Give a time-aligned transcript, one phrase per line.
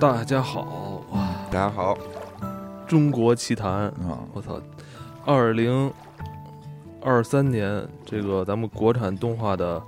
[0.00, 1.94] 大家好，哇，大家好。
[2.86, 4.58] 中国奇谭，啊，我操，
[5.26, 5.92] 二零
[7.02, 9.80] 二三年这个咱们国产动画的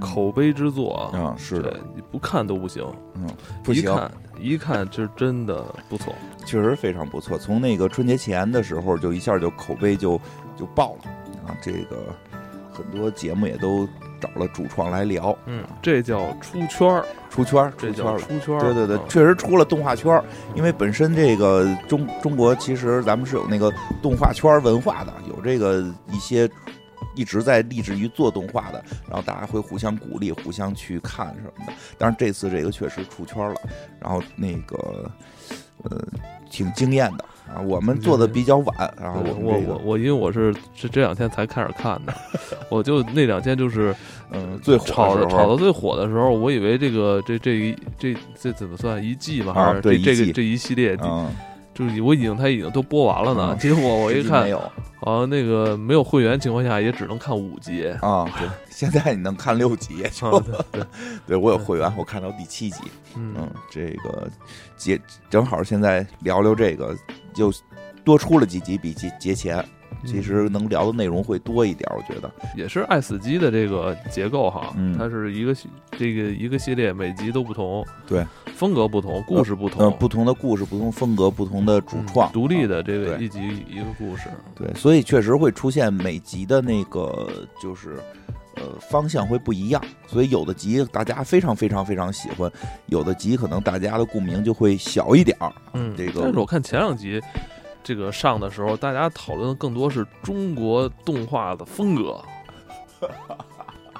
[0.00, 2.84] 口碑之作啊，啊，是的，，你不看都不行，
[3.14, 3.28] 嗯，
[3.62, 6.12] 不行，一看 一看这真的不错，
[6.44, 7.38] 确实非常不错。
[7.38, 10.20] 从那个春节前的时候，就一下就口碑就
[10.56, 11.10] 就爆了
[11.46, 12.12] 啊，这个
[12.72, 13.88] 很多节目也都
[14.20, 18.38] 找了主创来聊，嗯，这叫出圈儿，出圈儿，这叫出圈儿。
[18.38, 20.24] 出圈儿，对对对嗯，确实出了动画圈儿，
[20.54, 26.48] 因为本身这个中中国其实咱们是有那个动画圈儿文化的，有这个一些
[27.14, 31.72] 一直在立志于做动画的，然后大家会互相鼓励，互相去看什么的。
[31.98, 33.60] 但是这次这个确实出圈了，
[33.98, 35.10] 然后那个
[35.82, 35.98] 呃
[36.50, 42.14] 挺惊艳的啊，我们做的比较晚，然后我我我我，因为我是是这两天才开始看的，
[42.70, 43.94] 我就那两天就是
[44.30, 49.52] 嗯最火炒炒到最火的时候，我以为这个这这一这这怎么算一季吧？
[49.52, 51.28] 啊还是这这个这一系列，嗯，
[51.74, 53.58] 就是我已经他已经都播完了呢嗯。
[53.58, 54.58] 结果我 一看没，有
[55.00, 57.88] 好像那个没有会员情况下也只能看五集。
[58.02, 60.04] 啊，对，现在你能看六集
[60.72, 60.84] 对
[61.26, 62.82] 对，我有会员，我看到第七集。
[63.16, 64.28] 嗯嗯，这个
[64.76, 66.94] 节正好现在聊聊这个，
[67.34, 67.52] 就
[68.04, 69.64] 多出了几集比节节前，
[70.04, 72.30] 其实能聊的内容会多一点，我觉得。
[72.56, 75.54] 也是爱死机的这个结构哈，嗯它是一个
[75.98, 84.28] 这个一个系列，每集都不同，对，风格不同，故事不同，呃，不同的故事、不同风格、不同的主嗯创，独立啊的这个一集一个故事。
[84.54, 87.28] 对，所以确实会出现每集的那个
[87.60, 87.98] 就是。
[88.56, 92.50] 呃，方向会不一样，所以有的集大家非常非常非常喜欢，
[92.86, 95.52] 有的集可能大家的共鸣就会小一点儿。
[95.72, 97.20] 嗯，这个但是我看前两集
[97.82, 102.20] 这个上的时候，大家讨论的更多是中国动画的风格，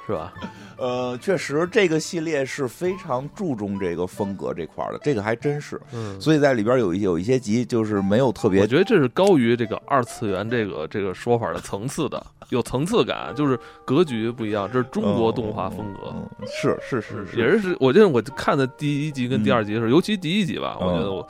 [0.07, 0.33] 是吧？
[0.81, 5.79] 呃，确实这个系列是非常注重这个风格这块的，这个还真是。
[5.93, 16.13] 嗯，所以在里边有一有一些集就是没有特别我觉得这是高于这个二次元这个这个说法的层次的， 有层次感，就是格局不一样，这是中国动画风格。
[16.15, 21.29] 嗯，是是是是，也是是，我记得我看的第一集跟第二集的时候，尤其第一集吧，嗯我觉得我，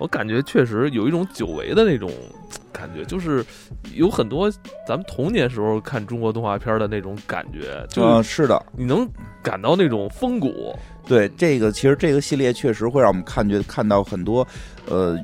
[0.00, 2.10] 我感觉确实有一种久违的那种
[2.72, 3.44] 感觉，就是
[3.94, 4.50] 有很多
[4.88, 9.08] 咱们童年时候看中国动画片的那种感觉，就嗯，是是的，你能
[9.42, 10.74] 感到那种风骨。
[11.06, 14.44] 对这个其实这个系列确实会让我们看觉看到很多，
[14.86, 15.16] 呃。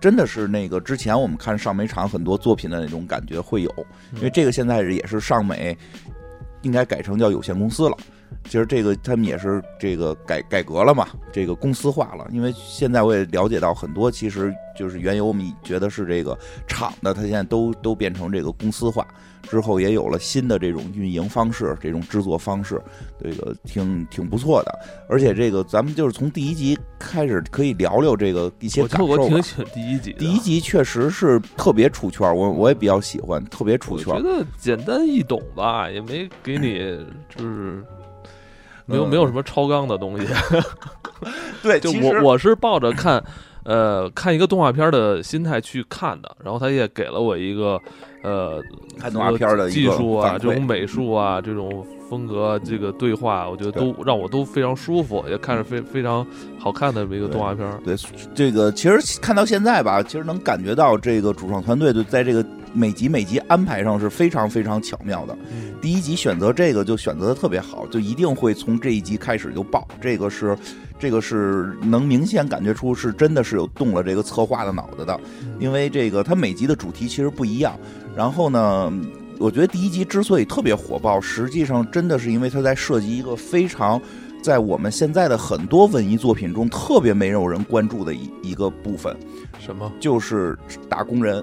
[0.00, 3.72] 真的是那个之前我们看上美厂很多作品的那种感觉会有，
[4.16, 5.78] 因为这个现在也是上美，
[6.62, 7.96] 应该改成叫有限公司了。
[8.44, 12.28] 其实这个他们也是这个改改革了嘛，这个公司化了。
[12.30, 16.36] 因为现在我也了解到很多，其实就是原有我们觉得是这个
[16.66, 19.06] 厂的，它现在都都变成这个公司化
[19.42, 22.80] 之后，也有了新的这种运营方式，这种制作方式，
[23.22, 24.78] 这个挺挺不错的。
[25.08, 29.42] 而且这个咱们就是从第一集开始可以聊聊这个一些感受我挺。
[29.42, 34.22] 喜欢第一集，第一集确实是特别出圈，我我也比较喜欢，特别出圈我觉。
[34.22, 36.98] 得简单易懂吧，也没给你
[37.34, 37.82] 就是。
[38.92, 40.26] 没有嗯没有什么超纲的东西，
[41.62, 43.22] 对，就我我是抱着看，
[43.64, 47.80] 呃，看一个动画片的心态去看的，然后他也给了我一个，
[48.22, 48.62] 呃，
[48.98, 56.26] 看动画片的技术啊，这种美术啊，这种风格，这个对话，我觉得都让我都非常舒服，也看着非非常
[56.58, 57.66] 好看的一个动画片。
[57.84, 57.94] 对
[58.34, 65.36] 这个，其实看到现在吧，其实能感觉到这个主创团队就在这个每集每集安排上是非常非常巧妙的。
[65.52, 69.84] 嗯第一集选择这个就选择的特别好，就一定会从这一集开始就爆。
[70.00, 70.56] 这个是，
[71.02, 75.18] 这个是能明显感觉出是真的是有动了这个策划的脑子的，
[75.58, 77.76] 因为这个它每集的主题其实不一样。
[78.14, 78.92] 然后呢，
[79.40, 84.00] 我觉得第一集之所以特别火爆，实际上真的是因为它在涉及一个非常。
[84.40, 89.16] 在我们现在的很多文艺作品中，特别没有人关注的一一个部分，
[89.58, 90.56] 什么就是
[90.88, 91.38] 打工人。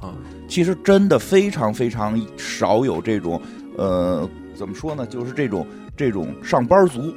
[0.00, 0.14] 啊？
[0.48, 3.40] 其实真的非常非常少有这种，
[3.76, 5.06] 呃，怎么说呢？
[5.06, 5.64] 就是这种
[5.96, 7.14] 这种上班族。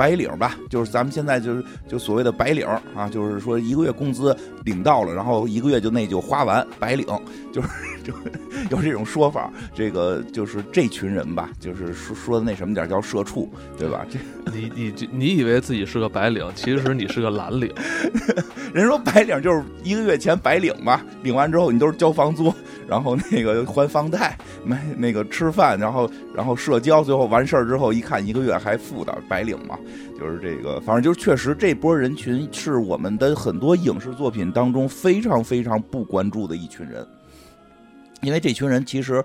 [0.00, 7.06] 白领吧，就是咱们现在就是就所谓的白领啊，就是说一个月工资领到了，然后一个月就那就花完，白领。
[7.52, 7.68] 就是
[8.04, 8.12] 就
[8.70, 9.52] 有这种说法。
[9.74, 14.04] 这个就是这群人吧，就是说说的那什么点儿叫社畜，对吧？
[14.10, 14.18] 这
[14.52, 17.72] 你你你以为自己是个白领，其实你是个蓝领。
[18.72, 22.54] 人说白领就是一个月前白领嘛，领完之后你都是交房租，
[22.88, 29.76] 然后那个还房贷，买那个吃饭，然后然后社交，最后完事儿之后一看一个月还负的白领嘛，
[30.18, 37.04] 就是这个，反正就是确实这波人群是我们的很多影视作品当中非常非常不关注的一群人，
[38.22, 39.24] 因为这群人其实。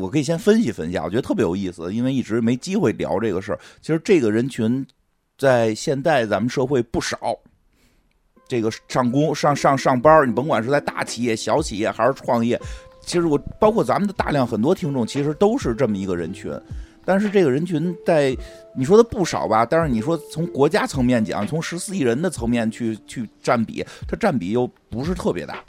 [0.00, 3.58] 我可以先分析分析啊，我觉得特别有意思，因为一直没机会聊这个事儿。
[3.82, 4.86] 其实这个人群
[5.36, 7.36] 在现代咱们社会不少，
[8.46, 12.58] 这个上工上上上班，你甭管是在大企业、小企业还是创业，
[13.00, 16.52] 其实我包括咱们的大量很多听众，其实都是这么一个人群。
[17.04, 18.34] 但是这个人群在
[18.76, 25.64] 你说的不少吧，但是你说从国家层面讲，从十四亿人的层面去去占比，它占比又不是特别大，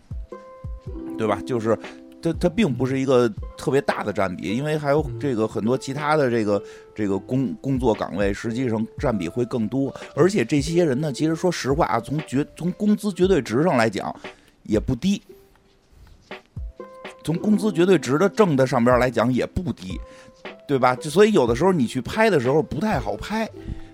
[1.18, 1.42] 对吧？
[1.44, 1.76] 就是
[2.26, 6.62] 它它并不是一个特别大的占比，因为还有这个很多其他的这个
[6.96, 9.94] 这个工工作岗位，实际上占比会更多。
[10.16, 14.16] 而且这些人呢，其实说实话啊，从绝从工资绝对值上来讲
[14.64, 15.22] 也不低，
[17.24, 20.00] 从工资绝对值的挣的上边来讲也不低。
[20.68, 20.96] 对吧？
[20.96, 23.48] 就所以有的时候你去拍的时候不太好拍，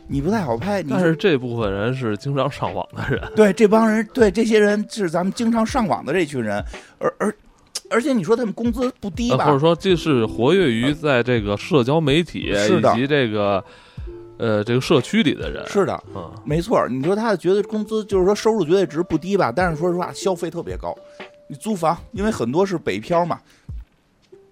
[0.07, 0.81] 你不太好拍。
[0.84, 6.63] 但是这部分人是经常上网的人，对这帮人，对这些人是咱们经常上网的这群人，
[6.98, 7.36] 而而
[7.92, 9.46] 而且你说他们工资不低吧？
[9.46, 13.64] 或者说这是活跃于在这个社交媒体以及这个
[14.38, 16.88] 呃这个社区里的人，是的，嗯，没错。
[16.90, 19.52] 你说他的绝对工资就是说收入绝对值不低吧？
[19.52, 20.98] 但是说实话，消费特别高。
[21.48, 23.40] 你租房，因为很多是北漂嘛。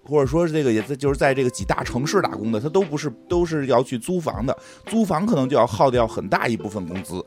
[0.02, 7.24] 或者说是，这个也在就是在这个几大城市打工的，他都不是都是要去租房的，租房可能就要耗掉很大一部分工资，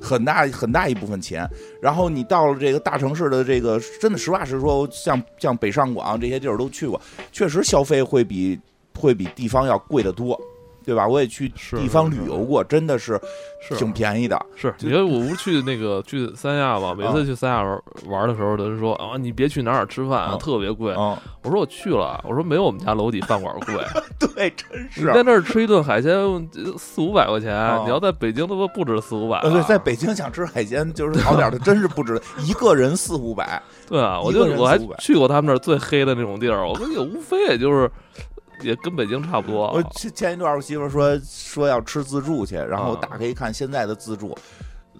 [0.00, 1.48] 很大很大一部分钱。
[1.80, 7.00] 然后你到了这个大城市的这个，真的实话实说，像像北上广这些地儿都去过，
[7.32, 8.58] 确实消费会比
[8.98, 10.40] 会比地方要贵得多。
[10.84, 11.06] 对吧？
[11.06, 13.20] 我也去地方旅游过，真的是
[13.76, 14.40] 挺便宜的。
[14.56, 16.94] 是，你说我不是去那个去三亚吗？
[16.96, 20.94] 每次去三亚玩玩的时候，都是说啊，你别去哪儿特别贵，特别贵。
[20.94, 23.74] 我说我去了，我说没有我们家楼底饭馆贵。
[24.18, 25.02] 对，真是。
[25.02, 26.12] 你在那儿吃一顿海鲜
[26.78, 27.52] 四五百块钱，
[27.84, 29.40] 你要在北京，他妈不止四五百。
[29.42, 33.62] 对，在北京想吃海鲜就是好点 的，真是不止一个人四五百。
[33.86, 37.90] 对啊，我就我还去过他们那儿最黑的那种地儿，我跟你无非也就是。
[38.62, 39.70] 也跟北京差不多。
[39.72, 44.36] 我前前一段我媳妇说说要吃自助去，然后打开一看现在的自助，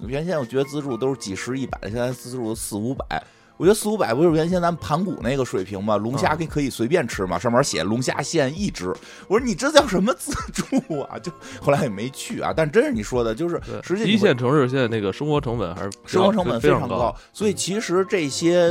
[0.06, 3.22] 原先我觉得自助都是几十一百，现在自助四五百。
[3.56, 5.96] 我觉得四五百不就是原先咱们盘古那个水平吗？
[5.96, 8.94] 龙虾可以可以随便吃嘛，上面写龙虾限一只。
[9.26, 11.18] 我说你这叫什么自助啊？
[11.18, 12.54] 就后来也没去啊。
[12.56, 18.70] 但真是你说的，就是实际一线城市现在那个生活成本还是生活成本非常高，所以其实这些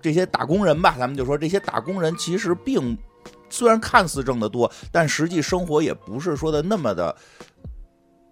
[0.00, 2.96] 这些打工人吧，咱们就说这些打工人其实并。
[3.52, 7.14] 虽然看似挣得多，但实际生活也不是说的那么的，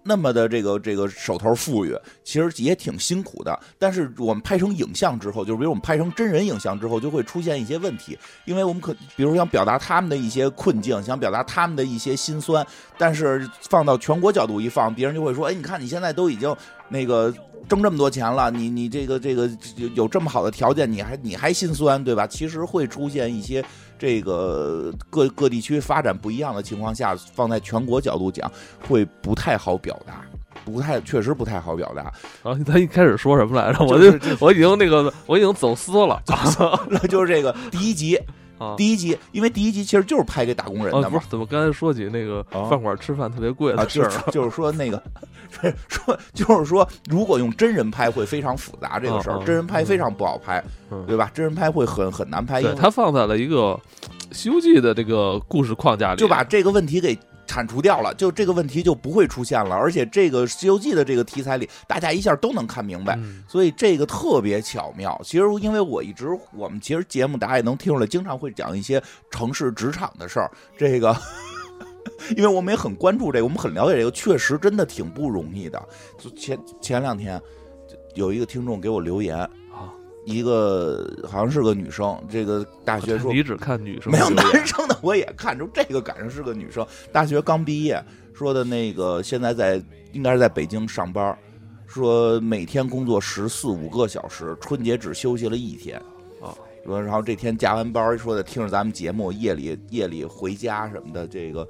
[0.02, 1.94] 那么的这个这个手头富裕，
[2.25, 3.61] 其实也挺辛苦的。
[3.78, 12.66] 但是我们拍成影像之后，就是比如我们拍成真人影像之后，就会出现一些问题，因为我们可比如想表达他们的一些困境，想表达他们的一些心酸，
[12.96, 16.56] 但是放到全国角度一放，别人就会说：“哎，你看你现在都已经
[16.88, 17.32] 那个
[17.70, 23.64] 挣这么多钱了，你你这个这个有有这么好的条件，你还你还心酸，对吧？”其实会出现一些。
[23.96, 28.50] 这个各各地区发展不一样的情况下，放在全国角度讲，
[28.88, 30.25] 会不太好表达，
[30.64, 32.11] 不太确实不太好表达。
[32.43, 33.84] 然后他一开始说什么来着？
[33.84, 36.19] 我就我已经那个我已经走私了，
[36.88, 38.19] 那 就是这个第一集
[38.61, 41.21] 啊，第一集，因为第一集其实就是拍给打工人的嘛。
[41.29, 44.31] 怎么刚才说起那个饭馆吃饭特别贵的事儿？
[44.31, 45.03] 就是说那个
[45.89, 50.62] 说就是说，如果用真人拍会非常复杂，这个事儿真人拍非常不好拍。
[51.07, 51.31] 对吧？
[51.33, 53.81] 真人拍会很很难拍，对，它放在了一个
[54.37, 57.17] 《西游记》的这个故事框架里，就把这个问题给
[57.50, 59.75] 铲除掉了，就这个问题就不会出现了。
[59.75, 65.21] 而且这个《西游记》的这个题材里，大家一下都能看明白，所以这个特别巧妙。
[65.25, 69.02] 其实，因为我一直我们其实节目大家也能听出来，经常会讲一些
[69.33, 70.49] 城市职场的事儿。
[70.78, 71.16] 这个，
[72.37, 75.83] 因为我们也很关注这个，我们很了解这个，确实真的挺不容易的。
[76.16, 77.42] 就前前两天
[78.14, 79.37] 有一个听众给我留言。
[80.27, 88.03] 一个好像是个女生，这个大学说你只看女生，没有男生的我也看，出这个赶上是个女生，大学刚毕业，
[88.35, 91.37] 说的那个现在在应该是在北京上班，
[91.87, 95.99] 说每天工作十四五个小时，春节只休息了一天
[96.41, 101.67] 啊，说然后这天加完班，说的听着咱们节目，夜里夜里回家什么的，这个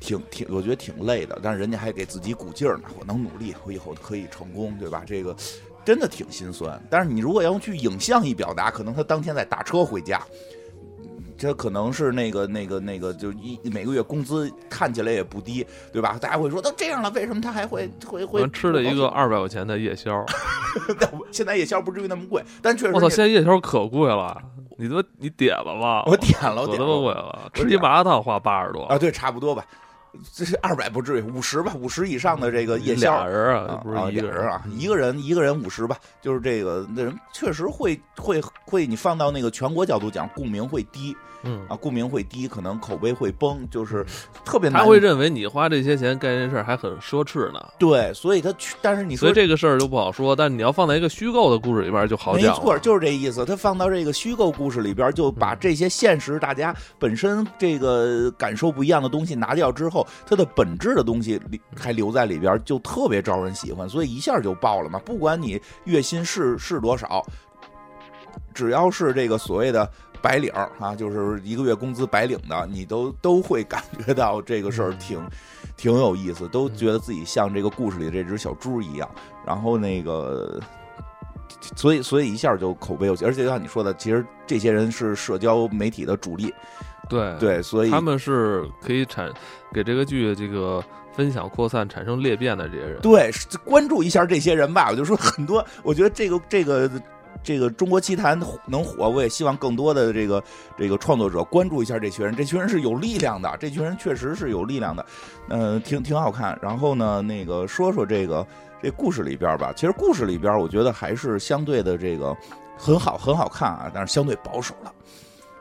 [0.00, 5.04] 挺挺我觉得挺累的，但是人家还给自己鼓劲儿呢，我能努力，我以后可以成功，对吧？
[5.06, 5.36] 这个。
[5.84, 10.22] 真的挺心酸，但是你如果要用去影像一表达，可能他当天在打车回家，
[11.36, 16.16] 这可能是那个那个那个，就一每个月工资看起来也不低，对吧？
[16.20, 20.24] 大家会说都这样了，为什么他还会会会吃了一个二百块钱的夜宵？
[21.32, 24.40] 现在夜宵不至于那么贵，但确实我操，现在夜宵可贵了，
[24.78, 26.02] 你都你点了吗？
[26.06, 29.66] 我点了，我他妈贵了，吃一麻辣烫花八十多啊，对，差不多吧。
[30.32, 44.06] 这 是二百不至于，五十吧，五十以上的这个夜宵俩人啊，啊不是一人啊，一个人一个人五十吧，就是这个那人确实会会会，你放到那个全国角度讲，共鸣会低嗯，啊，共鸣会低，可能口碑会崩，就是
[44.44, 44.82] 特别难。
[44.82, 50.36] 他会认为你花这些钱干这事儿还很奢侈呢，对，所以他去，但是你所说以这个事儿就不好说。
[50.36, 52.54] 但你要放在一个虚构的故事里边就好讲。
[52.54, 53.44] 没错，就是这意思。
[53.44, 61.40] 他放到这个虚构故事里边，就把这些现实大家本身这个感受不一样的东西拿掉之后，它的本质的东西
[61.76, 65.00] 还留在里边，就特别招人喜欢，所以一下就爆了嘛。
[65.04, 67.26] 不管你月薪是是多少，
[68.54, 69.90] 只要是这个所谓的。
[70.22, 75.20] 白领啊，就是一个月工资白领的，你都都会感觉到这个事儿挺
[75.76, 79.10] 挺有意思，都觉得自己像这个故事里这只小猪一样。
[79.44, 80.60] 然后那个，
[81.74, 86.54] 所以所以一下就口碑有，而且就像你说的，其实这些人是社交媒体的主力，
[87.08, 89.28] 对，对，所以他们是可以产
[89.72, 93.00] 给这个剧这个分享扩散产生裂变的这些人。
[93.00, 93.30] 对
[93.64, 94.88] 关注一下这些人吧。
[94.90, 96.88] 我就说很多，我觉得这个这个。
[97.42, 100.42] 这个中国奇谭能火，我也希望更多的这个
[100.78, 102.34] 这个创作者关注一下这群人。
[102.34, 105.04] 这群人是有力量的，这群人确实是有力量的，
[105.48, 106.58] 嗯、挺挺好看。
[106.62, 108.46] 然后呢，那个说说这个
[108.82, 112.36] 这故事里边吧，其实故事里边我觉得还是相对的这个
[112.78, 114.92] 很好很好看啊，但是相对保守了。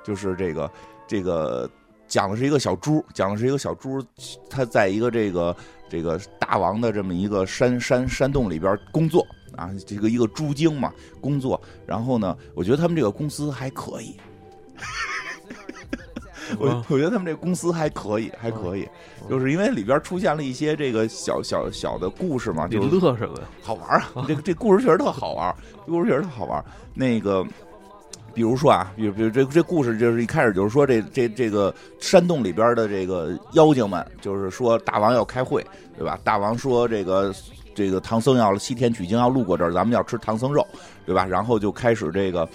[0.04, 0.72] 就是这个
[1.08, 1.70] 这个
[2.08, 4.04] 讲的是一个小猪，讲的是一个小猪，
[4.50, 5.56] 他在一个这个
[5.90, 9.26] 这个大王的这么一个山山山洞里边工作
[9.62, 11.62] 啊，这个一个猪精嘛工作。
[11.86, 14.16] 然后呢，我觉得他们这个公司还可以，
[16.58, 18.88] 我啊我觉得他们这公司还可以，还可以，
[19.30, 23.48] 就是因为里边出现了一些这个小小小的故事嘛，你就乐什么呀？
[23.62, 24.26] 好玩啊！
[24.28, 26.64] 这个这故事确实特好玩，这故事确实特好玩。
[26.94, 27.46] 那个，
[28.34, 35.66] 比如说啊，比如比如这这故事就是一开始就是说这这这个山洞里边的这个妖精们，就是说大王要开会，
[35.98, 36.20] 对吧？
[36.24, 37.34] 大王说这个
[37.74, 40.66] 这个唐僧要西天取经要路过这儿，咱们要吃唐僧肉，
[41.06, 41.26] 对吧？
[41.26, 42.48] 然后就开始这个。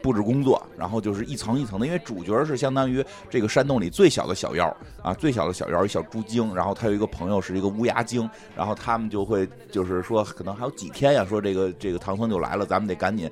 [0.00, 13.28] 布置工作，然后就是一层一层的，因为主角是相当于这个山洞里最小的小妖啊，最小的小妖，一小猪精，然后他有一个朋友是一个乌鸦精，然后他们就会就是说，可能还有几天呀，说这个这个唐僧就来了，咱们得赶紧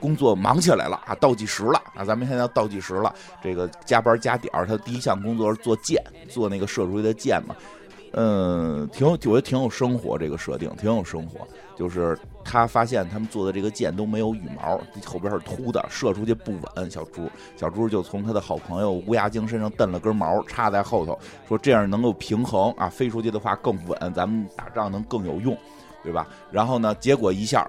[0.00, 7.54] 工作忙起来了啊，倒计时了啊，咱们现在要倒计时了，这个加班加点儿，他第一项工作是做箭，做那个射出去的箭嘛，
[8.12, 11.46] 嗯，挺有，我觉得挺有生活，这个设定挺有生活，
[11.76, 16.90] 就是他发现他们做的这个箭都没有羽毛，后边是秃的，射出去不稳。
[16.90, 25.56] 小猪，小猪就从他的好朋友乌鸦精身上蹬了根毛，插在后头，说这样能够平衡啊，飞出去的话更稳，咱们打仗能更有用，
[26.02, 26.26] 对吧？
[26.50, 27.68] 然后呢，结果一下。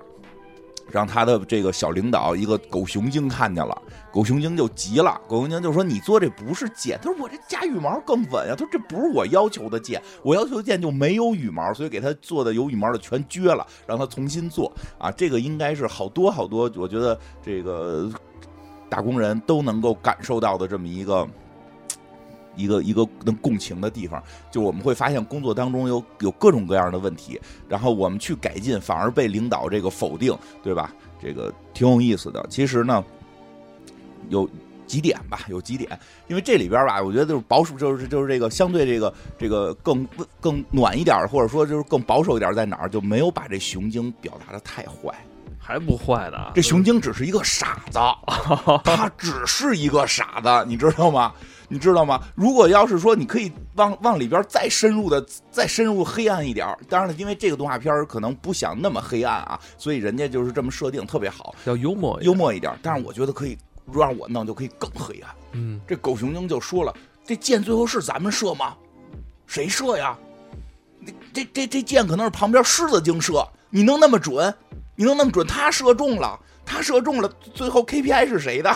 [0.91, 3.81] 让他的这个小领导一个狗熊精看见了，
[4.11, 18.09] 狗熊精就急了，狗熊精就说：“你做这不是箭。”他说：“我这加羽毛更稳呀。”他说：“这不是我要求的箭，我要求的箭就没有羽毛，所以给他做的有羽毛的全撅了，让他重新做啊。”这个应该是好多好多，我觉得这个
[18.89, 21.27] 打工人都能够感受到的这么一个。
[22.59, 30.93] 一个一个能共情的地方，就是我们会发现工作当中有有各种各样的问题，然后我们去改进，反而被领导这个否定，对吧？
[31.21, 32.45] 这个挺有意思的。
[32.49, 33.03] 其实呢，
[34.29, 34.49] 有
[34.85, 35.89] 几点吧，有几点，
[36.27, 40.07] 因为这里边吧，我觉得就是保守，就是就是这个相对这个这个更
[40.41, 45.13] 更暖一点，或者说就是更保守一点，在哪儿就没有把这熊精表达的太坏。
[45.61, 46.51] 还不坏呢？
[46.55, 47.99] 这熊精只是一个傻子，
[48.83, 51.31] 他只是一个傻子，你知道吗？
[51.69, 52.21] 你知道吗？
[52.35, 62.77] 如果要是说你可以往往里边再深入的、再深入黑暗一点，当然了，因为这个动画片可能不想那么黑暗啊，所以人家就是这么设定特别好，要幽默幽默一点。
[62.81, 63.57] 但是我觉得可以
[63.93, 65.31] 让我弄就可以更黑暗。
[65.51, 68.75] 嗯，这狗熊精就说了：“这箭最后是咱们射吗？
[69.45, 70.17] 谁射呀？
[71.31, 74.53] 这这这箭可能是旁边狮子精射，你能那么准？
[74.95, 75.45] 你能那么准？
[75.47, 78.75] 他射中了，他射中了，最后 KPI 是谁的？”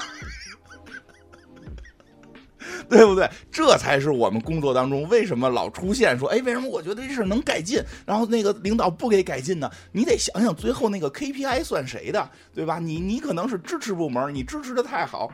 [2.89, 3.29] 对不对？
[3.51, 9.69] 这才是我们工作当中为什么老出现说，哎，为什么我觉得这事能改进，然后那个领导不给改进呢？
[9.91, 12.79] 你得想想最后那个 KPI 算谁的，对吧？
[12.79, 15.31] 你你可能是支持部门，你支持的太好。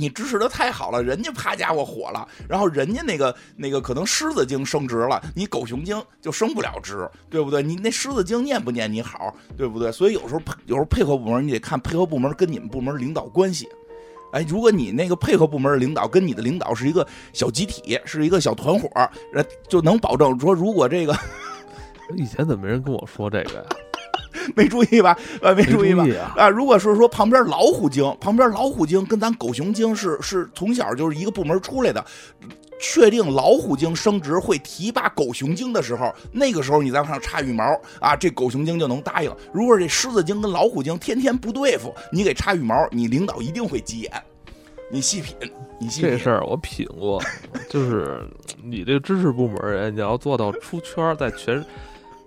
[0.00, 7.64] 你支持的太好了，人家啪家伙火了，然后人家那个那个可能狮子精升职了，你狗熊精就升不了职，对不对？
[7.64, 9.90] 你那狮子精念不念你好，对不对？
[9.90, 13.68] 所以有时候有时候配合部门，你得看配合部门跟你们部门领导关系。
[14.32, 18.88] 哎，如果你那个配合部门的领导跟你的领导是一个小集体，是一个小团伙，
[19.68, 21.16] 就能保证说，如果这个
[22.16, 23.64] 以前怎么没人跟我说这个 呀？
[24.54, 25.16] 没注意吧？
[25.42, 26.06] 啊，没注意吧？
[26.36, 32.04] 啊，啊，如果是说旁边老虎精，旁边老虎精跟咱狗熊精是是从小就是一个部门出来的，
[32.80, 37.64] 确定老虎精升职会提拔狗熊精的时候，那个时候你再往上插羽毛
[38.00, 39.34] 啊，这狗熊精就能答应。
[39.52, 44.12] 如果这狮子精跟老虎精天天不对付，你给插羽毛，你领导一定会急眼。
[44.90, 45.36] 你细品，
[45.78, 47.22] 你细品这事儿我品过，
[47.68, 48.26] 就是
[48.62, 51.62] 你这知识部门人，你要做到出圈，在全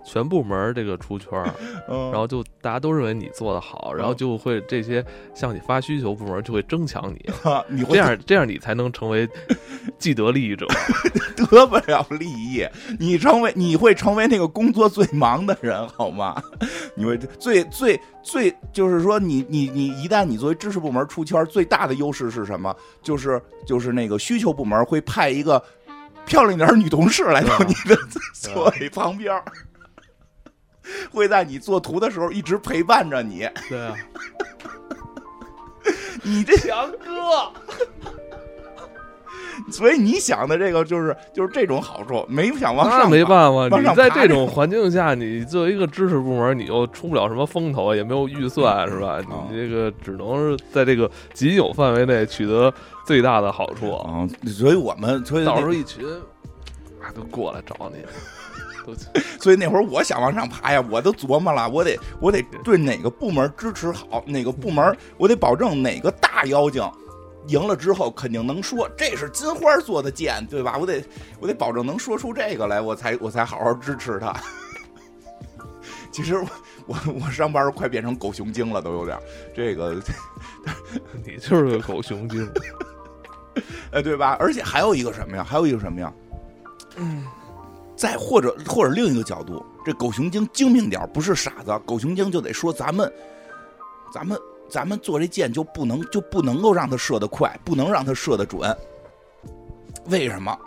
[0.04, 1.30] 全部门这个出圈
[1.88, 5.04] 然后就大家都认为你做的好，然后就会这些
[5.34, 9.28] 向你发需求部门就会争抢你， 啊你会这样这样你才能成为
[9.98, 10.66] 既得利益者。
[11.36, 12.66] 得不了利益，
[12.98, 16.40] 你成为你会成为那个工作最忙的人，好吗？
[16.94, 22.74] 你会最最最就是说你你你一旦你作为知识部门出圈，最大的优势是什么？
[23.02, 25.62] 就是就是那个需求部门会派一个
[26.24, 27.96] 漂亮点儿女同事来到你的
[28.32, 29.44] 座位旁边儿。
[31.10, 33.94] 会在你做图的时候一直陪伴着你， 对啊，
[36.22, 37.52] 你这强哥，
[39.70, 44.46] 所以你想的这个就是就是这种好处，没想往上没办法，你在这种。
[44.46, 49.20] 种 环境下，你作为一个知识部门，你又出不了什么风头，也没有预算，是吧？
[49.30, 49.46] 哦。
[49.50, 52.72] 你这个只能是在这个仅有范围内取得
[53.06, 53.92] 最大的好处。
[53.92, 56.04] 啊、所以我们所以到时候一群
[57.00, 58.08] 啊都过来找你，都
[59.40, 66.82] 所以那会儿我想往上爬呀，我都琢磨了，我得我得对哪个部门支持好，哪个部门我得保证哪个大妖精
[67.48, 70.76] 赢了之后肯定能说这是金花做的剑，对吧？
[70.78, 71.04] 我得
[71.40, 74.32] 我得保证能说出这个来，我才我才好好支持他。
[76.12, 76.46] 其实我
[76.86, 79.18] 我我上班快变成狗熊精了，都有点
[79.56, 79.94] 这个，
[81.24, 82.48] 你就是个狗熊精。
[83.90, 84.36] 哎，对吧？
[84.38, 85.42] 而且还有一个什么呀？
[85.42, 86.12] 还有一个什么呀？
[88.02, 93.12] 再或者或者另一个角度，这狗熊精精明点不是傻子，狗熊精就得说咱们，
[94.12, 94.36] 咱们
[94.68, 98.76] 咱们做这箭就不能就不能够让它射得快，不能让它射得准。
[100.06, 100.58] 为什么？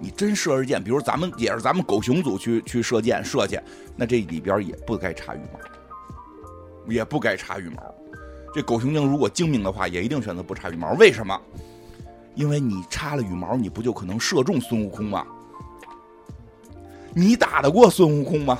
[0.00, 3.56] 你真射着箭，比如咱们也是咱们狗熊组去去射箭射去，
[3.94, 7.94] 那这里边也不该插羽毛，也不该插羽毛。
[8.52, 10.94] 这狗熊精如果精明的话，也一定选择不插羽毛。
[10.94, 11.40] 为什么？
[12.34, 15.24] 因为你插了羽毛，你不就可能射中孙悟空吗？
[17.14, 18.58] 你打得过孙悟空吗？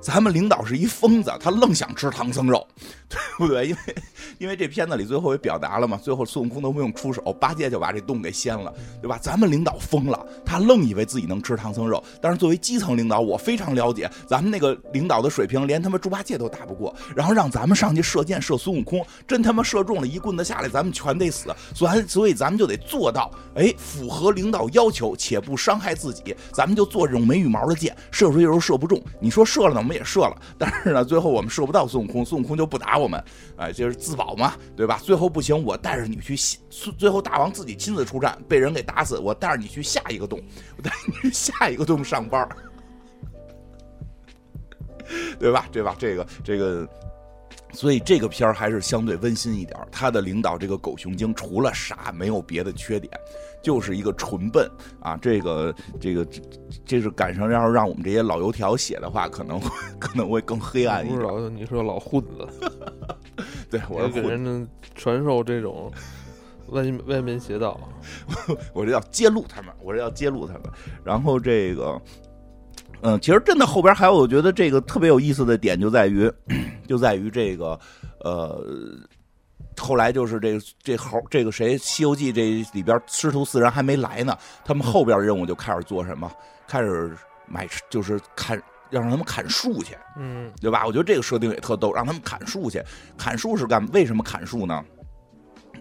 [0.00, 2.66] 咱们领导是一疯子，他愣想吃唐僧肉，
[3.08, 3.68] 对不对？
[3.68, 3.94] 因为
[4.38, 9.18] 因为这片子里最后也表达了嘛，最后孙悟空都不用出手，八戒就把这洞给掀了，对吧？
[9.20, 21.54] 咱们领导疯了，他愣以为自己能吃唐僧肉，但是作为基层领导，我非常了解咱们那个领导的水平，连他妈猪八戒都打不过，然后让咱们上去射箭射孙悟空，真他妈射中了，一棍子下来，咱们全得死。
[21.74, 29.00] 所以所以咱们就得做到，哎，符合领导要求且不伤害自己，咱们就做这种没羽毛的箭，射出去的时候射不中。
[29.20, 33.22] 你说射了呢，我们也射了，但是呢，最后我们射不到孙悟空，孙悟空就不打我们，
[33.56, 35.00] 哎，就是自自保嘛，对吧？
[35.02, 36.58] 最后不行，我带着你去下，
[36.98, 40.38] 最后大王自己亲自出战，被人给打死，我带着你去下一个洞，
[40.76, 42.46] 我带你去下一个洞上班，
[45.38, 45.66] 对吧？
[45.72, 45.96] 对吧？
[45.98, 46.86] 这个这个。
[47.74, 49.74] 所以这个片儿还是相对温馨一点。
[49.90, 53.10] 他的领导这个狗熊精除了傻没有别的缺点，
[53.62, 54.70] 就是一个纯笨
[55.00, 55.16] 啊。
[55.16, 56.26] 这个这个
[56.84, 61.56] 这是赶上要是让我们这些老油条写的话，可能会 可能会更黑暗一不是点。
[61.56, 62.46] 你说老混子，
[63.72, 65.90] 对，我给人传授这种
[66.68, 67.80] 歪歪门邪道。
[68.72, 70.62] 我这要揭露他们，我这要揭露他们。
[71.02, 72.00] 然后这个。
[73.04, 76.30] 嗯，其实真的后边还有，我觉得这个特别有意思的点就在于，
[76.86, 77.76] 就在于这个，
[78.20, 78.64] 呃，
[79.76, 86.30] 后来就是这个这猴这个谁，《西游记》这里边师徒四人还没来呢，他们后边任务就开始做什么？
[86.68, 87.12] 开始
[87.48, 90.86] 买，就是砍，要让他们砍树去，嗯，对吧？
[90.86, 92.80] 我觉得这个设定也特逗，让他们砍树去。
[93.16, 93.84] 砍树是干？
[93.92, 94.84] 为什么砍树呢？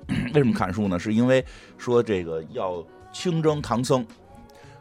[0.34, 0.97] 为什么砍树呢？
[0.97, 1.45] 是因为
[1.78, 4.06] 说这个要清蒸唐僧，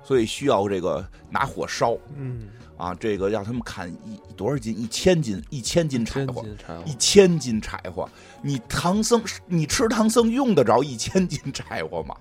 [0.02, 1.96] 所以需要这个拿火烧。
[2.16, 4.78] 嗯，啊，这个让他们砍一多少斤？
[4.78, 8.08] 一千斤，一千斤柴火，斤柴火一，千斤柴火。
[8.42, 12.14] 你唐僧，你吃唐僧用得着一千斤柴火吗？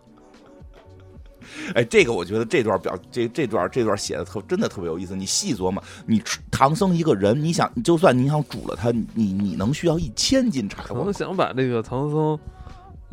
[1.76, 5.16] 哎，这个我觉得这段表这这段这段写的特真的特别有意思。
[5.16, 11.14] 你细琢磨，你吃唐僧一个人，你想就算你想煮了他，你你能需要一千斤柴火可能？
[11.14, 12.40] 想把这个唐僧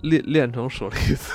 [0.03, 1.33] 练练成舍利子，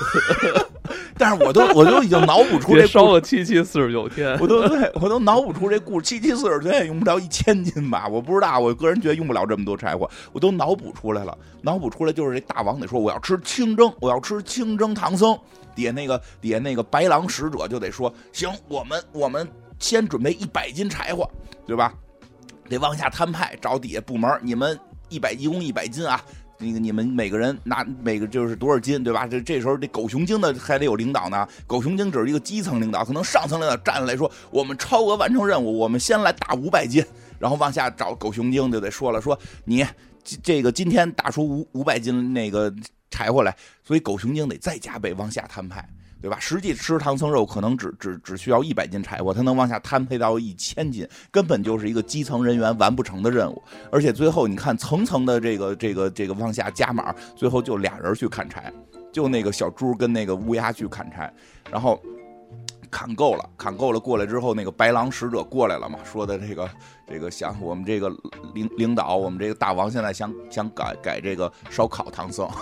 [1.18, 4.38] 但是我都我都已经脑补出这烧故事，个七七四十九天。
[4.38, 8.06] 我都对我都脑补出这故事，七七四十九天也用不了一千斤吧？
[8.08, 11.36] 我不知道，我个人觉得用不了这么多柴火，我都脑补出来了。
[11.62, 15.38] 脑补出来就是这大王得说我要吃清蒸，我要吃清蒸唐僧。
[15.74, 19.48] 底下那个底下那个白狼使者就得说行，我们我们
[19.78, 21.28] 先准备一百斤柴火，
[21.66, 21.92] 对吧？
[22.68, 26.22] 得往下摊派，找底下部门，你们一百一共一百斤啊。
[26.62, 29.26] 那个你们每个人拿每个就是多少斤，对吧？
[29.26, 31.46] 这这时候这狗熊精的还得有领导呢。
[31.66, 37.04] 狗熊精只是一个基层领导，可能上层领导站来说，我们超额完成任务，我们先来打五百斤，
[37.38, 39.84] 然后往下找狗熊精就得说了，说你
[40.42, 42.72] 这个今天打出五五百斤那个
[43.10, 45.86] 柴火来，所以狗熊精得再加倍往下摊派。
[46.22, 46.38] 对吧？
[46.40, 53.60] 实际吃唐僧肉可能只只只需要一百斤柴火，他能往下摊配到一千斤，根本就是一个基层人员完不成的任务。
[53.90, 58.72] 而且最后你看层层的这个这个这个往下加码，最后就俩人去砍柴，
[59.12, 61.32] 就那个小猪跟那个乌鸦去砍柴，
[61.70, 62.00] 然后
[62.88, 66.70] 砍够了，砍够了过来之后，那个白狼使者过来了嘛，说的这个
[67.12, 68.08] 这个想我们这个
[68.54, 72.48] 领领导，我们这个大王现在想想改改这个烧烤唐僧。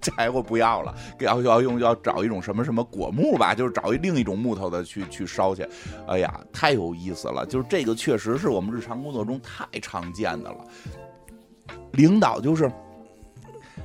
[0.00, 5.64] 柴火不要了，要要用要找一种什么什么果木吧，就是找一另一种木头的去去烧去。
[6.08, 7.46] 哎呀，太有意思了！
[7.46, 10.56] 就是这个确实是我们日常工作中太常见的了。
[11.92, 12.68] 领导就是，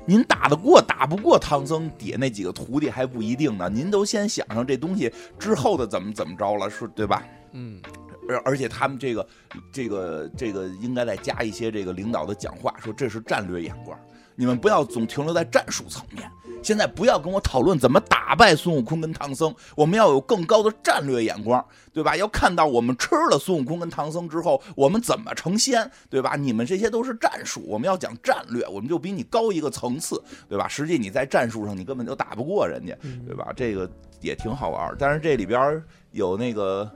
[0.07, 3.69] 您打得过打不过唐僧底下那几个徒弟还不一定呢。
[3.69, 7.23] 您都先想想这东西之后的怎么怎么着了，是对吧？
[7.51, 7.79] 嗯。
[8.27, 9.27] 而而且他们这个
[9.71, 13.97] 这个这个应该再加一些这个领导的讲话，说这是战略眼光。
[14.39, 16.29] 你们不要总停留在战术层面，
[16.61, 22.15] 现在不要跟我讨论怎么打败孙悟空跟唐僧，我们要有更高的战略眼光，对吧？
[22.15, 26.35] 要看到我们吃了孙悟空跟唐僧之后，我们怎么成仙，对吧？
[26.35, 30.67] 你们这些都是战术，我们要讲战略，我们就比你高一个层次，对吧？
[30.67, 33.51] 实际你在战术上你根本就打不过人家，对吧？
[33.55, 33.89] 这个
[34.21, 36.87] 也挺好玩，但是这里边有那个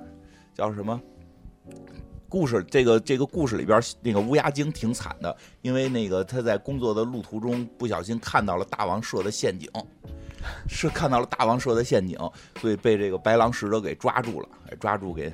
[0.53, 1.01] 叫什么？
[2.29, 9.69] 故事这个这个故事里边，那个乌鸦精挺惨的，因为那个他在工作的路途中不小心看到了大王设的陷阱，
[10.69, 12.17] 是看到了大王设的陷阱，
[12.61, 14.47] 所以被这个白狼使者给抓住了，
[14.79, 15.31] 抓住给，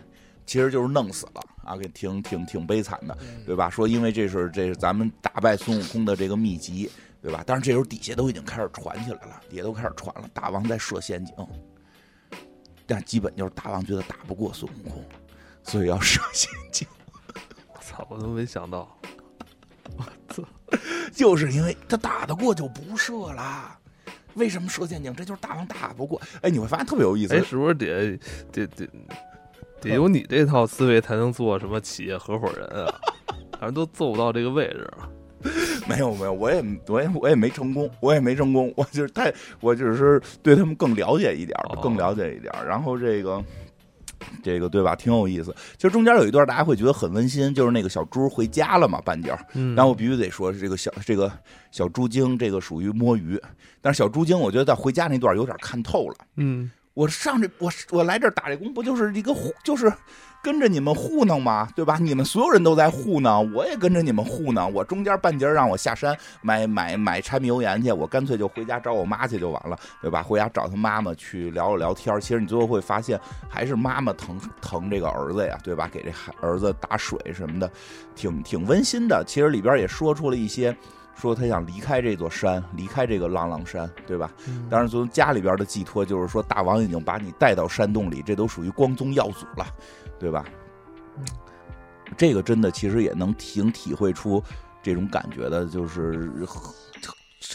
[0.47, 3.69] 其实就是弄死了啊，给挺挺挺悲惨的，对吧？
[3.69, 6.89] 说因为这是这是咱们打败孙悟空的这个秘籍，
[7.21, 7.43] 对吧？
[7.45, 11.35] 但是这时候底下都已经开始传起来了，底下都开始传了，大王在设陷阱，
[12.87, 15.05] 但基本就是大王觉得打不过孙悟空。
[15.67, 16.87] 所以要设陷阱，
[17.73, 18.07] 我 操！
[18.09, 18.97] 我都没想到，
[19.97, 20.03] 我
[20.33, 20.41] 操！
[21.13, 23.77] 就是因为他打得过就不设啦，
[24.35, 25.13] 为什么设陷阱？
[25.13, 26.21] 这就是大王打不过。
[26.41, 27.35] 哎，你会发现特别有意思。
[27.35, 28.17] 哎，是不是得
[28.51, 28.87] 得得
[29.81, 32.93] 得有你这套思维才能做什么企业合伙人啊？
[33.59, 34.89] 反正都做不到这个位置。
[35.87, 38.73] 没有没有，我也我也我也没成功，我也没成功。
[38.77, 42.53] 我就是太，我只是对他们更了解一点，更了解一点。
[42.65, 43.43] 然后这个。
[44.43, 44.95] 这个对吧？
[44.95, 45.55] 挺有意思。
[45.77, 49.39] 其实中间有一段大家会觉得很温馨，就是那个小猪回家了嘛，半截儿。
[49.75, 51.31] 然后我必须得说，这个小这个
[51.71, 53.39] 小猪精，这个属于摸鱼。
[53.81, 56.15] 但是小猪精，我觉得在回家那段有点看透了。
[56.35, 59.91] 嗯，我上这我我来这打这工，不就是一个就是。
[60.47, 61.97] 跟着你们糊弄嘛，对吧？
[61.99, 64.73] 你们所有人都在糊弄，我也跟着你们糊弄。
[64.73, 70.23] 我中间半截让我下山买买买柴米油盐去，我干脆就回家找我妈去就完了，对吧？
[70.23, 72.17] 回家找他妈妈去聊了聊天。
[72.21, 75.89] 其实你最后会发现，还是妈妈疼疼这个儿子呀，对吧？
[75.91, 77.69] 给这孩儿子打水什么的，
[78.15, 79.21] 挺挺温馨的。
[79.27, 80.73] 其实里边也说出了一些，
[81.13, 84.31] 说他想离开这座山，离开这个浪浪山，对吧？
[84.69, 89.67] 当然，从家里边的寄托就是说，大王已经把你带到山洞里，这都属于光宗耀祖了。
[90.19, 90.45] 对吧？
[92.15, 94.41] 这个真的其实也能挺体会出
[94.81, 96.31] 这种感觉的，就是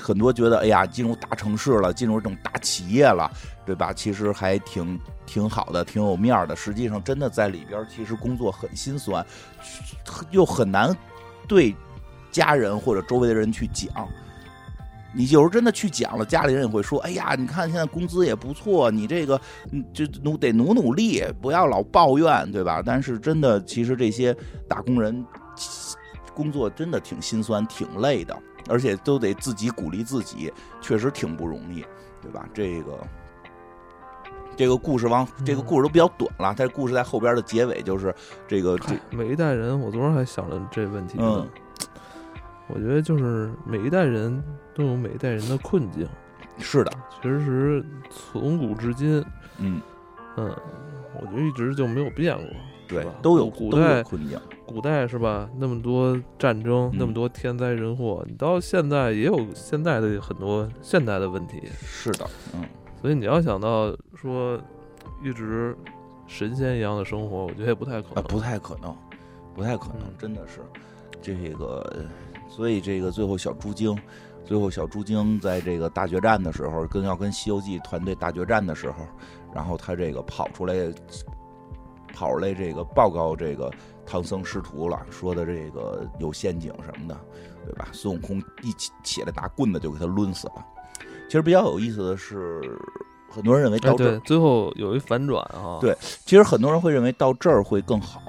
[0.01, 3.31] 很多觉得哎呀，进入大城市了，进入这种大企业了，
[3.64, 3.92] 对吧？
[3.92, 6.55] 其实还挺挺好的，挺有面的。
[6.55, 9.25] 实际上，真的在里边，其实工作很心酸，
[10.31, 10.94] 又很难
[11.48, 11.75] 对
[12.31, 14.09] 家人或者周围的人去讲。
[15.14, 19.40] 你有时候真的去讲了，家里人也会说：“哎呀，你看现在工资也不错，你这个
[19.92, 24.35] 就努得努努力，不要老抱怨，对吧？”但是真的，其实这些
[24.66, 25.25] 打工人
[26.35, 28.37] 工作真的挺心酸、挺累的，
[28.68, 31.85] 而且都得自己鼓励自己，确实挺不容易，
[32.22, 32.48] 对吧？
[32.55, 32.98] 这个
[34.57, 38.14] 这个故事往这个故事都比较短了，但是故事在后边的结尾就是
[38.48, 41.46] 这个这每一代人，我昨儿还想了这问题呢。
[42.74, 44.42] 我觉得就是每一代人
[44.74, 46.08] 都有每一代人的困境，
[46.58, 49.24] 是的，其实从古至今，
[49.58, 49.80] 嗯。
[50.35, 50.50] 嗯，
[51.20, 52.46] 我觉得一直就没有变过，
[52.88, 55.46] 对，都有古代困境，古代是吧？
[55.58, 62.64] 那么多战争，那么多天灾人祸，你到现在也有现在的很多现代的问题，是的，嗯，
[62.98, 64.58] 所以你要想到说
[65.22, 65.76] 一直
[66.26, 68.96] 神仙一样的生活，我觉得也不太可能，不太可能，
[69.54, 70.61] 不太可能，真的是。
[71.20, 72.06] 这个。
[72.54, 73.98] 所以这个最后小猪精，
[74.44, 79.06] 最后小猪精在这个大决战的时候，跟要跟《西游记》团队大决战的时候，
[79.54, 80.74] 然后他这个跑出来，
[82.12, 83.72] 跑出来这个报告这个
[84.04, 87.18] 唐僧师徒了，说的这个有陷阱什么的，
[87.64, 87.88] 对吧？
[87.90, 90.66] 孙悟空一起起来拿棍子就给他抡死了。
[91.28, 92.78] 其实比较有意思的是，
[93.30, 95.78] 很多人认为到这儿，最后有一反转啊。
[95.80, 98.20] 对，其实很多人会认为到这儿会更好，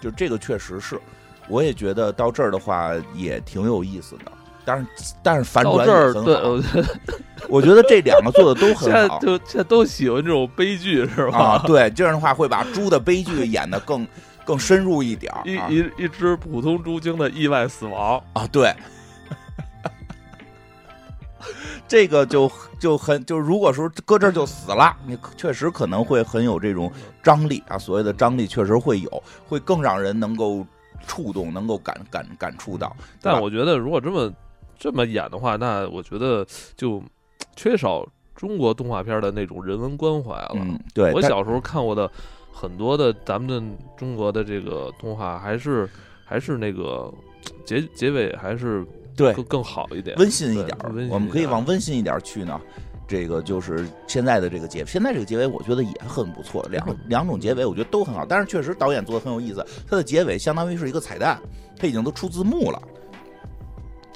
[0.00, 1.00] 就这个确实是，
[1.48, 4.32] 我也觉得到这儿的话也挺有意思的。
[4.66, 4.86] 但是
[5.22, 6.98] 但是反转也很好，我觉得
[7.50, 8.86] 我觉得这两个做的都很好。
[8.88, 11.38] 现在就现在都喜欢这种悲剧是吧？
[11.38, 14.08] 啊，对，这样的话会把猪的悲剧演得更
[14.42, 15.30] 更深入一点。
[15.44, 18.74] 一一一只普通猪精的意外死亡啊，对，
[21.86, 26.90] 这个就就很就如果说搁这就死了，你确实可能会很有这种
[27.22, 27.76] 张力啊。
[27.76, 30.66] 所谓的张力确实会有，会更让人能够
[31.04, 32.94] 触动，能够感感感触到。
[33.20, 34.32] 但我觉得如果这么。
[34.76, 36.44] 这么演的话，那我觉得
[36.76, 37.00] 就
[37.54, 40.56] 缺少中国动画片的那种人文关怀了。
[40.56, 42.10] 嗯，对我小时候看过的
[42.52, 45.88] 很多的咱们的中国的这个动画，还是
[46.24, 47.10] 还是那个
[47.64, 48.84] 结结尾还是
[49.16, 50.76] 对更更好一点，温馨一点。
[51.08, 52.60] 我们可以往温馨一点去呢。
[53.06, 56.64] 这个就是现在的这个结，现在这个结尾我觉得也很不错。
[56.70, 59.64] 两两种结尾我觉得都很好，但是确实导演做的很有意思。
[59.88, 61.40] 它的结尾相当于是一个彩蛋，
[61.78, 62.80] 它已经都出字幕了。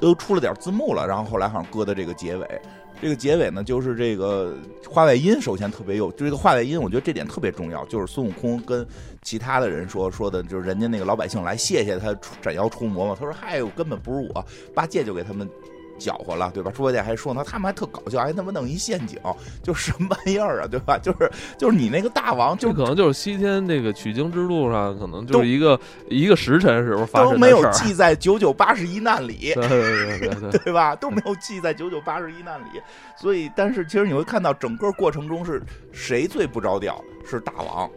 [0.00, 2.62] 都出了点字幕了，然后后来好像搁的这个结尾，
[3.02, 4.56] 这个结尾呢，就是这个
[4.88, 8.86] 话外音，首先特别有，就这个话外音，我觉得这点特别重要，就是孙悟空跟
[9.22, 15.50] 其他的人说说的，就是人家那个老百姓来谢谢他斩妖除魔嘛，他说嗨，根本不是我，八戒就给他们。
[15.98, 16.70] 搅和了，对吧？
[16.70, 19.18] 猪八戒还说呢，他们还特搞笑，还他妈弄一陷阱，
[19.62, 20.98] 就什么玩意儿啊，对吧？
[20.98, 30.94] 就是就是你那个大王，就可能就是西天那个取经之路上，可能就是一个一个时辰时候发生的都没有记在九九八十一难里，对对对对，对吧？
[30.94, 32.80] 都没有记在九九八十一难里，
[33.16, 37.02] 所以，但是其实你会看到整个过程中是谁最不着调？
[37.30, 37.90] 是大王，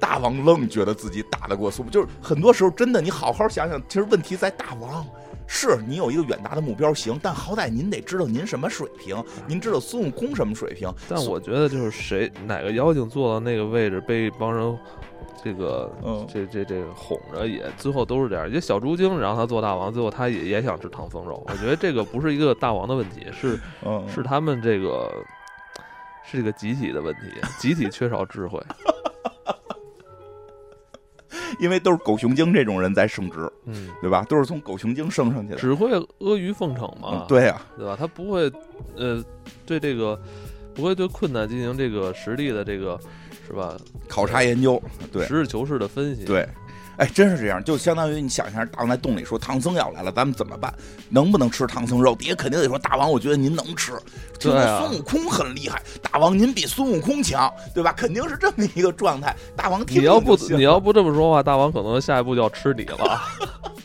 [0.00, 5.06] 大王愣觉得自己打得过苏，就是很多时候真的，你好好想想，其实问题在大王。
[5.46, 10.92] 是你有一个远大的目标行，但好歹您得知道您什么水平，您知道孙悟空什么水平。
[11.08, 14.78] 但我觉得就是谁哪个妖精坐到那个位置，被一帮人
[15.44, 15.92] 这个
[16.28, 18.48] 这这这哄着，也最后都是这样。
[18.48, 21.42] 一个小猪精，然后他做大王，最后他也也想吃唐僧肉。
[21.48, 23.58] 我觉得这个不是一个大王的问题，是
[24.12, 25.12] 是他们这个
[26.24, 27.20] 是一个集体的问题，
[27.58, 28.60] 集体缺少智慧。
[31.58, 34.24] 因为都是狗熊精这种人在升职，嗯，对吧？
[34.28, 37.24] 都是从狗熊精升上去的，只会阿谀奉承嘛？
[37.28, 37.96] 对呀，对吧？
[37.98, 38.50] 他不会，
[38.96, 39.24] 呃，
[39.64, 40.20] 对这个
[40.74, 42.98] 不会对困难进行这个实力的这个
[43.46, 43.76] 是吧？
[44.08, 44.80] 考察研究，
[45.12, 46.48] 对，实事求是的分析，对。
[46.96, 50.72] 哎，真是这样，就相当于你想象，大王在洞里说唐僧要来了，咱们怎么办？
[51.08, 52.14] 能不能吃唐僧肉？
[52.14, 53.92] 底下肯定得说大王，我觉得您能吃。
[54.38, 57.92] 对孙悟空很厉害，大王您比孙悟空强，对吧？
[57.92, 59.34] 肯定是这么一个状态。
[59.56, 63.20] 大王，你要不你要不这么说话，大王可能下一步就要吃你了。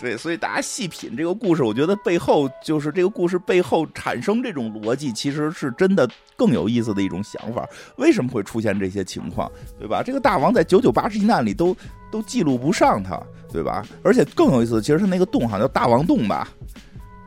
[0.00, 7.68] 对，所以大家细品这个故事，我觉得背后就是这个故事背后产生这种逻辑，其实是真的更有意思的一种想法。
[7.96, 10.02] 为什么会出现这些情况，对吧？
[10.02, 11.76] 这个大王在九九八十一难里都
[12.10, 13.84] 都记录不上他，对吧？
[14.02, 16.48] 而且更有意思，其实他那个洞好像叫大王洞吧，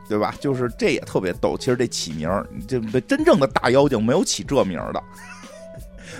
[0.09, 0.33] 对吧？
[0.39, 1.55] 就是这也特别逗。
[1.55, 5.03] 其实这起名儿，这真正的大妖精没有起这名的。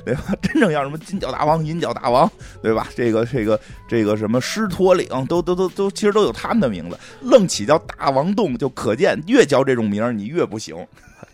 [0.05, 0.35] 对吧？
[0.41, 2.29] 真正要什么金角大王、银角大王，
[2.61, 2.87] 对吧？
[2.95, 6.97] 这个、这个、这个什么狮驼岭，都都都都，其实都有他们的名字。
[7.21, 10.75] 愣起叫大王洞，就可见越叫这种名儿，你越不行。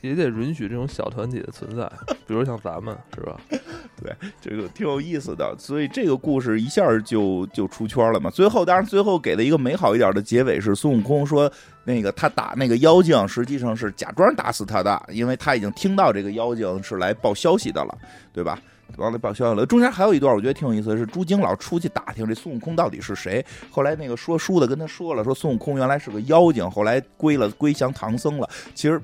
[0.01, 1.89] 也得允许这种小团体的存在，
[2.27, 3.39] 比如像咱们，是吧？
[4.01, 5.53] 对，这个挺有意思的。
[5.57, 8.29] 所以这个故事一下就就出圈了嘛。
[8.29, 11.51] 最后，当然最后给了一个美好一点的结尾，是孙悟空说。
[11.85, 17.97] 那个他打那个妖精，实际上是假装打死他的，因为他已经听到这个妖精是来报消息的了，
[18.31, 18.61] 对吧？
[18.97, 19.65] 完了报消息了。
[19.65, 23.43] 中间还有一段，我觉得挺有意思的是，朱晶老出去打听这孙悟空到底是谁。
[23.71, 28.47] 后来那个说书的跟他说了，说孙悟空原来是个妖精，后来归了归降唐僧了。
[28.75, 29.01] 其实，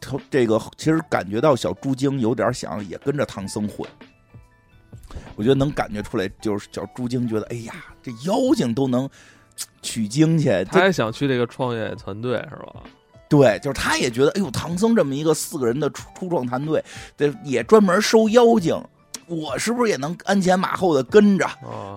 [0.00, 3.88] 他这个其实感觉到小猪精有点想也跟着唐僧混。
[5.36, 9.08] 我觉得能感觉出来，就是小猪精觉得，哎呀，这妖精都能。
[9.82, 12.76] 取经去，他也想去这个创业团队，是吧？
[13.28, 16.82] 对，就是他也觉得，哎呦，唐僧这么一个四个人的初初创团队，
[17.14, 18.74] 这也专门收妖精，
[19.26, 21.46] 我是不是也能鞍前马后的跟着，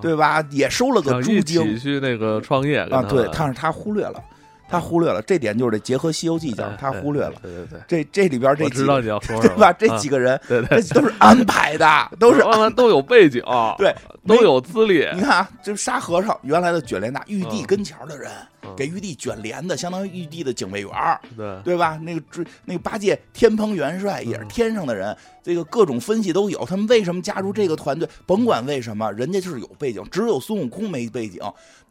[0.01, 0.45] 对吧？
[0.51, 3.01] 也收了个猪精去那个创业啊？
[3.03, 4.21] 对，但是他忽略了，
[4.69, 7.34] 他忽略了这点，就是得结合《西游记》讲，他忽略了。
[7.41, 9.73] 对对对，这这里边这知道你要说什么，对吧？
[9.73, 11.86] 这几个人，对对，都是安排的，
[12.19, 12.41] 都是
[12.76, 13.43] 都有背景，
[13.78, 13.93] 对，
[14.26, 15.08] 都有资历。
[15.13, 18.32] 你看啊，这沙和尚原来的卷帘大玉帝跟前的人，
[18.76, 20.91] 给玉帝卷帘的，相当于玉帝的警卫员，
[21.38, 21.99] 对对吧？
[22.02, 26.65] 那个那个八戒天蓬元帅也是天上的人，这个各种分析都有。
[26.65, 28.10] 他们为什么加入这个团队？
[28.26, 31.39] 甭管为什么，人家就是有背景，只有孙悟空没背景，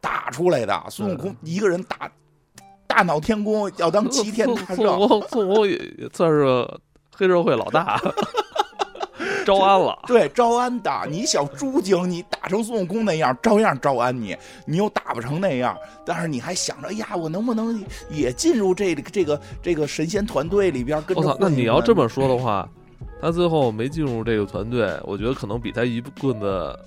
[0.00, 0.82] 打出来的。
[0.90, 2.10] 孙悟空一个人打。
[2.92, 5.80] 大闹天宫要当齐天大圣，孙悟空孙悟空也
[6.12, 6.68] 算是
[7.16, 7.98] 黑社会老大，
[9.46, 9.98] 招安了。
[10.06, 10.90] 对，招安的。
[11.08, 14.36] 你小猪精，你打成孙悟空那样，照样招安你。
[14.66, 15.74] 你又打不成那样，
[16.04, 21.02] 但是你还想着，哎呀，我能不能也进入这个这个这个神仙团队里边？
[21.04, 22.68] 跟我操，那你要这么说的话，
[23.22, 26.78] 他最后没进入这个团队，我觉得可能比他一棍子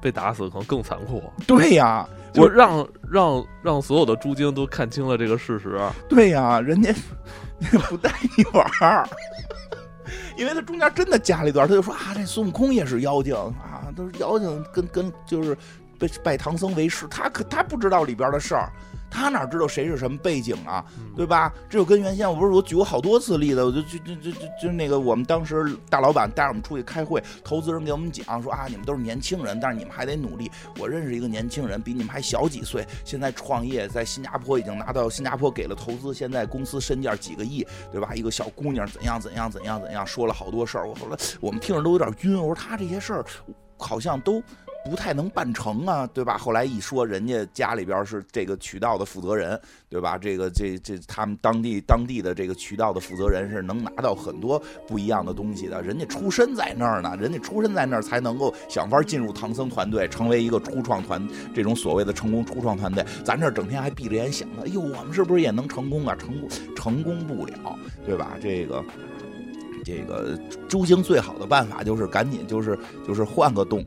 [0.00, 1.20] 被打死可能更残酷。
[1.48, 2.08] 对呀。
[2.34, 5.78] 我让让让所有的猪精都看清了这个事实。
[6.08, 6.92] 对呀，人家
[7.88, 9.08] 不带你玩儿，
[10.36, 15.56] 因为他中间真的加了一段，他就说啊，这孙悟空也是妖精啊，都是妖精，跟跟就是
[15.98, 18.70] 拜拜唐僧为师，他可他不知道里边的事儿。
[19.10, 20.84] 他哪知道谁是什么背景啊，
[21.16, 21.52] 对吧？
[21.68, 30.50] 这就跟原先我不是我举过好多次例子，我就就就就就就那个我们当时大老板带着我们出去开会，投资人给我们讲说啊，你们都是年轻人，但是你们还得努力。
[30.78, 38.14] 我认识一个年轻人，比你们还小几岁，现在创业在新加坡已经拿到新加坡给了投资，现在公司身价几个亿，对吧？
[38.14, 40.88] 一个小姑娘怎样怎样怎样怎样，说了好多事儿。
[40.88, 42.36] 我后来我们听着都有点晕。
[42.38, 43.24] 我说他这些事儿
[43.76, 44.42] 好像都。
[44.88, 46.38] 不太能办成啊，对吧？
[46.38, 50.16] 后来一说，人家家里边是这个渠道的负责人，对吧？
[50.16, 55.82] 这个这这他们当地当地的这个渠道的负责人是能拿到很多不一样的东西的。
[55.82, 63.04] 人家出身在那儿呢，人家出身在那儿才能够想法进入唐僧团队，成为一个初创团这种所谓的成功初创团队。
[63.22, 66.16] 咱这整天还闭着眼想着，哎呦，我们是不是也能成功啊？
[66.16, 68.36] 成功成功不了，对吧？
[68.40, 68.84] 这个
[69.84, 73.84] 这个朱星最好的办法就是赶紧就是就是换个洞。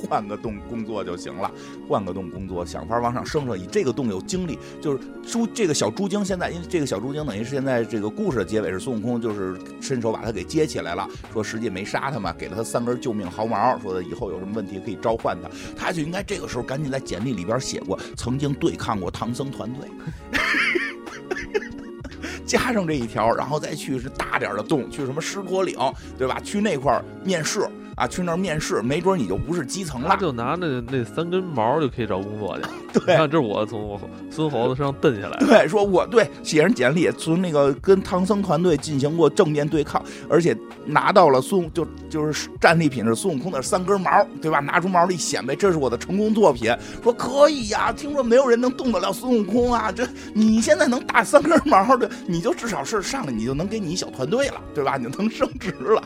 [0.00, 1.50] 换个洞工作就行了，
[1.88, 3.58] 换个洞工作，想法往上升升。
[3.58, 19.88] 以这个洞有精力，就是猪这个小猪精现在，因为这个小猪精等于是现在这个故事的结尾是孙悟空就是伸手把他给接起来了，说实际没杀他嘛，给了他三根救命毫毛，说的以后有什么问题可以召唤他，他就应该这个时候赶紧在简历里边写过曾经对抗过唐僧团队，
[22.46, 25.76] 加上这一条，然后再去是大点的洞，去什么狮驼岭，
[26.16, 26.40] 对吧？
[26.40, 27.68] 去那块面试。
[28.00, 30.08] 啊，去那儿面试，没准你就不是基层了。
[30.08, 32.64] 他就拿那那三根毛就可以找工作去。
[32.98, 35.36] 对，看这是我从孙猴子身上蹬下来。
[35.40, 44.60] 对，说我对写上简历，从那个跟唐僧团队进行过正面对抗，而且拿到了孙就就是战利品是孙悟空的三根毛，对吧？
[44.60, 46.74] 拿出毛来显摆，这是我的成功作品。
[47.02, 54.96] 说可以呀，听说没有人能动得了孙悟空啊，这你现在能打三根毛的，你就至少是上来你就能给你一小团队了，对吧？
[54.96, 56.02] 你就能升职了。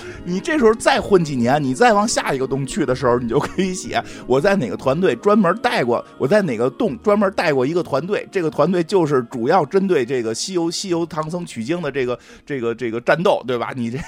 [0.24, 13.72] 你这时候再混几年，你再往下一个洞去的时候，你就可以写我在哪个团队专门带过，我在哪个洞专门带过一个团队，这个团队就是主要针对这个西游西游唐僧取经的这个这个这个战斗，对吧？
[13.76, 13.98] 你这，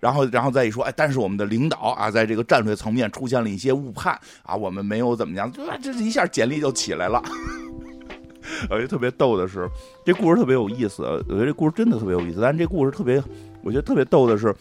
[0.00, 5.62] 然后然后再一说，哎，但是我们的领导啊，在这个战略层面出现了一些误判啊，我们没有怎么样，就？
[5.82, 7.22] 这一下简历就起来了。
[8.70, 9.68] 我觉得特别逗的是，
[10.04, 13.22] 这故事特别有意思，我觉得这故事真的特别有意思，但是这故事特别，
[13.62, 14.54] 我觉得特别逗的是。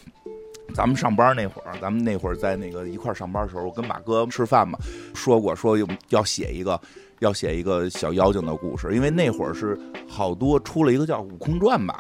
[0.74, 4.78] 咱们上班那会儿，咱们那会儿在那个一块儿上班的时候，我跟马哥吃饭嘛，
[5.14, 5.78] 说过说
[6.10, 6.80] 要写一个，
[7.20, 12.00] 要写一个小妖精的故事，因为那会儿是好多出了一个叫《悟空传》吧，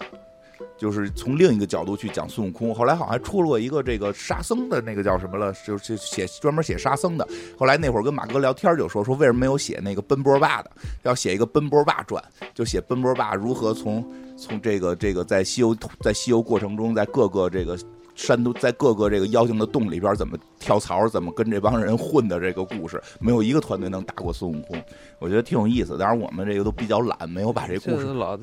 [0.77, 2.73] 就是从另一个角度去讲孙悟空。
[2.73, 7.27] 后来好像还出了过一个这个沙僧的那个叫什么了，就是写专门写沙僧的。
[7.57, 10.71] 后来那会儿跟马哥聊天就说说为什么没有写那个奔波霸的，
[11.03, 12.21] 要写一个奔波霸传，
[12.53, 14.03] 就写奔波霸如何从
[14.35, 17.77] 从这个这个在西游在西游过程中，在各个这个。
[18.15, 24.81] 山都在各个这个妖精的洞里边怎么跳槽，怎么跟这帮人混的这个故事，没有一个团队能打过孙悟空，
[25.19, 25.97] 我觉得挺有意思。
[25.97, 28.37] 当然我们这个都比较懒，没有把这故事 老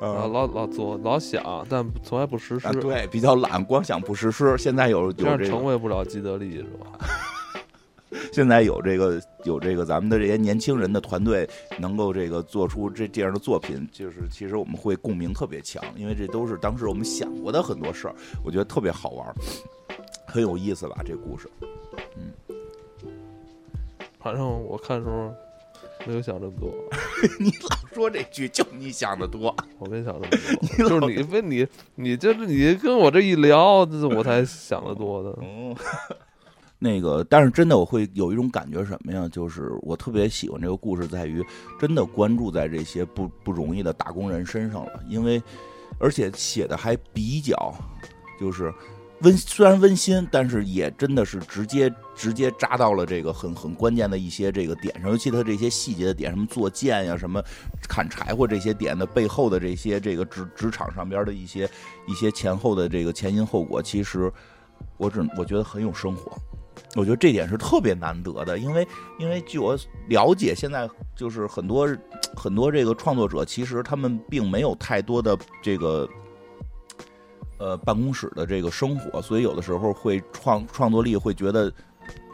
[0.00, 2.68] 呃老老做老想，但从来不实施。
[2.80, 4.56] 对，比较懒，光想不实施。
[4.58, 6.98] 现在有有这成为不了既得利益是吧？
[8.32, 19.34] 现在有这个有这个咱们的这些年轻人的团队能够这个做出这这样的作品，就是其实我们会共鸣特别强，因为这都是当时我们想过的很多事儿，我觉得特别好玩，
[20.26, 21.02] 很有意思吧？
[21.04, 21.48] 这故事，
[22.16, 22.32] 嗯，
[24.18, 25.32] 反正我看时候
[26.06, 26.72] 没有想这么多。
[27.38, 30.28] 你老说这句，就你想的多， 我没想这么
[30.78, 35.38] 多， 就是你非你你就是你跟我这一聊，我才想的多的。
[36.80, 39.28] 那个，但是真的我会有一种感觉什么呀？
[39.28, 41.44] 就是我特别喜欢这个故事，在于
[41.78, 45.40] 真的关注在这些不不容易的打工人身上了，因为
[45.98, 47.72] 而且写的还比较
[48.40, 48.74] 就是。
[49.22, 57.44] 温虽然温馨，但是也真的是直接直接扎到了这个很很关键的一些这个点上，尤其他这些细节的点，什么做剑呀，什么
[57.86, 61.68] 砍柴火这些点的背后的这些这个职职场上边的一些
[62.06, 64.32] 一些前后的这个前因后果，其实
[64.96, 66.32] 我只我觉得很有生活，
[66.96, 68.86] 我觉得这点是特别难得的，因为
[69.18, 69.78] 因为据我
[70.08, 71.88] 了解，现在就是很多
[72.36, 76.08] 很多这个创作者，其实他们并没有太多的这个。
[77.62, 81.70] 呃，办公室的这个生活，所以有的时候会创创作力会觉得，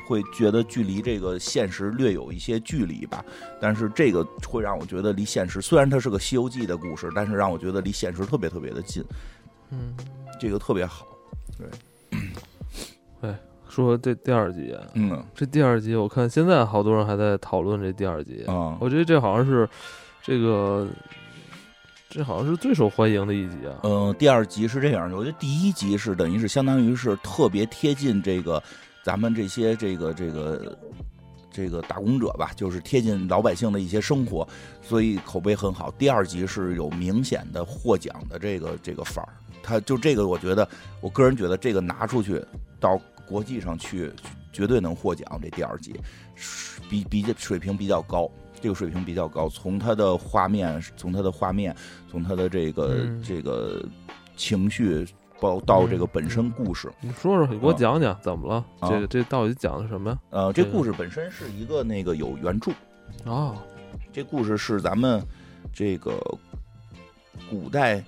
[0.06, 3.24] 会觉得距离这个现实略有一些距离吧。
[3.60, 9.04] 但是这个会让我觉得离现实，虽然它是个《西游记》的故事，但是让我觉得离现实特别特别的近。
[9.70, 9.96] 嗯，
[10.40, 11.08] 这个特别好。
[11.58, 12.20] 对，
[13.22, 13.40] 哎，
[13.84, 19.68] 说这第二集，嗯，这第二集我看现在好多人还在讨论这第二集啊，我觉得这好像是
[20.22, 20.86] 这个。
[22.08, 23.80] 这好像是最受欢迎的一集啊。
[23.82, 28.62] 嗯，第二集是这样的，我觉得第一集是等于是相当于是特别贴近这个
[29.02, 30.78] 咱们这些这个这个
[31.50, 34.46] 这个打工者吧，就是贴近老百姓的一些生活，
[34.80, 35.90] 所以口碑很好。
[35.98, 39.28] 第二集是有明显的获奖的这个这个范儿，
[39.62, 40.66] 他就这个我觉得，
[41.00, 42.42] 我个人觉得这个拿出去
[42.80, 42.98] 到
[43.28, 44.12] 国际上去，
[44.52, 45.38] 绝对能获奖。
[45.42, 45.94] 这第二集
[46.88, 48.30] 比比较水平比较高。
[48.58, 51.76] 这个水平比较高，从它的画面，从它的画面，
[52.10, 53.84] 从它的这个这个
[54.34, 55.06] 情绪，
[55.38, 56.90] 包到这个本身故事。
[57.02, 58.64] 你说说，你给我讲讲怎么了？
[58.88, 60.18] 这这到底讲的什么呀？
[60.30, 62.72] 呃，这故事本身是一个那个有原著
[63.30, 63.62] 啊，
[64.10, 65.22] 这故事是咱们
[65.70, 66.18] 这个
[67.50, 68.02] 古代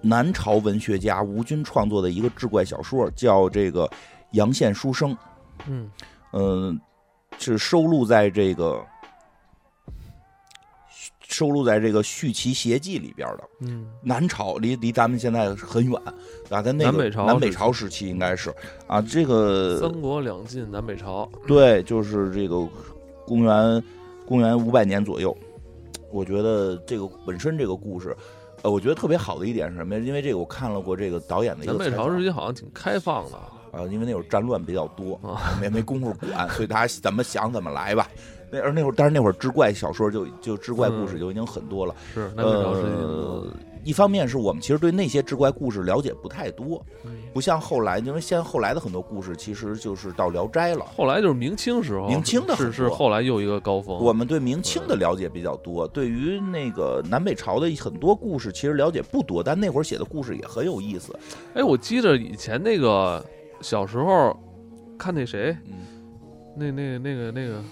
[0.00, 3.86] 南朝文学家吴军创作的一个志怪小说，叫这个
[4.34, 5.12] 《阳羡书生》。
[5.66, 5.90] 嗯
[6.32, 6.80] 嗯，
[7.38, 8.84] 是收录在这个。
[11.26, 13.44] 收录在这个《续齐邪记》里边的。
[13.62, 16.00] 嗯，南朝离离咱们现在很远
[16.48, 18.54] 啊，在那个南北朝南北朝时期应该是
[18.86, 22.64] 啊，这个三国两晋南北朝，对，就是这个
[23.26, 23.82] 公元
[24.24, 25.36] 公元五百年左右。
[26.12, 28.16] 我觉得这个本身这个故事，
[28.62, 29.98] 呃，我觉得特别好的一点是什么？
[29.98, 33.50] 因为这个我看了过这个导演的一个南北朝时期好像挺开放的啊，
[33.90, 38.08] 因为那会儿战乱比较多啊，没没工夫管，所以大家怎么想怎么来吧。
[38.50, 41.94] 那而那会儿，但是那会儿志怪小说就就志怪故事就已经很多了。
[42.12, 43.44] 是，呃，
[43.82, 46.80] 一方面是我们其实对那些志怪故事了解不太多，
[47.32, 50.84] 不像后来，因为现在后来的很多故事其实就是到《聊斋》了。
[50.96, 53.98] 后来就是明清时候，明清的是是后来又一个高峰。
[53.98, 61.18] 我们对明清的了解比较多，对于那个南北朝的很多故事其实了解不多，但那会儿写的故事也很有意思。
[61.54, 63.24] 哎，我记得以前那个
[63.64, 64.38] 小时候
[64.98, 65.56] 看那谁，
[66.54, 67.62] 那那那个那个。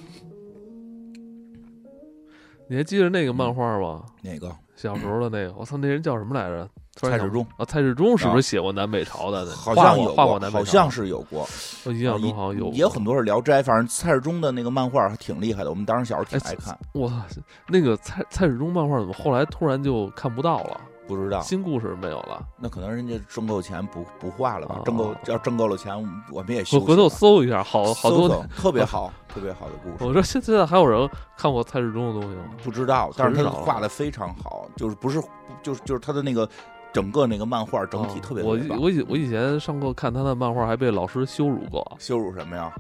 [2.67, 4.03] 你还记得那个漫画吗？
[4.23, 4.51] 哪个？
[4.75, 5.55] 小时候的那个？
[5.55, 6.67] 我操，那人叫什么来着？
[6.95, 9.45] 蔡志忠啊，蔡志忠是不是写过南北朝的？
[9.55, 11.47] 好像有画过南北好像是有过。
[11.85, 12.71] 我印象中好像有。
[12.71, 15.69] 也有很多是《聊斋》，反正蔡志忠的那个漫画还挺厉害的。
[15.69, 16.79] 我们当时小时候挺爱看。
[16.95, 20.81] 我操，那个蔡蔡志忠漫画怎么后来突然就看不到了？
[21.17, 24.81] 不知道新故事没有了，那可能人家挣够钱不不画了吧？
[24.85, 25.95] 挣够要挣够了钱，
[26.31, 29.97] 我们也回回头搜一下，好好多特别好 特别好的故事。
[30.01, 32.45] 我说现现在还有人看过蔡志忠的东西吗？
[32.65, 35.23] 不知道，但是他画的非常好，就是不是
[35.63, 36.49] 就是就是他的那个
[36.93, 38.43] 整个那个漫画整体特别。
[38.43, 41.97] 我我以我以前上课看他的漫画，还被老师羞辱过。
[41.99, 42.73] 羞辱什么呀？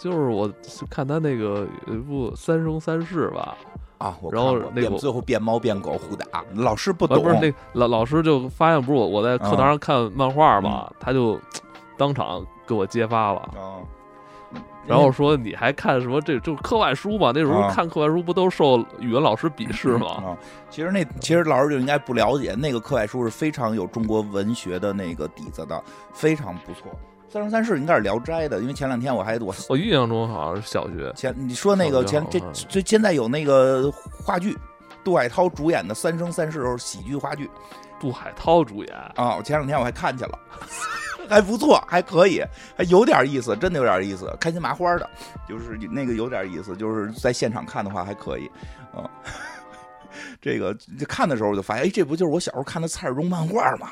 [0.00, 0.48] 就是我
[0.88, 3.56] 看他那个有一部《三生三世》吧。
[3.98, 7.22] 啊，然后那个最后变猫变狗互打，老师不懂。
[7.22, 11.38] 不是那老老师就发现不是我我在课堂上看漫画嘛，他就
[11.96, 13.48] 当场给我揭发了。
[14.86, 16.18] 然后说你还看什么？
[16.22, 17.30] 这就是课外书嘛？
[17.34, 20.06] 那时候看课外书不都受语文老师鄙视吗？
[20.24, 20.36] 啊，
[20.70, 25.82] 其实那其实老师就应该不了解，那个课外书是非常有中国文学的那个底子的，
[26.14, 26.84] 非常不错。
[27.30, 31.12] 三生三世应该是《聊斋》的，因为前两天我还我我印象中好像是小学。
[31.14, 33.90] 前你说那个前这这现在有那个
[34.24, 34.56] 话剧，
[35.04, 37.50] 杜海涛主演的《三生三世》喜剧话剧，
[38.00, 38.96] 杜海涛主演？
[39.14, 39.36] 啊！
[39.36, 40.38] 我前两天我还看去了，
[41.28, 42.42] 还不错，还可以，
[42.74, 45.08] 还有点意思，真的有点意思，开心麻花的，
[45.46, 48.50] 就是那个有点意思，就是在现场看的话还可以，
[48.96, 49.06] 嗯，
[50.40, 50.74] 这个
[51.06, 53.90] 看的时候就发现，哎，这不就是我小时候看的蔡世忠漫画吗？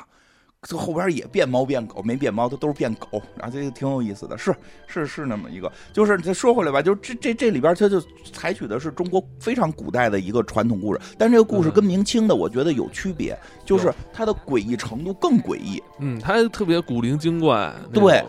[0.61, 4.55] 这后边也变猫变狗，没变猫，它都是变狗，然后这个挺有意思的，是
[4.87, 8.01] 是是那么一个，就是再说回来吧，就这这这里边，它就
[8.33, 18.23] 采取的是中国非常古代的一个传统故事，但这个故事跟明清的我觉得有区别，就是它的诡异程度更诡异，嗯，它特别古灵精怪，对。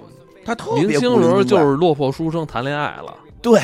[0.45, 3.61] 它特别明清时候就是落魄书生谈恋爱了，对。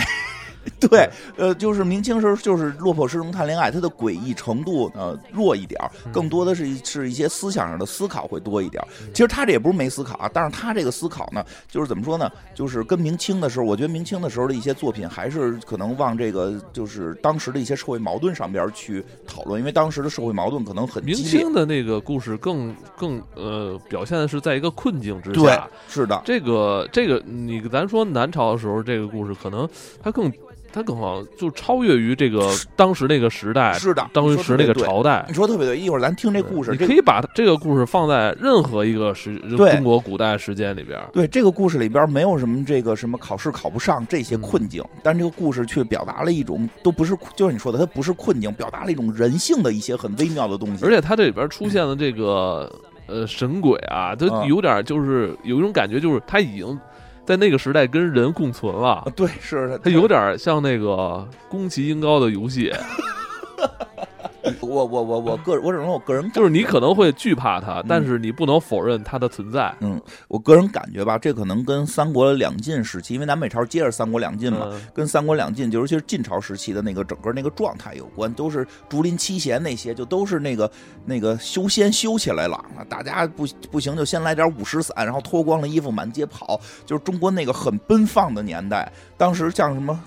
[0.80, 5.80] 对，呃，就是明清时候就是落魄师中谈恋爱，他的诡异程度呃弱一点
[6.12, 12.30] 更多的是是一些思想上的思考会多一点其实他这也不是没思考啊，但是他这个思考呢，就是怎么说呢？
[12.54, 29.68] 就是跟明清的时候，我觉得明清的时候的一些作品还是可能往这个就是当时的一些社会矛盾上边去讨论，因为当时的社会矛盾可能很明清的那个故事更更呃表现的是在一个困境之下，对，是的，这个这个你咱说南朝的时候，这个故事可能
[30.02, 30.32] 它更。
[30.74, 35.24] 它更好，就超越于这个当时那个时代，是的，当时那个朝代。
[35.28, 41.00] 你说特别对，一会儿咱听这故事，你可以把这个故事放在任何一个时中国古代时间里边。
[41.12, 50.84] 对，这个故事里边没有什么这个什么考试考不上这些困境，但这个故事却表达了一种都不是，就是你说的，它不是困境，表达了一种人性的一些很微妙的东西。
[50.84, 52.68] 而且它这里边出现的这个
[53.06, 56.76] 呃神鬼啊，它有点就是有一种感觉，就是他已经。
[57.24, 62.72] 在那个时代跟人共存了，对，是它有点像那个宫崎英高的游戏。
[64.60, 69.74] 我我我我个人我只能说我个人就是你可能会惧怕它，但是你不能否认它的存在。
[69.80, 78.32] 嗯，我个人感觉吧，这可能跟三国两晋时期，因为南北朝接着三国两晋嘛，跟三国两晋，尤其是晋朝时期的那个整个那个状态有关。
[78.34, 80.70] 都是竹林七贤那些，就都是那个
[81.04, 88.92] 那个修仙修起来了，大家不不行就先来点五石散，然后脱光了衣服满街跑，就是中国那个很奔放的年代。
[89.16, 89.98] 当时像什么。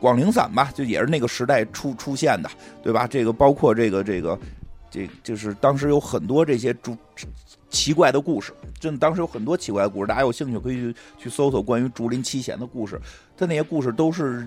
[0.00, 2.50] 广陵散吧，就也是那个时代出出现的，
[2.82, 3.06] 对吧？
[3.06, 4.38] 这个包括这个这个，
[4.90, 6.96] 这就是当时有很多这些竹
[7.68, 13.00] 奇怪的故事，真的当时有很多奇怪的故事，大家有兴趣可以去去搜索关于竹林七贤的故事，
[13.36, 14.46] 他那些故事都是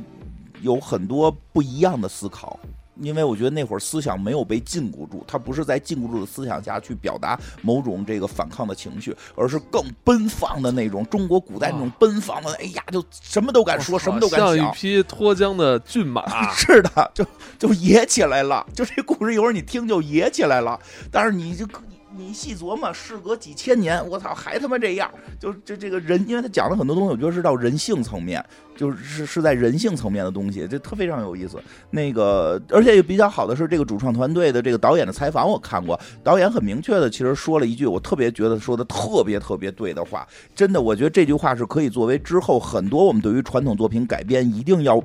[0.62, 2.60] 有很多不一样的思考。
[3.00, 16.52] 因为我觉得那会儿思想没有被禁锢住，他不是在禁锢住的思想下去表达某种这个反抗的情绪，而是更奔放的那种中国古代那种奔放的，哎呀，就什么都敢说，什么都敢想，像一匹脱缰的骏马。
[16.54, 17.26] 是的，就
[17.58, 20.80] 就野起来了，就这故事一会儿你听就野起来了，
[21.12, 21.66] 但是你就。
[22.14, 25.10] 你细琢磨，事隔几千年，我操，还他妈这样！
[25.40, 28.44] 就这这个人，因为他讲了很多东西，我觉得是到人性层面，
[28.76, 31.58] 就是是在人性层面的东西，这特非常有意思。
[31.90, 45.02] 那个，而且也比较好的是，这个主创团队的这个导演的采访我看过，导演很明确的，其实说了一句我特别觉得说的特别特别对的话，真的，我觉得这句话是可以作为之后很多我们对于传统作品改编一定要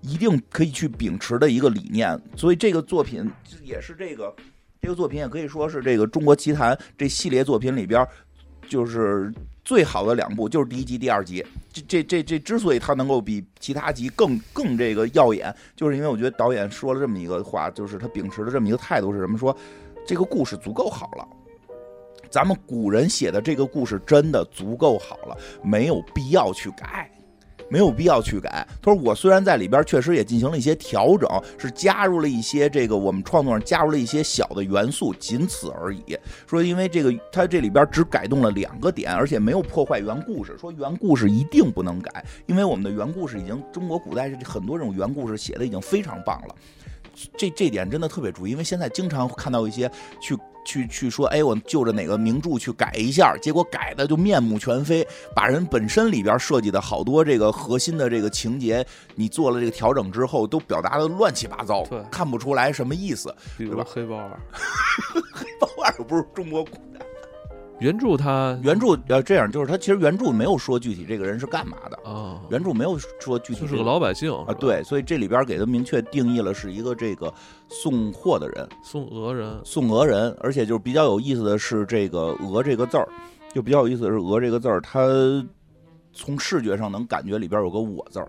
[0.00, 2.20] 一定可以去秉持的一个理念。
[2.36, 3.30] 所以这个作品
[3.62, 4.34] 也是这个。
[4.80, 8.06] 这个作品也可以说是这个《中国奇谭》这系列作品里边，
[8.68, 9.32] 就是
[9.64, 11.44] 最好的两部，就是第一集、第二集。
[11.72, 19.36] 这、这、这、这之所以它能够比其他集更、更这个耀眼，就是因为我觉得导演说了这么一个话，就是他秉持的这么一个态度是什么？
[19.36, 19.56] 说
[20.06, 21.28] 这个故事足够好了，
[22.30, 27.10] 咱们古人写的这个故事真的足够好了，没有必要去改。
[27.68, 28.66] 没有必要去改。
[28.82, 36.16] 他说：“我虽然在里边确实也进行了一些调整，是加入了一些这个我们创作上加入了一些小的元素，仅此而已。
[36.46, 40.56] 说因为这个他这里边只改动了两个点，而且没有破坏原故事。
[40.58, 46.54] 说原故事一定不能改，因为我们的原故事已经中国古代很多这种原故事写的已经非常棒了。
[47.36, 49.90] 这这点真的特别注意，因为现在经常看到一些
[50.20, 64.38] 去。”去去说，哎，我就着哪个名著去改一下，结果改的就面目全非，把人本身里边设计的好多这个核心的这个情节，你做了这个调整之后，都表达的乱七八糟，看不出来什么意思，比如黑豹二，
[65.32, 67.07] 黑豹二不是中国古代。
[67.80, 77.32] 原著他原著要这样，就是他其实原著没有说具体这个人是干嘛的啊，原著没有说具体就是个老百姓啊，对，所以这里边给他明确定义了是一个这个
[77.68, 83.08] 送货的人，送鹅人，送鹅人，而且就是比较有意思的是这个鹅这个字儿，
[83.54, 85.06] 就比较有意思的是鹅这个字儿，它
[86.12, 88.28] 从视觉上能感觉里边有个我字儿，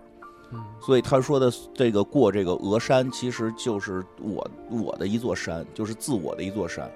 [0.80, 6.88] 所以他说的这个过这个鹅山，其实就是我我的一座山，就是自我的一座山。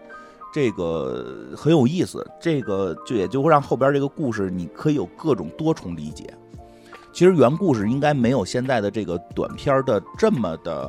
[0.55, 6.33] 这个很有意思，这个就也就会让后边这个故事你可以有各种多重理解。
[7.13, 10.89] 其实原故事应该没有现在的这个短片的这么的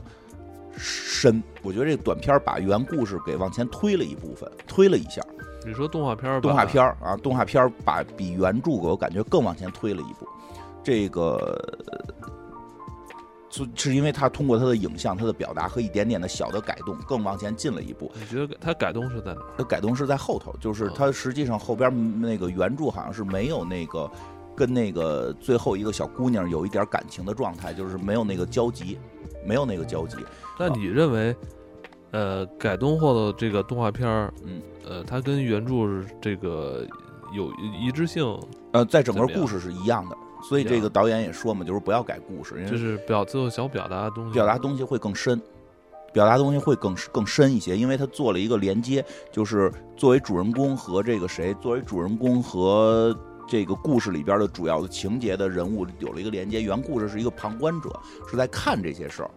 [0.77, 1.41] 深。
[1.63, 5.19] 我觉得这个短片把原故事给往前推了一部分，推了一下。
[5.65, 6.39] 你说动画片？
[6.41, 10.27] 动画片啊，动画片把比原著我感觉更往前推了一步。
[10.83, 11.59] 这个。
[13.55, 18.11] 是是因为他通过他的影像、他的表达和一点点的小的改动，更往前进了一步。
[18.13, 19.41] 你觉得他改动是在哪？
[19.57, 24.11] 他改动是在后头，就是他实际上后边那个原著好像是没有那个
[24.55, 28.97] 跟那个最后一个小姑娘有一点感情的状态，就是没有那个交集，
[29.45, 30.17] 没有那个交集。
[30.59, 31.35] 那你认为，
[32.11, 34.07] 呃，改动后的这个动画片
[34.43, 35.73] 嗯，呃，它跟原著
[36.21, 36.85] 这个
[37.33, 37.49] 有
[37.81, 38.37] 一致性。
[38.73, 40.17] 呃，在整个故事是一样的，
[40.47, 45.41] 所以这个导演也说嘛，就是不要改故事，因为就是表最后想表达的东西，表达东西会更深，
[46.13, 53.17] 表达东西会更更深一些，因为他做了一个连接，就是作为主人公和这个谁，作为主人公和
[53.47, 57.89] 这个故事里边的主要的情节的人物有了一个连接，原故事是一个旁观者，
[58.29, 59.31] 是在看这些事儿。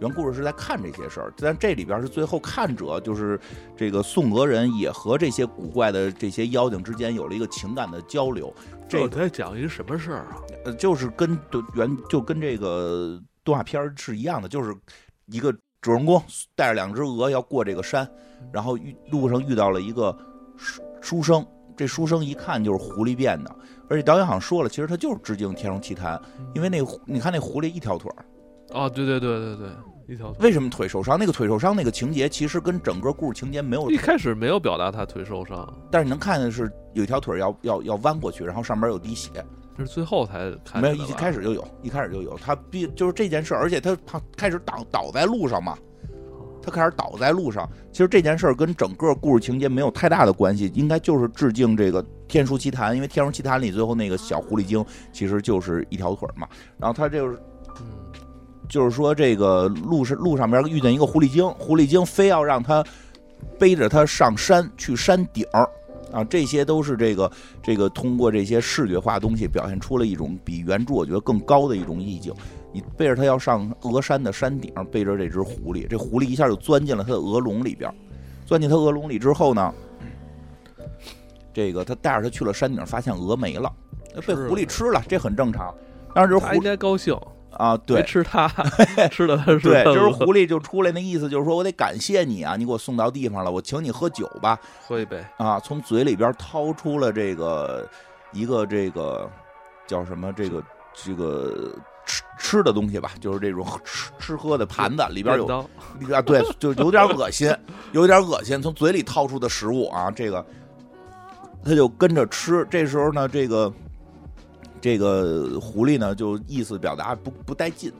[0.00, 3.38] 原故事是在看这些事儿，但这里边是最后看者，就是
[3.76, 8.52] 这个宋俄人也和这些古怪的这些妖精之间有了一个情感的交流。
[8.88, 10.36] 这在讲一个什么事儿啊？
[10.64, 11.38] 呃，就是跟
[11.74, 14.74] 原就跟这个动画片是一样的，就是
[15.26, 16.20] 一个主人公
[16.56, 18.08] 带着两只鹅要过这个山，
[18.52, 20.16] 然后遇路上遇到了一个
[20.56, 23.56] 书书生，这书生一看就是狐狸变的，
[23.88, 26.18] 而且导演好像说了，其实他就是致敬《天龙奇谭》，
[26.54, 28.24] 因为那你看那狐狸一条腿儿。
[28.74, 30.44] 哦，对对对对对，一条腿。
[30.44, 31.16] 为什么腿受伤？
[31.16, 33.88] 那个腿受伤那个情节，其实跟整个故事情节没有。
[33.88, 39.30] 一开始没有表达他腿受伤，但是你能看见是有一条腿要要要弯过去，然后上面有滴血。
[39.78, 40.82] 是最后才看。
[40.82, 42.36] 没有，一开始就有，一开始就有。
[42.36, 45.78] 他必就是这件事，而且他他开始倒倒在路上嘛，
[46.60, 47.68] 他开始倒在路上。
[47.92, 56.48] 其实这件事跟整个故事情节没有太大的关系，应该就是致敬这个《天书奇谭》，因为《天书奇谭》里最后那个小狐狸精其实就是一条腿嘛。
[56.76, 57.38] 然后他就是。
[58.74, 62.84] 就是说，这个路上路上边遇见一个狐狸精，狐狸精非要让他
[63.56, 65.70] 背着他上山去山顶儿
[66.10, 67.30] 啊，这些都是这个
[67.62, 72.34] 这个通过这些视觉化东西表现出了一种比原著我觉得更高的一种意境。
[72.72, 77.88] 你背着他要上峨山的山顶，背着这只狐狸，这狐狸一下就钻进了他的鹅笼里边，
[78.44, 79.72] 钻进他鹅笼里之后呢，
[81.52, 83.72] 这个他带着他去了山顶，发现鹅没了，
[84.26, 85.72] 被狐狸吃了，这很正常。
[86.12, 87.16] 当时狐应该高兴。
[87.58, 88.48] 啊，对，吃它，
[89.10, 95.24] 吃的它是对，就是狐狸就出来那意思，就是说我得感谢你啊，你给我送到地方了，我请你喝酒吧，喝一杯。
[95.36, 97.88] 啊，从嘴里边掏出了这个
[98.32, 99.30] 一个这个
[99.86, 101.74] 叫什么这个这个
[102.06, 107.54] 吃吃的东西吧，就是这种吃吃喝的盘子里边有啊，对，就有点恶心，
[107.92, 110.44] 有点恶心，从嘴里掏出的食物啊，这个
[111.64, 113.72] 他就跟着吃，这时候呢，这个。
[114.84, 117.90] 这个狐狸呢，就意思表达不不带劲，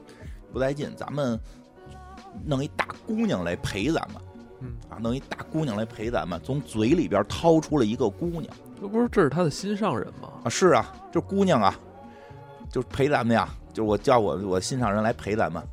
[0.53, 0.93] 不带劲。
[0.95, 1.39] 咱们
[2.45, 4.21] 弄一大姑娘来陪咱们，
[4.59, 8.45] 嗯啊，弄一大姑娘来陪咱们，从嘴里边掏出了一个姑娘。
[8.79, 10.31] 这不是这是他的心上人吗？
[10.43, 11.73] 啊，是啊，这姑娘啊，
[12.69, 15.67] 就陪咱们呀，就是我叫我我心上人来陪咱们，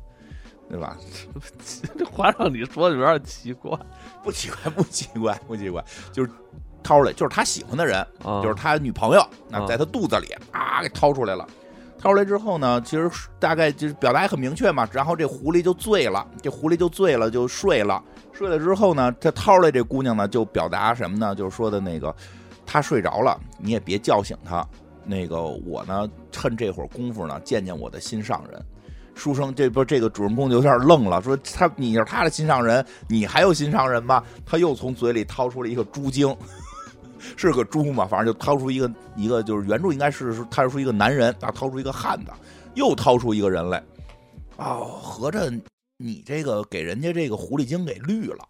[0.67, 0.97] 对吧？
[1.95, 3.79] 这话让你说的有点奇怪，
[4.23, 6.31] 不奇怪，不奇怪，不奇怪，就是。
[6.83, 8.05] 掏出来就是他喜欢的人，
[8.41, 9.25] 就是他女朋友。
[9.49, 11.47] 那在他肚子里啊，给掏出来了。
[11.97, 13.09] 掏出来之后呢，其实
[13.39, 14.85] 大概就是表达也很明确嘛。
[14.91, 18.03] 然后这狐狸就醉了，这狐狸就醉了，就睡了。
[18.33, 21.33] 睡了之后呢，他掏出来这姑娘呢，就表达什么呢？
[21.33, 22.13] 就是说的那个，
[22.65, 24.67] 他睡着了，你也别叫醒他。
[25.05, 28.61] 那个我呢，趁这会儿功夫呢，见见我的心上人。
[29.15, 34.21] 书生这不这个主人公就有点愣了，说他你是他的心上人，你还有心上人吗？
[34.45, 36.35] 他又从嘴里掏出了一个猪精。
[37.35, 42.31] 是个猪嘛，反正就掏出一个一个，就是原著应该是掏出一个男人，啊，掏出一个汉子，
[42.75, 43.83] 又掏出一个人来，
[44.57, 45.51] 哦，合着
[45.97, 48.47] 你这个给人家这个狐狸精给绿了，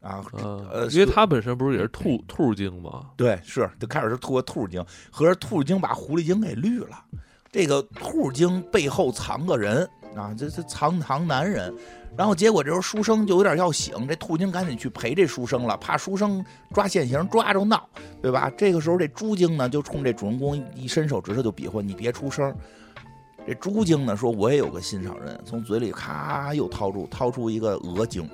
[0.00, 3.10] 啊，呃，因为他本身不是也是兔 兔精吗？
[3.16, 7.04] 对，是，就开始是兔兔精，合着兔精把狐狸精给绿了，
[7.52, 11.74] 这个兔精背后藏个人啊，这这藏藏男人。
[12.16, 16.44] 然后结果这时候书生就有点要醒，这兔精赶紧去陪这书生了，怕书生
[16.74, 17.88] 抓现行抓着闹，
[18.20, 18.50] 对吧？
[18.58, 22.54] 这个时候这猪精呢就冲这主人公一伸手指头就比划，你别出声。
[23.46, 28.28] 这猪精呢说，我也有个心上人，从嘴里咔又掏出掏出一个鹅精。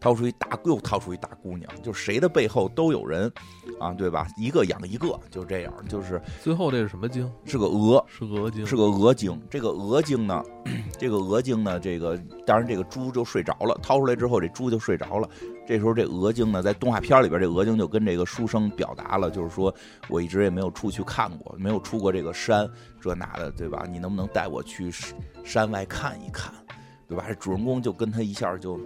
[0.00, 3.30] 掏出一大，又掏出一大姑娘，就谁的背后都有人，
[3.78, 4.26] 啊，对吧？
[4.36, 7.30] 一个养一个，就这样，就是最后这是什么精？
[7.44, 9.38] 是个鹅，是鹅精，是个鹅精。
[9.50, 10.42] 这个鹅精呢，
[10.98, 15.28] 这个鹅精呢，这个当然这个猪就睡着了，掏出来之后这猪就睡着了。
[15.66, 19.72] 这时候这鹅精呢，在动画片里边，这鹅精就跟这个书生表达了，就是说
[20.08, 22.68] 我一直也没有出去看过，没有出过这个山，
[23.00, 23.84] 这那的，对吧？
[23.88, 24.90] 你能不能带我去
[25.44, 26.52] 山外看一看，
[27.06, 27.24] 对吧？
[27.28, 28.80] 这主人公就跟他一下就。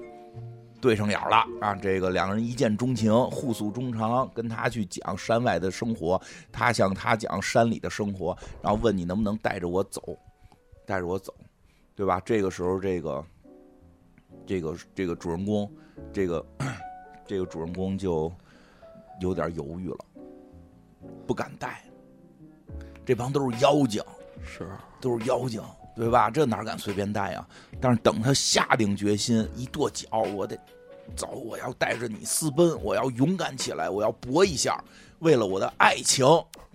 [0.85, 1.75] 对上眼了啊！
[1.77, 6.21] 这个两个人一见钟情，互诉衷肠，跟他去讲山外的生活，
[6.53, 10.15] 他向他讲山里的生活，然后问你能不能带着我走，
[10.85, 11.35] 带着我走，
[11.97, 12.21] 对吧？
[12.23, 13.25] 这个时候，这个，
[14.47, 15.73] 这个，这个主人公，
[16.13, 16.47] 这个，
[17.27, 18.31] 这个主人公就
[19.23, 20.05] 有点犹豫了，
[21.27, 21.83] 不敢带。
[23.07, 24.03] 这帮都是妖精，
[24.45, 24.69] 是，
[25.01, 25.63] 都是妖精。
[25.97, 26.29] 对吧？
[26.29, 27.49] 这哪敢随便带呀？
[27.81, 30.59] 但是等他下定决心，一跺脚，我得
[31.17, 34.83] 走，我要带着你私奔，我要勇敢起来，我要搏一下。
[35.21, 36.25] 为了我的爱情，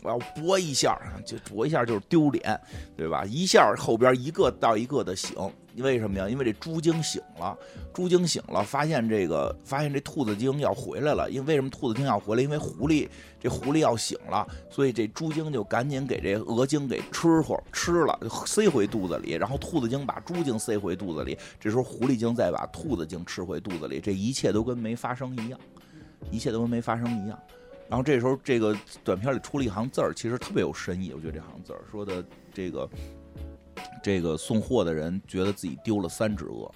[0.02, 2.60] 我要搏一下，就搏一下就是丢脸，
[2.98, 3.24] 对吧？
[3.26, 5.36] 一下后边一个到一个的醒，
[5.82, 6.28] 为什么呀？
[6.30, 7.58] 因为这猪精醒了，
[7.94, 11.30] 猪精醒了，发现这个发现这兔子精要回来了。
[11.30, 12.42] 因为为什么兔子精要回来？
[12.42, 13.08] 因为狐狸
[13.40, 19.32] 这狐狸要醒了，所以这猪精就赶紧给这鹅精给吃活吃了，塞回肚子里。
[19.32, 25.60] 然后兔子精把猪精塞回肚子里，这时候狐狸精再把兔子精吃回肚子里，这一切都跟没发生一样，
[26.32, 27.40] 一切都跟没发生一样。
[27.88, 31.12] 然后这时候，这个短片里出了一行字儿，其实特别有深意。
[31.12, 32.24] 我觉得这行字儿说的，
[32.54, 32.88] 这个
[34.02, 36.72] 这个送货的人觉得自己丢了三只鹅。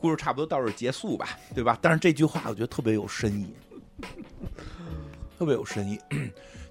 [0.00, 1.78] 故事差不多到这结束吧，对吧？
[1.82, 3.54] 但是这句话我觉得特别有深意，
[5.38, 6.00] 特别有深意。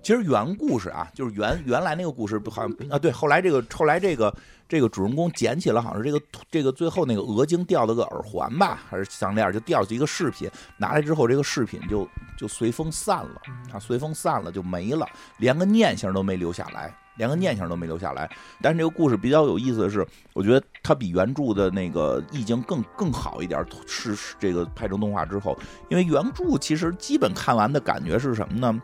[0.01, 4.35] 其实原故事啊，就是原原来那个故事，好像啊，对，后来这个后来这个
[4.69, 10.47] 这个主人公捡起了，好像是这个这个最后那个鹅精掉了个耳环吧，还是项链，就掉下一个饰品，
[10.77, 12.07] 拿来之后，这个饰品就
[12.37, 13.41] 就随风散了
[13.73, 15.05] 啊，随风散了就没了，
[15.39, 18.29] 连个念想都没留下来，连个念想都没留下来。
[18.61, 25.57] 但是这个故事比较有意思的是，我觉得它比原著的那个意境更更好一点，是这个拍成动画之后，
[25.89, 28.79] 因为原著其实基本看完的感觉是什么呢？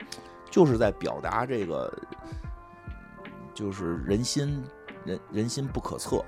[0.50, 1.94] 就是在表达这个，
[3.54, 4.64] 就是人心
[5.06, 6.24] 人人心不可测。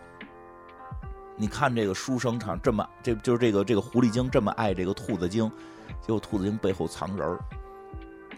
[1.36, 5.52] 你看这个书生场这么，这就是这个这个狐狸精这么爱这个兔子精，
[6.02, 7.38] 结果兔子精背后藏人儿。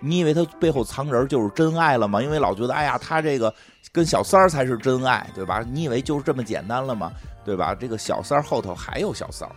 [0.02, 2.22] 你以为他背后藏人就是真爱了吗？
[2.22, 3.54] 因为老觉得哎呀，他这个
[3.92, 5.64] 跟小三儿才是真爱，对吧？
[5.70, 7.12] 你以为就是这么简单了吗？
[7.44, 7.76] 对吧？
[7.76, 9.56] 这个小三儿后头还有小三儿，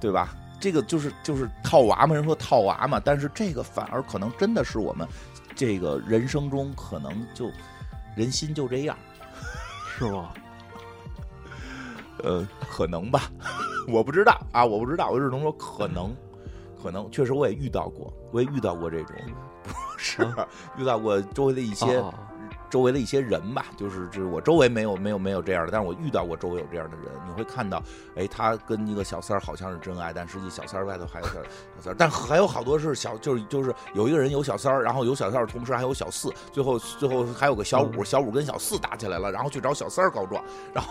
[0.00, 0.34] 对吧？
[0.60, 5.06] 这个就是就是套娃嘛，人说套娃嘛，但是这个反而可能真的是我们
[5.54, 7.50] 这个人生中可能就
[8.14, 8.96] 人心就这样，
[9.98, 10.30] 是吗？
[12.22, 13.22] 呃，可能吧，
[13.88, 16.14] 我不知道啊，我不知道，我只能说可能，
[16.82, 19.16] 可能确实我也遇到过，我也遇到过这种，
[19.64, 20.22] 不是
[20.76, 22.02] 遇到过周围的一些。
[22.72, 27.82] 周围的一些人吧，就是就是我周围没有没有没有这样的，但是我遇到过周围有这样的人，你会看到，
[28.16, 40.42] 哎，他跟一个小三儿好像是真爱，但实际小三儿外头还有小小三儿，但还有好多是小，就是就是有一个人有小三儿，然后有小三儿，同时还有小四，最后最后还有个小五，小五跟小四打起来了，然后去找小三儿告状，
[40.72, 40.90] 然后。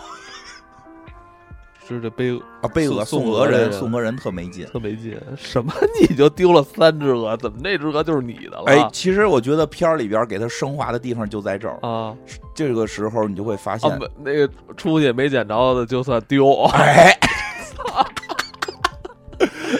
[1.88, 5.18] 是这背啊，背鹅送鹅人，送鹅人特没劲，特没劲。
[5.36, 5.72] 什么？
[6.00, 7.36] 你就丢了三只鹅？
[7.36, 8.64] 怎么那只鹅就是你的了？
[8.66, 12.14] 哎，其实我觉得片儿里边给他升华的地方就在这儿啊。
[12.54, 13.90] 这个时候你就会发现，
[14.22, 16.64] 那个出去没捡着的就算丢。
[16.74, 17.18] 哎。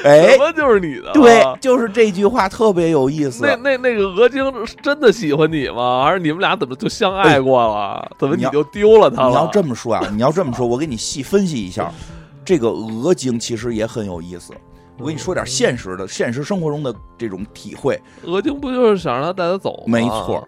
[0.31, 1.13] 什么就是你的？
[1.13, 3.45] 对，就是这句话特别有意思。
[3.45, 4.45] 那那那个鹅精
[4.83, 6.05] 真的喜欢你吗？
[6.05, 8.11] 还是你们俩怎么就相爱过了？
[8.19, 9.29] 怎么你就丢了他了？
[9.29, 10.07] 你要这么说啊？
[10.13, 11.93] 你要这么说，我给你细分析一下。
[12.45, 14.53] 这个鹅精其实也很有意思。
[14.99, 18.01] 我跟你说点现实的、现实生活中的这种体会。
[18.25, 19.99] 鹅精不就是想让他带他走吗？
[19.99, 20.47] 没错。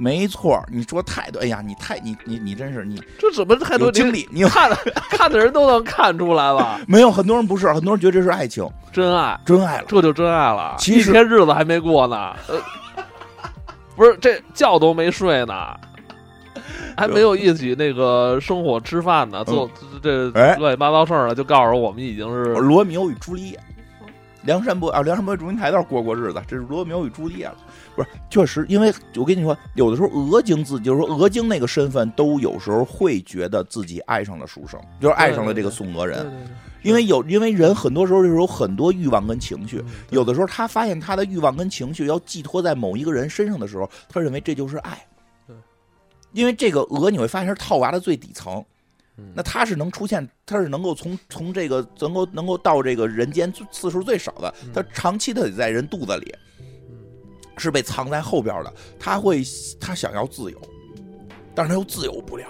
[0.00, 1.40] 没错，你说太多。
[1.40, 4.28] 哎呀，你太你你你真是你这怎么太多经历？
[4.30, 4.70] 你看
[5.10, 6.78] 看的人都能看出来了。
[6.86, 10.76] 没有很多人不是，很多人觉得这是爱情，真爱，真爱了，这就真爱了。
[10.86, 12.54] 一天日子还没过呢，呃
[13.96, 15.74] 不是这觉都没睡呢，
[16.96, 19.68] 还没有一起那个生火吃饭呢，做
[20.00, 23.58] 这乱七八糟事儿了，就告诉我们已经是罗密欧与朱丽叶。
[24.42, 27.56] 梁山伯啊，梁山伯祝英台倒是过过日子，这是罗密欧与朱丽叶了。
[27.98, 36.24] 不是，确实，因为我跟你说，有的时候鹅精自己就是说鹅精那个身份，都有时候会觉得自己爱上了书生，就是爱上了这个送鹅人。
[36.84, 45.04] 因为有，因为人很多时候就是有很多欲望跟情绪，有的时候他发现他的欲望跟情绪要寄托在某一个人身上的时候，他认为这就是爱。
[46.32, 48.64] 因为这个鹅你会发现是套娃的最底层。
[49.34, 56.32] 那他是能出现，他是能够从从这个能够能够到这个人间次数最少的，他长期的得在人肚子里，
[57.58, 58.72] 是被藏在后边的。
[58.98, 59.42] 他会
[59.80, 60.60] 他想要自由，
[61.54, 62.46] 但是他又自由不了。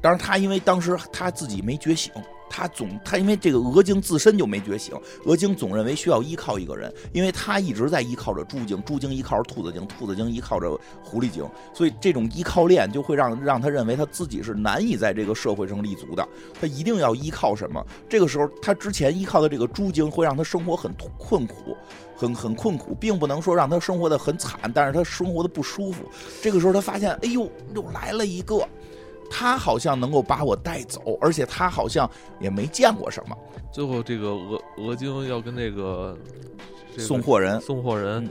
[0.00, 2.12] 但是他因为当时他自己没觉醒。
[2.50, 4.94] 他总他因为这个鹅精自身就没觉醒，
[5.24, 10.70] 鹅精总认为需要依靠一个人，因为他一直在依靠着猪精，猪精依靠着兔子精，兔子精依靠着
[11.02, 16.26] 狐狸精，所以这种依靠链就会让让他认为他自己是难以在这个社会上立足的，
[16.60, 17.84] 他一定要依靠什么？
[18.08, 21.76] 这个时候他之前依靠的这个猪精会让他生活很困苦，
[22.16, 26.04] 很很困苦，并不能说让他生活的很惨，但是他生活的不舒服。
[26.42, 28.66] 这个时候他发现，哎呦，又来了一个。
[29.30, 32.10] 他好像能够把我带走，而且他好像
[32.40, 33.36] 也没见过什么。
[33.72, 36.16] 最后，这个俄俄精要跟那个
[36.96, 38.28] 送货人送货人，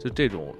[0.00, 0.54] 就这种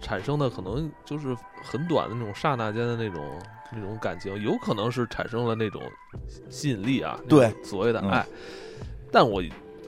[0.00, 3.24] 产生的可能就是很短的那种刹那间的那种
[3.72, 5.82] 那种感情，有可能是产生了那种
[6.48, 8.24] 吸引力啊，对所谓的爱。
[9.12, 9.42] 但我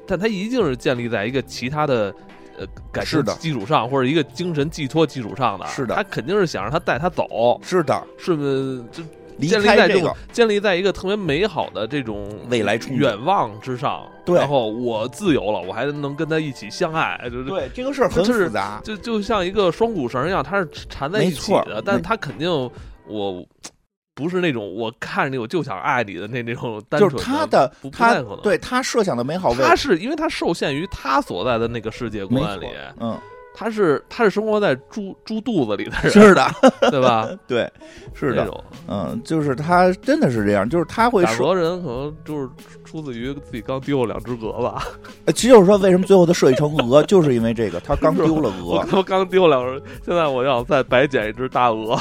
[0.07, 2.15] 但他一定是建立在一个其他的
[2.61, 5.67] 呃感情的基础上，或者一个精神寄托基础上的。
[5.67, 7.59] 是的，他肯定是想让他带他走。
[7.63, 8.85] 是的，是不是？
[8.93, 9.03] 就
[9.39, 14.07] 离开这个，建立在一个特别美好的这种未来远望之上。
[14.23, 17.19] 对，然后我自由了，我还能跟他一起相爱。
[17.49, 21.83] 对，这个事儿很复杂，就就像一个双股绳一样，它是缠在一起的。
[21.85, 22.51] 但是他肯定
[23.07, 23.43] 我。
[24.21, 32.67] 不是那种我看着你我就想爱你的那那种单纯，就是他的他对他设想的美好，他是因为他受限于他所在的那个世界观里，
[33.01, 33.19] 嗯。
[33.55, 36.47] 他是他是生活在猪猪肚子里的人， 是的，
[36.91, 37.29] 对吧？
[37.47, 37.71] 对，
[38.15, 42.49] 是的，嗯，就是他真的是这样，就是他会说人可能就是
[42.85, 44.83] 出自于自己刚丢了两只鹅吧。
[45.35, 51.97] 其实就是说，为什么最后他设计成鹅， 就是因为这个，他刚丢了鹅，他刚丢两只，现在我要再白捡一只大鹅，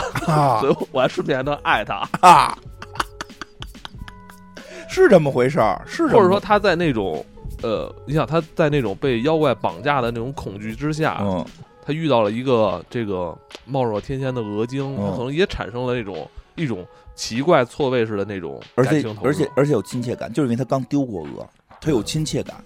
[0.61, 2.07] 所以我还顺便还能爱他。
[2.21, 2.57] 啊，
[4.87, 7.25] 是这么回事儿，是或者说他在那种。
[7.61, 11.45] 呃，你想他在那种被妖怪绑架的那种恐惧之下，嗯，
[11.85, 16.85] 他遇到了一个这个貌若天仙的鹅精，他可能也产生了那种一种
[17.15, 21.47] 奇怪错位式的那种而且而且而且有亲切感，就是因为他刚丢过鹅，
[21.81, 22.63] 他有亲切感，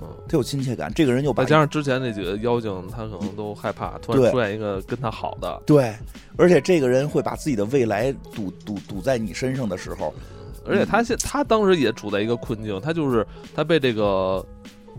[0.00, 0.92] 嗯，他有亲切感。
[0.94, 5.94] 这个人又再加上之前那几个妖精，他可能都害怕，突然出现一个跟他好的，对，
[6.36, 10.14] 而且这个人会把自己的未来赌赌赌在你身上的时候。
[10.68, 14.44] 而且他现他当时也处在一个困境，他就是他被这个。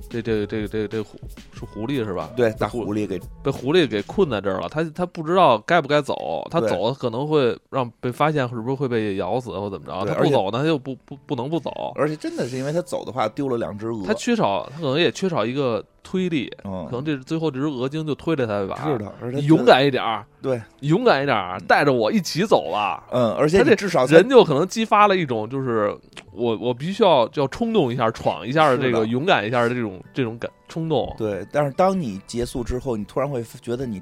[0.09, 1.17] 这这这这这狐
[1.53, 2.29] 是狐狸是吧？
[2.35, 4.69] 对，大狐狸给被狐狸给困在这儿了。
[4.69, 10.05] 他他不知道该不该走，他走可能会让被发现，是不是会被咬死或怎么着？
[10.05, 11.71] 他不走呢，他就不不不能不走。
[11.95, 14.05] 而且真的是因为他走的话，丢了两只鹅。
[14.05, 16.51] 他缺少，他可能也缺少一个推力。
[16.63, 18.75] 嗯，可能这最后这只鹅精就推着他一把。
[18.83, 20.25] 是的，而且勇敢一点儿。
[20.41, 23.03] 对，勇敢一点儿，带着我一起走吧。
[23.11, 25.93] 嗯，而且这至少人就可能激发了一种，就是
[26.37, 31.13] 我我必须要要冲动一下，闯一下这个勇敢一下的这种这种感冲动。
[31.17, 34.01] 对，但是当你结束之后，你突然会觉得你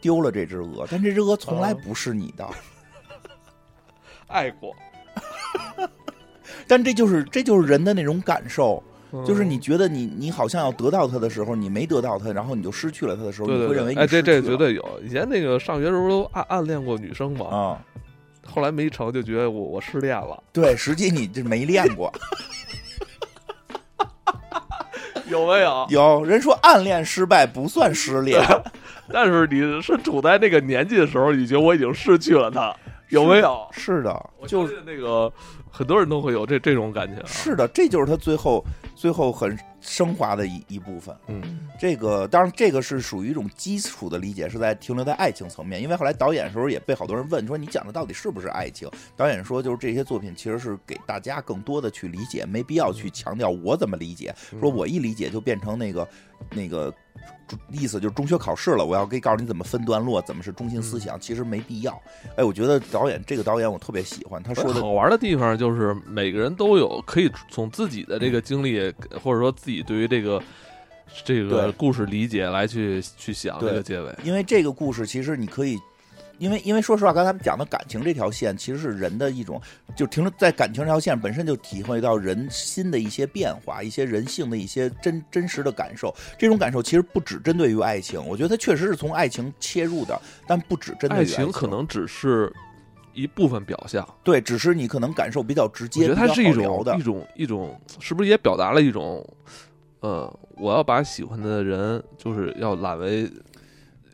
[0.00, 2.46] 丢了这只鹅，但这只鹅从来不是你的，
[4.26, 4.74] 爱过。
[6.66, 8.82] 但这就是这就是人的那种感受。
[9.26, 15.00] 就是你觉得你你好像要得到它的时候，你没得到它，然后你就失去了它的时候，你会认为哎，这这绝对有。
[15.02, 17.84] 以前那个上学时候都暗暗恋过女生嘛，啊，
[18.50, 20.42] 后来没成就觉得我我失恋了。
[20.52, 22.12] 对，实际你这没练过，
[25.28, 25.86] 有没有？
[25.90, 28.42] 有人说暗恋失败不算失恋，
[29.12, 32.74] 但是你是处在那个年纪的时候，你觉得我已经失去了他，
[33.10, 33.68] 有没有？
[33.72, 35.32] 是的，就是那个。
[35.70, 38.64] 很多人都会有这这种感情，是的，这就是他最后
[38.96, 39.56] 最后很
[39.88, 41.16] 升华的一一部分。
[41.28, 45.82] 嗯，这个当然，这个是属于一种基础的理解，是在停留在爱情层面。
[45.82, 48.88] 因为后来导演的时候也被好多人问说，你讲的到底是不是爱情？
[49.16, 54.34] 导演说，就是这些作品其实是给大家更多的去理解，没必要去强调我怎么理解。
[54.60, 56.06] 说我一理解就变成那个
[56.50, 56.92] 那个。
[57.72, 61.98] 意思就是中学考试了，我要给告诉你怎么分段落，怎么是中心思想，其实没必要。
[62.36, 70.42] 哎，我觉得导演这个导演我特别喜欢，他说的好玩的地方就是每个人都有可以从自己的这个经历，或者说自己对于这个
[71.24, 75.78] 这个故事理解来去去想这个结尾，因为这个故事其实你可以。
[76.38, 79.60] 因为，因为说实话，刚才讲的感情这条线，其实是人的一种，
[79.96, 86.14] 就停留在感情这条线本身就体会到人心的一些变化，一些人性的一些真真实的感受。
[86.38, 92.52] 这种感受其实不只针对于爱情，我觉得它确实是从爱情切入的，但不只针对于爱情，可能只是
[93.12, 94.06] 一部分表象。
[94.22, 96.02] 对，只是你可能感受比较直接。
[96.02, 99.26] 我觉得它是一种一种一种，是不是也表达了一种，
[100.00, 103.28] 呃，我要把喜欢的人就是要揽为。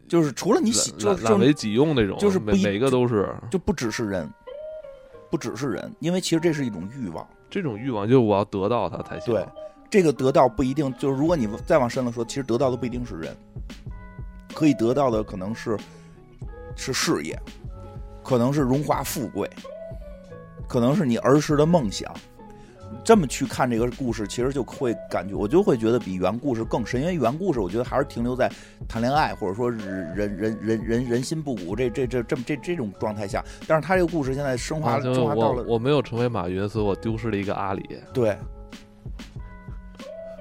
[0.09, 4.31] 就是除了你喜，就揽为己用那种，就是每每个都是，就不只是人，
[5.31, 9.33] 不只是人，因为其实这是一种欲望，这种欲望就是我要得到它才行。
[9.33, 9.47] 对，
[9.91, 13.37] 这个得到不一定，就是如果你再往深了说，其实得到的不一定是人，
[14.55, 15.79] 可以得到的可能是
[16.77, 17.39] 是事业，
[18.23, 19.49] 可能是荣华富贵，
[20.69, 22.13] 可能是你儿时的梦想。
[23.03, 28.51] 这么去看这个故事，其实就会感觉，我就会觉得比原故事更深，因为原故事我觉得还是停留在
[28.89, 33.45] 谈恋爱，或者说人人人人人人心不古这这这这么这这种状态下。
[33.67, 37.99] 但是他这个故事现在升华升华到了，我没有成为马云，所以我丢失了一个阿里。
[38.13, 38.37] 对，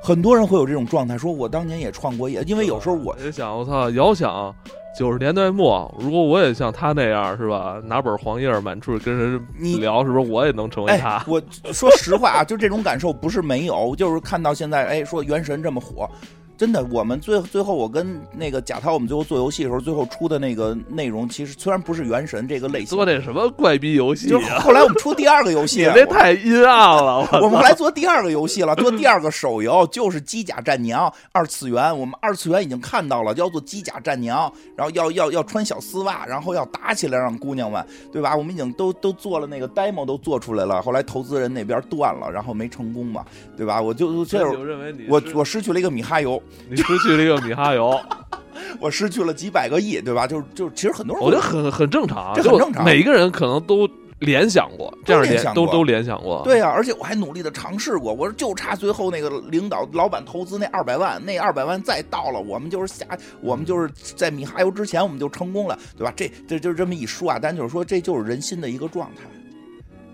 [0.02, 4.54] 很多人会有这种状态，说我当年也创过业，因为有时候我就想，我操，遥想。
[4.96, 7.82] 九十年代末，如果我也像他那样，是吧？
[7.86, 9.42] 拿本黄页满处跟人
[9.80, 11.24] 聊，是不是我也能成为他？
[11.28, 11.42] 我
[11.74, 16.08] 说实话啊，就这种感受不是没有，就是看到现在，哎，说《原神》这么火，
[16.56, 27.28] 真的，我们最最后我跟那个贾涛，我们最后做游戏的时候，最后出的那个内容，其实虽然不是原神这个类型，做那什么怪逼游戏，就后来我们出第二个游戏，这太阴暗了。
[27.42, 31.98] 我们后来做第二个游戏了，做第二个手游就是《机甲战娘》二次元。
[31.98, 34.48] 我们二次元已经看到了，叫做《机甲战娘》，
[34.78, 38.36] 然后要要要穿小丝袜，然后要打起来，让姑娘们，对吧？
[38.36, 40.82] 我们已经都都做了那个 demo，都做出来了。
[40.82, 43.26] 后来投资人那边断了，然后没成功嘛，
[43.58, 43.82] 对吧？
[43.82, 47.34] 我就这会认为你我我失去了一个米哈游，你失去了一个。
[47.48, 48.00] 米哈游，
[48.80, 50.26] 我失去了几百个亿，对吧？
[50.26, 52.84] 就是就是，其实很多人我觉得很很正常，这很正常。
[52.86, 53.90] 每一个人可能都
[54.20, 56.42] 联想过这样联都都联想过。
[56.46, 58.14] 对呀，而且我还努力的尝试过。
[58.14, 63.06] 我说就差最后那个领导老板投资那二百万，那二百万再到了，我们就是下，
[63.42, 66.14] 我们就是在米哈游之前我们就成功了，对吧？
[66.16, 69.24] 这这就是这么一说啊，但就是说这就是人心的一个状态，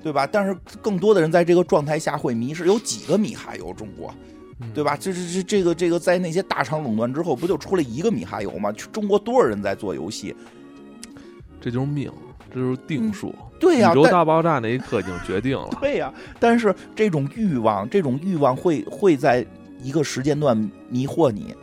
[0.01, 0.25] 对吧？
[0.25, 2.65] 但是更多的人在这个状态下会迷失。
[2.65, 3.71] 有几个米哈游？
[3.73, 4.11] 中国？
[4.73, 4.97] 对吧？
[4.99, 8.71] 这这这这个这个，在那些大厂垄断之后，不就出来一个米哈游吗？
[8.71, 10.35] 中国多少人在做游戏？
[11.61, 12.11] 这就是命，
[12.53, 13.33] 这就是定数。
[13.59, 15.69] 对呀，宇宙大爆炸那一刻已经决定了。
[15.81, 19.45] 对呀，但是这种欲望，这种欲望会会在
[19.81, 20.57] 一个时间段
[20.89, 21.55] 迷惑你。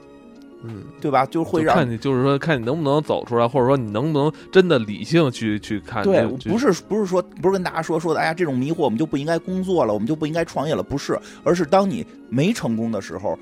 [0.63, 1.25] 嗯，对吧？
[1.27, 6.03] 就会让看你，就是说，看你能不能走出来，或者说你能不能真的理性去去看。
[6.03, 13.39] 对，不是不是说不是跟大家说说的，哎呀，这种迷惑我们就不应该工作了，我们就不应该创业了，不是，而是当你没成功的时候，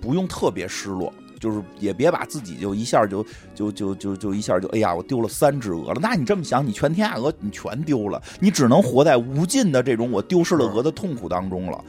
[0.00, 3.24] 不用特别失落，就是也别把自己就一下就
[3.54, 6.00] 就就就就一下就，哎呀，我丢了三只鹅了。
[6.00, 11.82] 那你这么想，你全天下鹅你全丢了，你只能活在无尽的这种我丢失了鹅的痛苦当中了。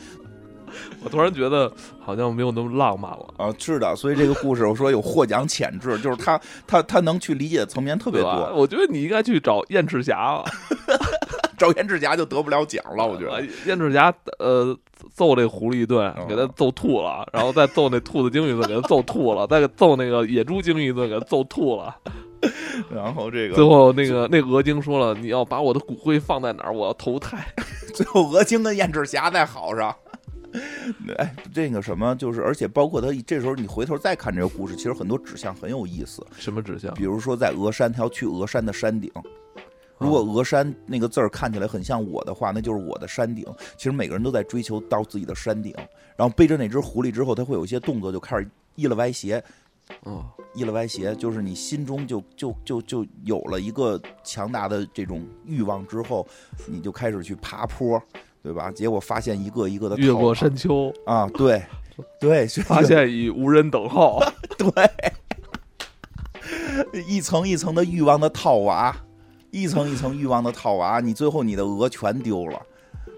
[1.03, 3.53] 我突然觉得好像没有那么浪漫了啊！
[3.57, 8.53] 是的，所以这个故事我说有获奖潜质，就是他他他能去理解的层面特别多。
[8.55, 10.43] 我觉得你应该去找燕赤霞了，
[11.57, 13.05] 找燕赤霞就得不了奖了。
[13.05, 14.77] 我觉得燕赤霞呃
[15.13, 21.95] 揍这狐狸一顿，给他揍吐了，然后再揍那兔子精一顿，给他揍吐了，再揍那个野猪精一顿，给他揍吐了。
[22.93, 26.73] 然后这个最后那个那鹅精说了：“你要把我的骨灰放在哪儿？
[26.73, 27.37] 我要投胎。”
[27.95, 29.95] 最后鹅精跟燕赤霞在好上。
[31.17, 36.25] 哎，这个什么，就是而且包括他这时候你回头再看这个故事，其实很多指向很有意思。
[36.37, 36.93] 什么指向？
[36.93, 39.11] 比如说在峨山，他要去峨山的山顶。
[39.99, 43.45] 如果峨山那个字儿看起来很像我的话，那就是我的山顶。
[43.77, 45.73] 其实每个人都在追求到自己的山顶。
[46.17, 49.41] 然后背着那只狐狸之后，他会有一些动作就开始依了歪斜。
[50.03, 56.27] 哦，一了歪斜，就是你心中就就就就有了一个强大的这种欲望之后，
[56.67, 58.01] 你就开始去爬坡。
[58.43, 58.69] 对吧？
[58.69, 61.25] 结果发现一个一个的越过山丘啊！
[61.33, 61.63] 对，
[62.19, 64.21] 对，发现已无人等候。
[64.59, 64.67] 对，
[67.07, 68.93] 一层一层的欲望的套娃，
[69.49, 72.61] 一层一层欲望的套娃，你最后你的鹅全丢了。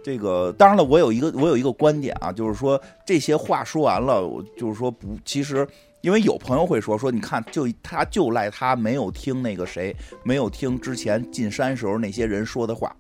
[0.04, 5.68] 这个当然了，我有一个我有一个观点啊，就是说这些话说完了，我就是说不，其实
[6.02, 12.96] 因为有朋友会说说，你看，就他就赖他没有听那个谁，没有听之前进山时候那些人说的话。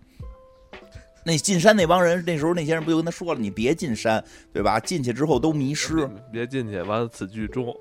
[1.25, 4.23] 那进山那帮人，那时候那些人不就跟他说了，你别进山，
[4.53, 4.79] 对吧？
[4.79, 7.75] 进去之后都迷失，别进去，完了此剧终。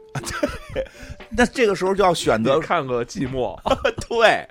[1.31, 3.55] 那这个时候就要选择 看个寂寞。
[4.09, 4.49] 对。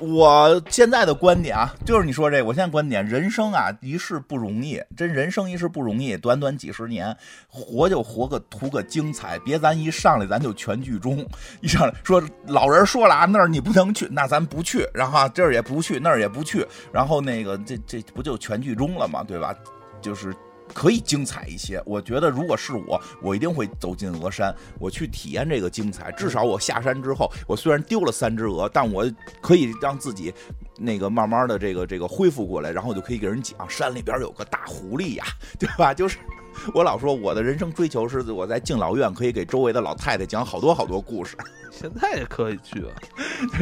[0.00, 7.16] 我现在的观点啊，就是你说这，我现在观点，人生啊一世不容易，真人生一世不容易，短短几十年，
[7.48, 11.24] 活就活个图个精彩，别咱一上来咱就全剧终，
[11.60, 19.22] 一上来说老人说了啊，那儿你不能去，那咱不去，然后这儿也不去，那儿也不去，然后那个这这不就全剧终了吗？
[19.22, 19.54] 对吧？
[20.00, 20.34] 就是。
[20.72, 26.10] 可以精彩一些，我觉得如果是我，我一定会走进鹅山，我去体验这个精彩。
[26.12, 29.04] 至少我下山之后，我虽然丢了三只鹅，但我
[29.40, 30.32] 可以让自己
[30.78, 35.24] 那个慢慢的这个这个恢复过来，然后我就可以给人讲山里边有个大狐狸呀，
[35.58, 35.92] 对吧？
[35.92, 36.18] 就是
[36.72, 41.36] 我老说我的人生追求是我在敬老院可以给周围的老太太讲好多好多故事。
[41.70, 42.94] 现在也可以去啊，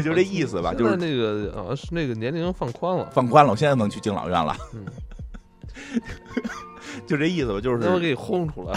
[0.04, 0.74] 就这意思吧。
[0.74, 4.56] 就是那个呃，那个年龄放宽了，放宽了，我现在能去敬老院了。
[4.74, 4.84] 嗯。
[7.06, 8.74] 就这意思吧，就是我给你轰出来，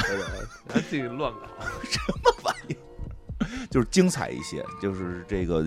[0.70, 1.48] 还自己乱搞
[1.84, 2.76] 什么玩意？
[3.70, 5.66] 就是精彩一些，就是这个，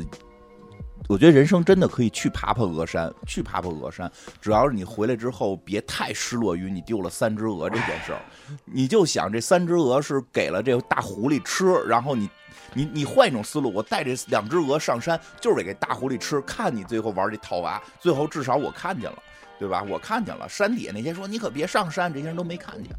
[1.08, 4.10] 我觉得人生真的可以去爬爬峨山，去爬爬峨山。
[4.40, 8.20] 只要是你回来之后，别太失落于你丢了三只鹅这件事儿，
[8.64, 12.28] 你就想这三只鹅是给了这大狐狸吃，然后你
[12.72, 19.22] 你你换一种思路，我带这两只鹅上山，就是得给大狐狸吃，看你最后玩这套娃，最后至少我看见了。
[19.58, 19.82] 对吧？
[19.88, 22.92] 我看见了，山底下那些说你可别上山，这些人都没看见，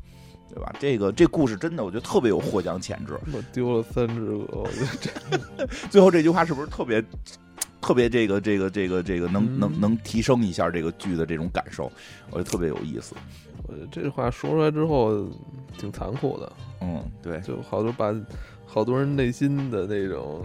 [0.50, 0.74] 对吧？
[0.80, 3.18] 这个这故事真的，我觉得特别有获奖潜质。
[3.32, 7.04] 我丢了三只鹅，我觉得这 最后这句话是不是特别
[7.80, 11.92] 特别这个这个这个这个能能能提升一下这个剧的这种感受？
[12.30, 13.16] 我觉得特别有意思。
[13.68, 15.28] 我觉得这话说出来之后
[15.78, 16.52] 挺残酷的。
[16.82, 18.14] 嗯，对，就好多把
[18.66, 20.42] 好多人内心的那种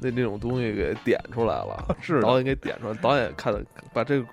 [0.00, 3.54] 那那种东西给点出来了， 是导演给点出来，导演看
[3.92, 4.26] 把这个。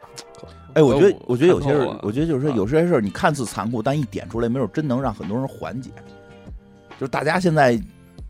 [0.74, 5.92] 哎，我觉得，我觉得有些事儿，我觉得就是说，有些事儿你看似残酷，但一点出来，没准真能让很多人缓解。
[7.00, 7.78] 就是大家现在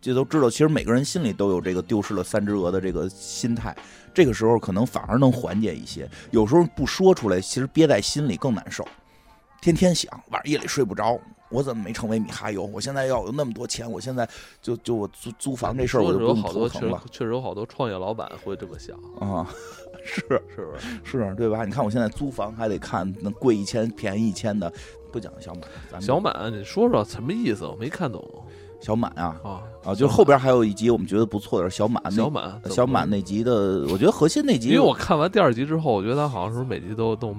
[0.00, 3.74] 就都知道，其实每个人心里都有这个丢失了三只鹅的这个心态。
[4.14, 6.08] 这个时候可能反而能缓解一些。
[6.32, 8.86] 有时候不说出来，其实憋在心里更难受。
[9.60, 11.18] 天天想，晚上夜里睡不着，
[11.52, 12.64] 我怎么没成为米哈游？
[12.64, 14.28] 我现在要有那么多钱，我现在
[14.60, 17.02] 就就我租租房这事儿，我就不用头疼了。
[17.10, 19.46] 确实有好多创业老板会这么想啊。
[20.04, 20.20] 是
[20.52, 21.64] 是不是是对吧？
[21.64, 24.72] 你看我现在租房还得看能贵一千便宜一千的，
[25.12, 26.02] 不讲小满。
[26.02, 27.64] 小满，你说说什么意思？
[27.64, 28.24] 我没看懂。
[28.80, 29.94] 小满啊啊啊！
[29.94, 32.02] 就后边还有一集我们觉得不错的是小满。
[32.10, 37.32] 小满小满那集的，我觉得核心那集，因为我看完第二集之后，我觉得他好像是每集都都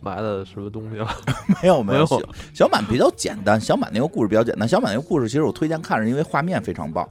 [0.00, 1.08] 埋的什么东西了。
[1.62, 2.06] 没有没有，
[2.54, 3.60] 小满比较简单。
[3.60, 4.68] 小满那个故事比较简单。
[4.68, 7.08] 小满那个故事其实我推荐看，是因为画面非常棒，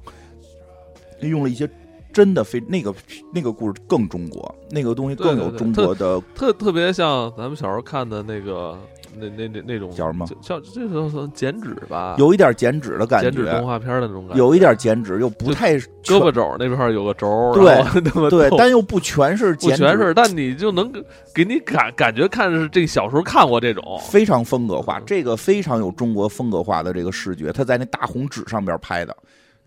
[1.21, 1.69] 用了一些。
[2.17, 2.91] 真的非那个
[3.31, 8.75] 那个故事更中国，那个东西更有中国的特特别像咱们小时候看的那个
[9.19, 20.91] 那那那那种叫什么叫这个剪纸吧，有一点剪纸的感觉，剪纸动画片的那种感觉，有一点剪纸又不太胳膊肘那边有个轴，对对，但又不全是不全是，但你就能
[21.35, 24.01] 给你感感觉看是这小时候看过这种。
[24.09, 29.15] 非常风格化，这个非常有中国风格化的这个视觉，他在那大红纸上边拍的。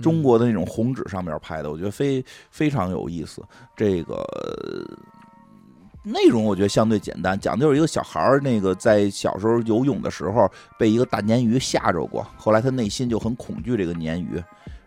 [0.02, 3.42] 中国的那种红纸上面拍的，我觉得非非常有意思。
[3.76, 4.24] 这个
[6.02, 14.42] 内容我觉得相对简单，讲的就是一个小孩儿，那个在小时候游泳的时候被一个大鲶鱼吓着过，后来他内心就很恐惧这个鲶鱼，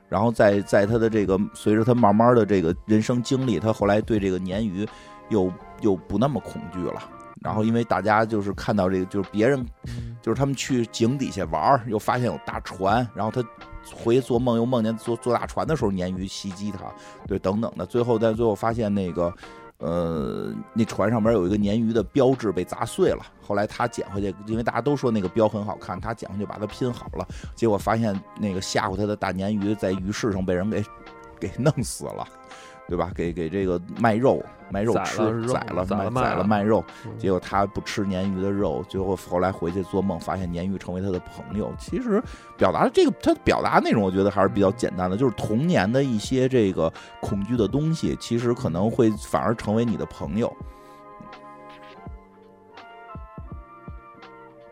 [0.09, 4.87] 然后在在他的这个随着他慢慢的这个人生经历，他后来对这个鲶鱼
[5.29, 7.01] 又又不那么恐惧了。
[7.43, 9.63] 然后因为大家就是看到这个，就是别人
[10.21, 13.43] 就是他们去井底下玩又发现有大船，然后他。
[13.93, 16.79] 回做梦又梦见坐坐大船的时候，鲶鱼袭击他，
[17.27, 17.85] 对，等等的。
[17.85, 19.33] 最后在最后发现那个，
[19.79, 23.25] 呃，那船上面有一个鲶鱼的标志被砸碎了。
[23.45, 27.27] 后来他捡回去，因为大家都说那个标很好看，他捡回去把它拼好了。
[27.55, 30.81] 结果发现那个吓唬他的大鲶鱼在鱼市上被人给
[31.37, 32.25] 给弄死了。
[32.93, 33.09] 对吧？
[33.15, 34.39] 给给这个卖肉
[34.69, 35.17] 卖肉吃，
[35.47, 36.83] 宰了宰了卖肉，
[37.17, 41.73] 结果他不吃鲶鱼的肉，最后后来回去做梦，发现鲶鱼成为他的朋友。
[41.79, 42.21] 其实
[42.55, 50.55] 表达的这个，他表达内容，我觉得还是比较简单的，就是童年的一些这个恐惧的东西，其实可能会反而成为你的朋友。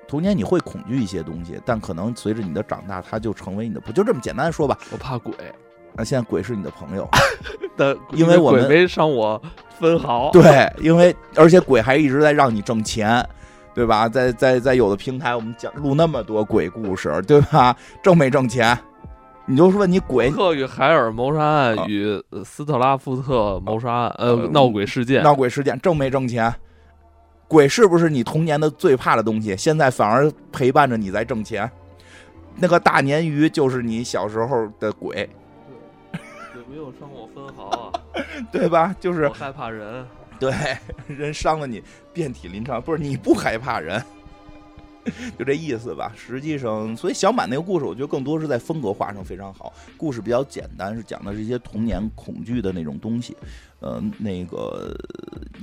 [0.08, 4.78] 童年你会恐惧一些东西，但可能随着你的长大，他就成为你的不，就这么简单说吧。
[4.92, 5.34] 我怕鬼。
[5.96, 7.08] 那现在鬼是你的朋友，
[7.76, 9.42] 的，因为我们没伤我
[9.80, 10.32] 分毫。
[10.32, 13.24] 对，因为而且鬼还一直在让你挣钱，
[13.74, 14.08] 对吧？
[14.08, 17.76] 在在在有的平台，我们讲录那么多鬼故事，对吧？
[18.02, 18.78] 挣没挣钱？
[19.46, 20.30] 你就问你鬼。
[20.30, 26.54] 特与海尔谋杀案与斯特拉夫特谋杀案，呃，闹鬼事件，闹鬼事件挣没挣钱？
[27.50, 29.58] 鬼是不是你童年的最怕的东西？
[29.58, 31.70] 现在反而陪伴着你在挣钱。
[32.56, 35.28] 那个大鲶鱼就是你小时候的鬼。
[36.72, 37.92] 没有伤我分毫啊，
[38.50, 38.96] 对吧？
[38.98, 40.06] 就是我害怕人，
[40.40, 40.54] 对
[41.14, 44.02] 人伤了你遍体鳞伤，不是你不害怕人，
[45.38, 46.14] 就这意思吧。
[46.16, 49.74] 实际上，所以小满那个故事，我觉得更多是在风格化上非常好。
[49.98, 53.36] 故事比较简单，是讲的是一些童年恐惧的那种东西。
[53.82, 54.96] 呃，那个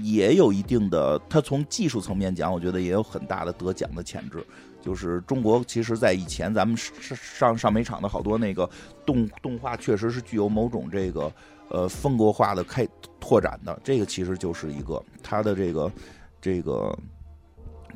[0.02, 4.44] 也有一定的，他从技术层面讲，我觉得也有很大的得奖的潜质。
[4.88, 8.66] 就是中国，其实，在以前咱们上上上美厂的好多那个
[9.04, 11.30] 动动画，确实是具有某种这个
[11.68, 12.88] 呃风格化的开
[13.20, 13.78] 拓展的。
[13.84, 15.92] 这个其实就是一个它的这个
[16.40, 16.90] 这个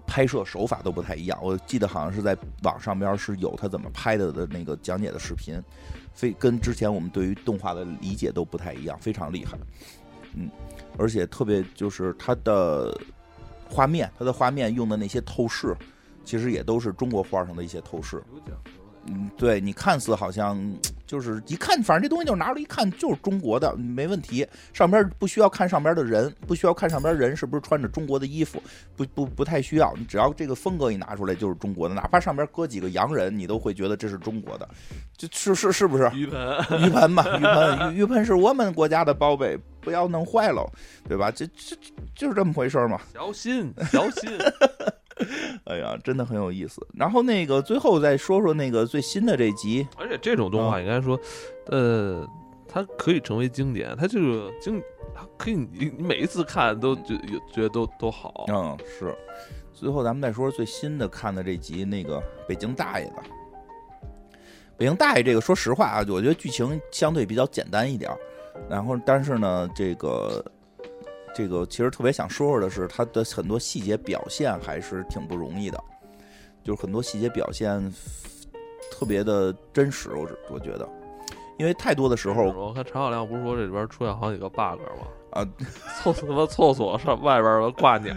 [0.07, 1.39] 拍摄手法都不太一样。
[1.43, 5.59] 我记得好像是在网上边是有他怎么拍的的那个讲解的视频，
[6.13, 9.57] 非跟之前我们对于动画的理解都不太一样，非常厉害。
[10.35, 10.51] 嗯，
[10.99, 12.95] 而且特别就是它的
[13.71, 15.75] 画面，它的画面用的那些透视。
[16.25, 18.23] 其实也都是中国画上的一些透视，
[19.07, 20.57] 嗯，对你看似好像
[21.05, 24.47] 就是一看，反正这东西就拿出来一看就是中国的，没问题。
[24.73, 28.63] 上边不需要看上边的人，不需要看上边人是不是穿着中国的衣服，
[28.97, 29.93] 不不不太需要。
[29.99, 34.69] 你只要这个风格一拿出来就是中国的，哪怕上边搁几个洋人，你都会觉得这是中国的。
[35.19, 36.09] 就是是是不是？
[36.15, 40.65] 鱼盆， 鱼盆嘛，鱼盆， 鱼盆是我们国家的宝贝，不要弄坏了，
[41.09, 41.29] 对吧？
[41.31, 41.77] 这这
[42.15, 43.01] 就是这么回事嘛。
[43.13, 44.31] 小心，小心。
[45.65, 46.87] 哎呀，真的很有意思。
[46.95, 51.19] 然后那个最后再说说那个最新的这集，而且这种动画应该说，
[51.67, 52.27] 呃，
[52.69, 54.83] 它可以成为经典，它就是经，
[55.15, 57.19] 它可以你你每一次看都觉
[57.53, 58.47] 觉得都都好。
[58.49, 59.15] 嗯，是。
[59.73, 63.23] 最后咱们再说最新的看的这集那个北京大爷吧。
[64.77, 68.11] 北京大爷这个，说实话啊，我觉得剧情相对比较简单一点
[68.69, 70.45] 然后但是呢，这个
[71.35, 75.83] 这个其实特别想说说的是，他的很多细节表现还是挺不容易的，
[76.63, 77.93] 就是很多细节表现
[78.91, 80.89] 特别的真实，我我觉得。
[81.59, 85.07] 因为太多的时候，我看陈小亮不是说这里边出现好几个 bug 吗？
[85.33, 85.47] 啊，
[86.03, 88.15] 厕什么厕所上外边的挂鸟，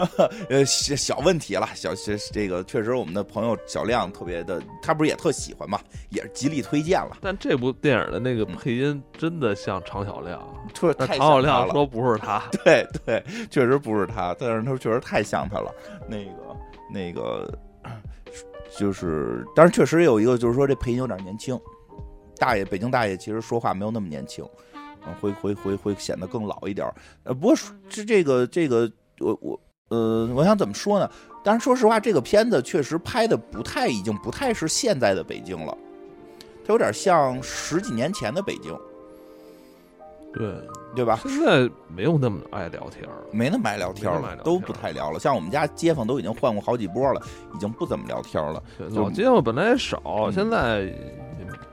[0.48, 5.80] 呃，小小问题了，小这这个确实我们的朋友小亮特别的，他不是也特喜欢嘛，
[6.10, 7.16] 也是极力推荐了。
[7.20, 10.42] 但这部电影的那个配音真的像常小亮，
[10.74, 15.74] 特常小亮说不是他，对对，确实不是他，但是他确实太像他了。
[16.08, 16.56] 那个
[16.92, 17.50] 那个
[18.76, 21.58] 就是，但是确实有一个就是说这配音有点年轻。
[22.38, 24.42] 大爷，北京大爷其实说话没有那么年轻，
[25.06, 26.92] 嗯，会会会会显得更老一点
[27.24, 27.56] 呃，不过
[27.88, 31.10] 这这个这个，我我呃，我想怎么说呢？
[31.42, 35.76] 但是说实话，这个片子确实拍的不太，已经不太是现在的北京了，
[36.66, 38.76] 它有点像十几年前的北京。
[40.32, 40.54] 对
[40.94, 41.18] 对吧？
[41.24, 45.18] 现在没有那么爱聊天没那么爱聊天了，都不太聊了。
[45.18, 47.20] 像我们家街坊都已经换过好几波了，
[47.52, 48.62] 已经不怎么聊天了。
[48.90, 50.94] 老街坊本来也少，现在。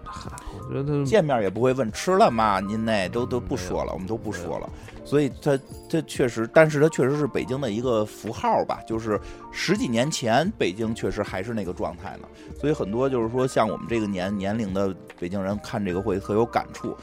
[0.04, 0.32] 嗨，
[0.68, 2.60] 我觉得见面也不会问吃了吗？
[2.60, 4.70] 您那都都不说了，我们都不说了。
[5.06, 5.58] 所以他
[5.90, 8.82] 他确实，但是他确实是北京的一个符号吧。
[8.86, 9.18] 就是
[9.52, 12.28] 十几年前北京确实还是那个状态呢。
[12.60, 16.94] 所以很多就是说像我们这个年年龄的北京人看这个会特有感触，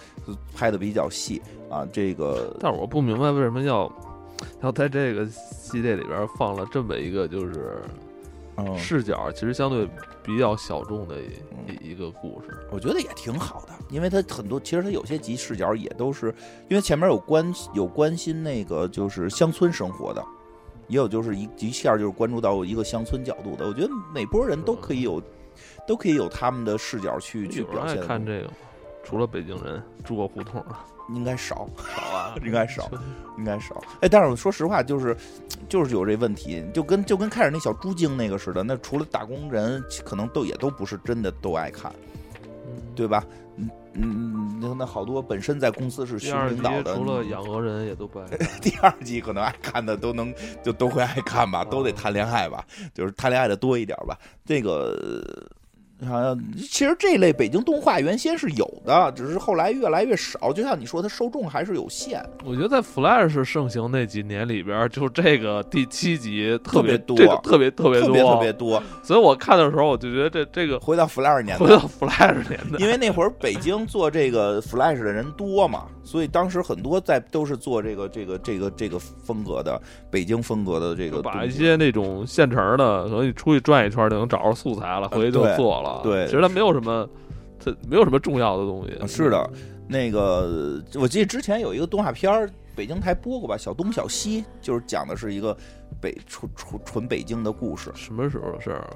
[0.54, 1.88] 拍的比较细啊。
[1.90, 3.90] 这个，但是我不明白为什么要
[4.62, 7.80] 要在这个系列里边放了这么一个就是。
[8.76, 9.88] 视角其实相对
[10.22, 11.16] 比较小众的
[11.66, 16.34] 一一个故事，我觉得也挺好的，因为它很多其实它有些集视角也都是
[16.68, 20.24] 因为前面有关有关心那个就是乡村生活的，
[20.88, 25.22] 也有就是一一下就是关注到一个乡村角度的，我觉得每波人都可以有
[25.86, 28.00] 都可以有他们的视角去去表现。
[28.06, 28.50] 看这个，
[29.02, 30.64] 除了北京人住过胡同。
[31.10, 32.90] 应该少少啊， 应该少，
[33.38, 33.82] 应该少。
[34.00, 35.16] 哎，但是我说实话，就是
[35.68, 38.62] 就是有这问题，就跟就跟开始那小猪精那个似的。
[38.62, 41.92] 那除了打工人，可能都也都不是真的都爱看，
[42.94, 43.24] 对吧？
[43.56, 48.26] 嗯嗯，那那好多本身在公司是区领导的，除了养鹅人也都不爱。
[48.60, 54.18] 第二季可能爱看的都能就都会爱看吧，都得谈恋爱吧，就是谈恋爱的多一点吧。
[54.44, 55.46] 这个。
[56.06, 60.52] 好像其实这类北京动画原先是有的，只是后来越来越少。
[60.52, 62.22] 就像你说，它受众还是有限。
[62.44, 68.82] 我觉得在 Flash 盛行那几年里边，就这个第七集特别多，特别特别多，特别多。
[69.02, 79.80] 所以我看的时候，我就觉得这这个回到 Flash 年代，回到 Flash 年代，因为那会儿北京做这个 Flash 的人多嘛，所以当时很多在都是做这个这个这个这个风格的
[80.10, 85.93] 北京风格的这个，把一些那种现成的，可能你出去转一圈就能找着素材了，回去就做了。
[86.02, 86.72] 对，其实它没有。
[86.72, 87.08] 什么？
[87.58, 89.06] 它没有什么重要的东西。
[89.06, 89.50] 是的，
[89.88, 95.56] 那个我记得之前有一个动画片儿，北京台播过吧，《小东小西》，就是讲的是一个
[96.00, 97.90] 北纯纯纯北京的故事。
[97.94, 98.90] 什么时候的事儿？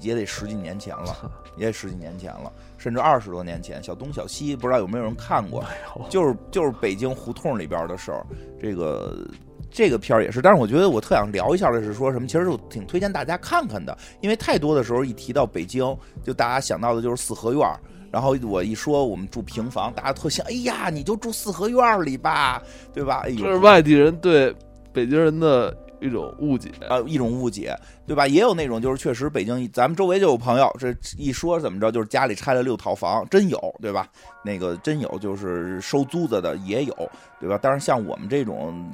[0.00, 3.80] 也得十几年前了， 也得十几年前了，甚至二十多年前。
[3.84, 5.64] 《小东小西》不知道有没有人看过？
[6.08, 8.26] 就是就是北京胡同里边的事儿。
[8.60, 9.26] 这个。
[9.70, 17.78] 这个片儿也是，但是我觉得我特想聊一下的是说什么，其实我挺推荐大家看看的，因为太多的时候一提到北京，就大家想到的就是四合院儿
[18.10, 22.60] 然后我一说我们住平房，大家特想，哎呀，你就住四合院里吧，
[22.92, 23.22] 对吧？
[23.26, 24.52] 这是外地人对
[24.92, 27.72] 北京人的一种误解啊，一种误解，
[28.08, 28.26] 对吧？
[28.26, 34.08] 也有那种就是确实北京，咱们周围就有朋友，这一说怎么着，就是家里拆了六套房，真有，对吧？
[34.44, 37.56] 那个真有，就是收租子的也有，对吧？
[37.62, 38.90] 但是像我们这种。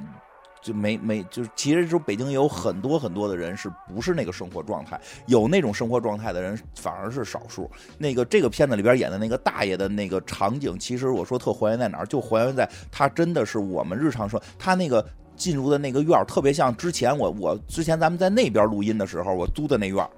[0.67, 4.99] 就没没就是，其实说北京有很多很多的人是不是那个生活状态？
[5.25, 7.71] 有那种生活状态的人反而是少数。
[7.97, 12.05] 那个这个片子里边演的那个大爷的那个场景，其实我说特还原在哪儿？
[12.05, 15.07] 就还原在他真的是我们日常说他那个
[15.37, 20.09] 进入的那个院儿，特别像之前我我之前咱们在那边录音的时候我租的那院儿，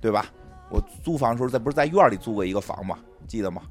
[0.00, 0.26] 对吧？
[0.70, 2.96] 我租房的时候在不是在院里租过一个房吗？
[3.26, 3.62] 记得吗？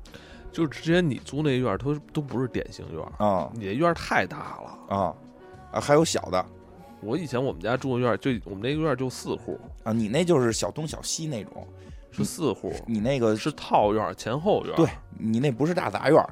[0.52, 5.16] 就是之前你租那院儿都都不是典型院儿啊，你的院儿太大了啊。
[5.76, 6.44] 啊，还有小的，
[7.02, 11.68] 我以前我们家住的院就我们那个院就四户啊，你那就是小东小西那种，
[12.12, 14.88] 是四户，你那个是套院前后院，对
[15.18, 16.26] 你那不是大杂院，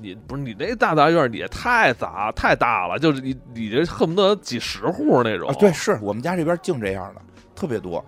[0.00, 7.20] 你不是你那大杂院也太杂太大了，就是你你这恨不得几十户那种，对，是我们家这边净这样的，
[7.56, 8.04] 特别多，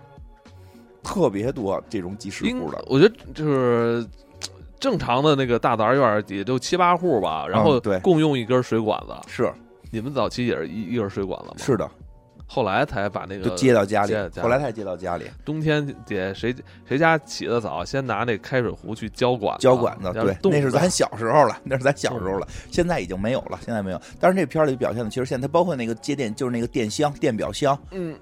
[1.03, 4.07] 特别多这种几十户的，我觉得就是
[4.79, 9.53] 正常的那个大杂院也就七八户吧，然后对共用一根水管子，是。
[9.91, 11.55] 你们早期也是一一根水管了吗？
[11.57, 11.89] 是的，
[12.45, 15.25] 后来才把那个接到家里，接后来才接到家里。
[15.45, 16.55] 冬天姐谁
[16.85, 24.01] 谁家起得早，先拿那开水壶去浇管浇管子，对，那是咱小时候了，那是咱小时候了，现在已经没有了，现在没有。
[24.19, 28.15] 但是这片里表现的，其实现在包括那个接电，就是那个电箱、电表箱，嗯。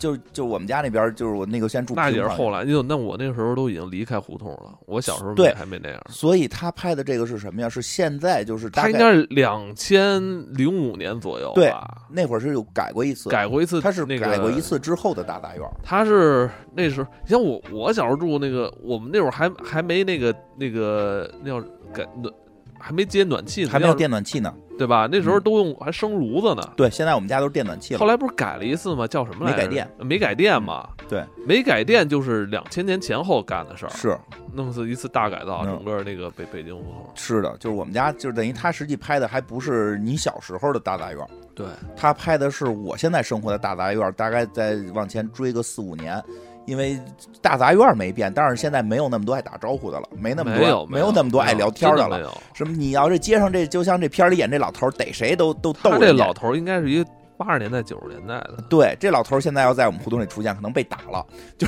[0.00, 1.94] 就就我们家那边，就是我那个先住。
[1.94, 4.74] 那也是后来，就那我那时候都已经离开胡同了。
[4.86, 6.00] 我小时候对还没那样。
[6.08, 7.68] 所以他拍的这个是什么呀？
[7.68, 10.20] 是现在就是他应该是两千
[10.54, 11.72] 零五年左右对，
[12.08, 13.80] 那会儿是有改过一次，改过一次。
[13.80, 15.64] 他是改过一次之后的大杂院。
[15.84, 21.60] 他是那时候，你像我我小时候住那个，我们那会儿还还没那个那个那叫
[21.92, 22.32] 改暖，
[22.80, 24.52] 还没接暖气呢，还没有电暖气呢。
[24.78, 25.06] 对吧？
[25.12, 26.62] 那时候都用还生炉子呢。
[26.74, 28.00] 对，现在我们家都是电暖气了。
[28.00, 29.06] 后来不是改了一次吗？
[29.06, 29.56] 叫什么来着？
[29.58, 30.88] 没改电，没改电嘛。
[31.06, 33.90] 对，没改电就是两千年前后干的事儿。
[33.90, 34.16] 是，
[34.54, 37.10] 弄是一次大改造，整个那个北北京胡同。
[37.14, 41.26] 是的，就是我们家，就是等于他实际拍的还不是你小时候的大杂院。
[41.54, 46.18] 对，他拍的是我现在生活的大杂院，大概再往前追个四五年。
[46.66, 47.00] 因为
[47.42, 52.32] 大杂院没变，但是现在没有那么多爱打招呼的了，没那么多，没有那么多爱聊天的了。
[52.54, 52.72] 什么？
[52.76, 55.98] 你要这街上这，就像这片里演这老头，逮谁都都逗。
[55.98, 58.58] 这老头应该是一个八十年代九十年代的。
[58.68, 61.26] 对，这老头现在要在我们胡同里出现，可能被打了，
[61.58, 61.66] 就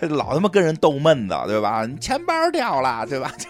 [0.00, 1.84] 是 老他妈跟人逗闷子，对吧？
[1.84, 3.30] 你钱包掉了，对吧？
[3.38, 3.48] 就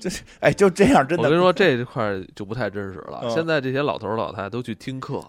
[0.00, 1.24] 就是哎，就这样，真的。
[1.24, 3.22] 我跟你说，这块就不太真实了。
[3.30, 5.20] 现在这些老头老太太都去听课。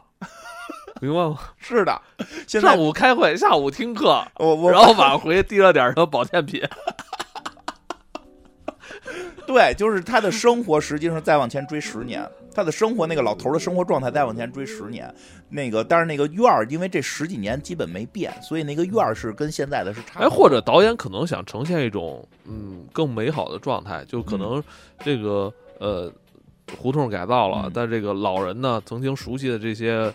[1.02, 1.38] 明白吗？
[1.58, 2.02] 是的，
[2.48, 6.64] 上午开会，下午听课，我我然后晚上回去提了点什么保健品。
[9.46, 15.14] 对，就是他的生活，实际上再往前追十年，他的生活那个老头的生活状态再往前追十年，
[15.50, 20.22] 那个但是那个院儿，因为这十几年基本没变，所以那个院儿是跟现在的是差。
[20.22, 24.64] 哎，或者导演可能想呈现一种嗯更美好的状态，就可能
[25.04, 26.12] 这个呃
[26.78, 30.12] 胡同改造了，但这个老人呢曾经熟悉的这些。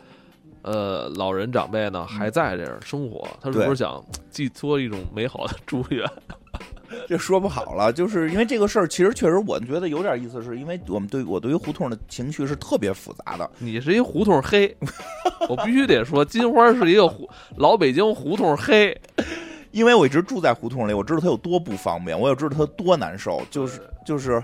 [0.63, 6.07] 呃，老人长辈呢还在这儿生活，他是不是想寄托一种美好的祝愿？
[7.09, 13.49] 这说不好了，就是因为这个事儿，其实确实我觉得有点意思，是因为我们对我对于胡同的情绪是特别复杂的。
[13.59, 14.77] 你是一胡同黑，
[15.49, 18.95] 我必须得说，金花是一个胡老北京胡同黑，
[19.71, 24.43] 因为我一直住在胡同里，我知道它有多不方便，我也知道它多难受，就是就是，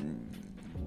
[0.00, 0.23] 嗯。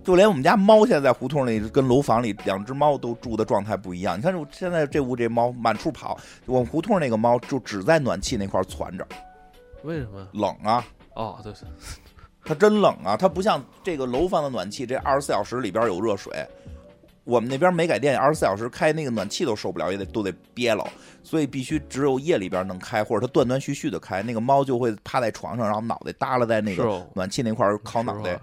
[0.08, 4.18] 就连我们家猫现在在胡同里跟楼房里两只猫都住的状态不一样。
[4.18, 9.06] 你看，现在这屋这猫满处跑，我们胡同那个猫就只在暖气那块攒着。
[9.84, 10.26] 为什么？
[10.32, 10.88] 冷啊！
[11.14, 11.52] 哦，对，
[12.46, 13.18] 它真冷啊！
[13.18, 16.32] 它不像这个楼房的暖气，这二十四小时里边有热水。
[17.26, 20.88] 我们那边没改电，二十四小时开那个暖气都受不了，也得都得憋了，
[21.22, 24.24] 所以必须只有夜里边能开，或者它断断续续的开。
[24.24, 28.40] 那个猫就会趴在床上，然后脑袋耷拉在那个暖气那块儿烤脑袋。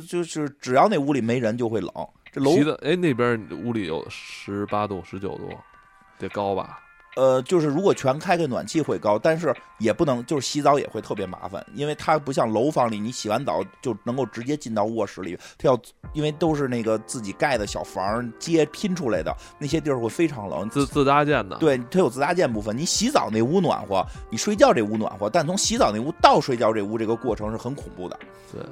[0.00, 1.90] 就就是只要那屋里没人就会冷。
[2.30, 2.52] 这楼
[2.82, 5.50] 哎那边屋里有十八度十九度，
[6.18, 6.78] 得高吧？
[7.14, 15.38] 呃，就是如果全开个暖气会高，但是也不能就是洗澡也会特别麻烦，因为它不像楼房里，你洗完澡就能够直接进到卧室里。
[15.58, 15.78] 它要
[16.14, 20.66] 因为都是那个自己盖的小房接拼出来的，那些地儿会非常冷。
[20.70, 22.74] 自自搭建的，对，它有自搭建部分。
[22.74, 28.18] 你洗澡那屋暖和，你睡觉这屋暖和，但从洗澡那屋到睡觉这屋这个过程是很恐怖的。
[28.50, 28.62] 对。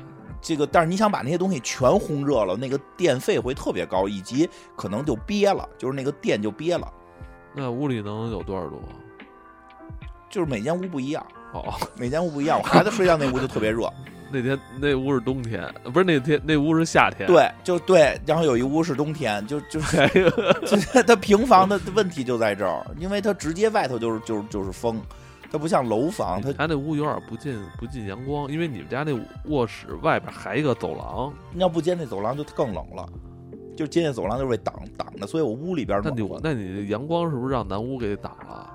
[0.41, 6.91] 这个，但是你想把那些东西全烘热了，那个电费会特别高，以及可能就憋了，就是那个电就憋了。
[7.55, 8.81] 那屋里能有多少度？
[10.29, 11.27] 就是每间屋不一样。
[11.53, 12.59] 哦，每间屋不一样。
[12.59, 13.93] 我孩子睡觉那屋就特别热。
[14.33, 17.27] 那天那屋是冬天，不是那天那屋是夏天。
[17.27, 18.17] 对，就对。
[18.25, 25.03] 然后有一屋是冬天，就 就是，它平房的问题就在这儿，因为它直接外头就是就是就是风。
[25.51, 29.13] 它不像楼房，它它那屋有点不进不进阳光，因为你们家那
[29.47, 33.09] 卧室外边还一个走廊，要不接那走廊就更冷了，
[33.77, 38.71] 就接那走廊就是被挡挡的，所以我屋里边那你那你阳光是不是让南屋给挡了？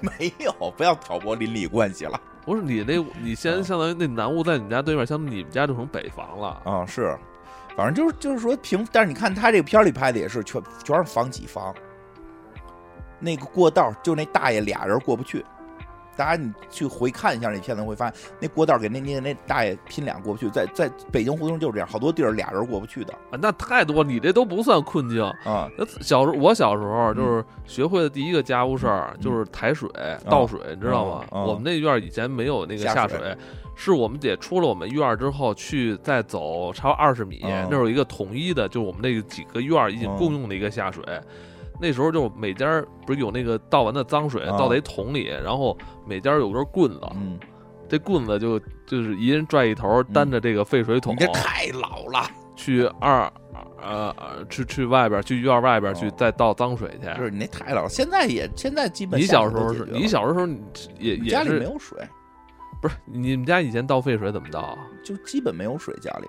[0.00, 2.20] 没有，不要挑拨邻里关系了。
[2.44, 6.86] 不是你那，你现在相当于那南屋在你们家对面，相当于你们家就成北房了啊。
[6.86, 7.16] 是，
[7.76, 11.74] 反正就是就是说平，但是你看他这个片里拍的也是全全是房几房，
[13.18, 15.44] 那个过道就那大爷俩人过不去。
[16.18, 25.70] 大家你去回看一下那片子，会发现那过道给那那那大爷拼俩过不去，在在北京胡同就是这样，好多地儿俩人过不去的啊，那太多，你这都不算困境啊。
[25.78, 29.88] 那小时候我小时候就是学会的第一个家务事儿就是抬水
[30.28, 31.24] 倒水，你知道吗？
[31.30, 33.20] 我们那院以前没有那个下水，
[33.76, 37.38] 是我们得出了我们院之后去再走超二十米，
[37.70, 41.04] 那有一个统一的，就是我们那几个院一起共用的一个下水。
[41.80, 45.76] 那时候就每家不是有那个倒完的脏水倒在一桶里，然后
[46.06, 47.00] 每家有根棍子，
[47.88, 51.14] 这棍子就就是一人拽一头，担着这个废水桶。
[51.14, 53.32] 你这太老了，去二
[53.80, 54.14] 呃
[54.50, 57.22] 去去外边去院外边去再倒脏水去。
[57.22, 60.46] 是你那太老，现在也现在基本你小时候是你小时候
[60.98, 61.98] 也也家里没有水，
[62.82, 64.76] 不是你们家以前倒废水怎么倒？
[65.04, 66.26] 就基本没有水家里。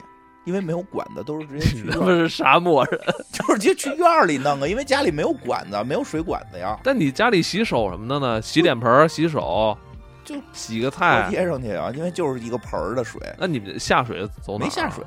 [0.49, 1.83] 因为没有管子，都是直接去。
[1.95, 2.99] 不是沙漠人，
[3.31, 4.67] 就是直接去院里弄啊。
[4.67, 6.79] 因为家里没有管子，没有水管子呀。
[6.83, 8.41] 但你家里洗手什么的呢？
[8.41, 9.77] 洗脸盆、洗手，
[10.25, 11.91] 就洗个菜贴上去啊。
[11.95, 13.21] 因为就是一个盆儿的水。
[13.37, 14.65] 那你们下水走哪？
[14.65, 15.03] 没下水。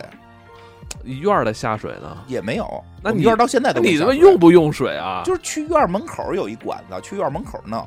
[1.04, 2.18] 院的下水呢？
[2.28, 2.84] 也没有。
[3.02, 5.22] 那你院到现在都你他妈用不用水啊？
[5.24, 7.84] 就是去院门口有一管子，去院门口弄。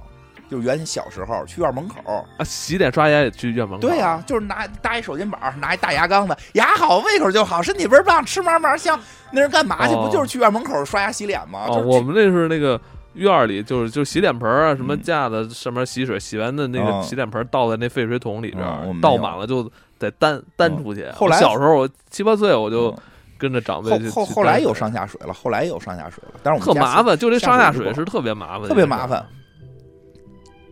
[0.49, 1.95] 就是原先小时候去院门口
[2.37, 3.87] 啊，洗脸刷牙也去院门口。
[3.87, 8.99] 对呀，就是拿搭一手巾板，拿一大牙缸子，牙好胃口就好，身体倍儿棒，吃嘛嘛香。
[9.31, 9.95] 那是干嘛去？
[9.95, 11.65] 不就是去院门口刷牙洗脸吗？
[11.67, 12.79] 哦，我们那是那个
[13.13, 21.05] 院里，就是就洗脸盆啊，什么架子上面洗水，洗完的那个洗脸盆倒在那废水桶里边，倒满了就得担担出去。
[21.15, 22.95] 后来小时候我七八岁我就
[23.37, 29.25] 跟着长辈后后来有上下水了，后来有上下水了，但是我特麻烦，就这上下水是特别麻烦，特别麻烦。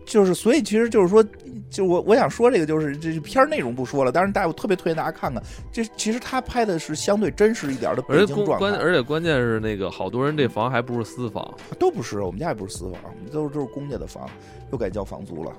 [0.05, 1.23] 就是，所以其实就是说，
[1.69, 4.11] 就我我想说这个，就是这片内容不说了。
[4.11, 8.77] 但是大家我特别推荐大家看看，这其实他拍的是相对真实一点的北京状态。
[8.77, 12.99] 而且关键是那个好多人这房还不是私房，都不是，我们家也不是私房，
[13.31, 14.29] 都是都是公家的房，
[14.71, 15.51] 又该交房租了。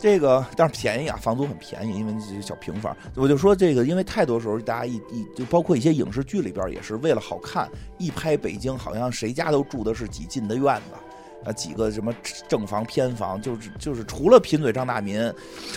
[0.00, 2.96] 这个但是便宜啊，房租很便宜，因为小平房。
[3.16, 7.68] 我就说这个，因为太多时候大家一一就包括一些影视剧里边也是为了好看，
[7.98, 10.94] 一拍北京好像谁家都住的是几进的院子。
[11.52, 12.14] 几个什么
[12.48, 15.20] 正房偏房，就是就是除了贫嘴张大民，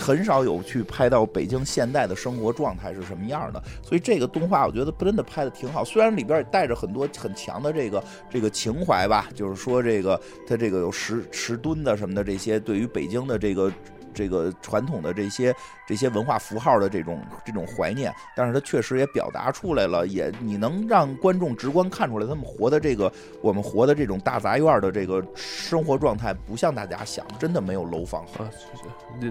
[0.00, 3.62] 很少有去拍到北京现代的生活状态是什么样的。
[3.82, 13.72] 所以这个动画我觉得真的拍的挺好，虽然里边也带着很多很强的这个这个情怀吧，就是说这个他这个有十十吨的什么的这些，对于北京的这个。
[14.14, 15.54] 这个传统的这些
[15.86, 28.44] 这些文化符号的这种这种怀念，但是它确实也表达出来了，也你能让观众直观看出来，他们活的这个我们活的这种大杂院的这个生活状态，不像大家想，真的没有楼房好。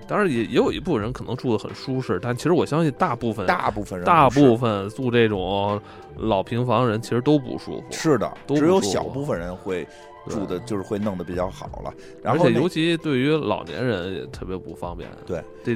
[0.07, 5.81] 当然也也有一部分人可能住的很舒适，但其实我相信大部分大部分人大部分住这种
[6.17, 7.83] 老平房人其实都不舒服。
[7.91, 9.87] 是的，只有小部分人会。
[10.29, 11.93] 住的就是会弄得比较好了，
[12.23, 15.09] 而且尤其对于老年人也特别不方便。
[15.25, 15.75] 对，这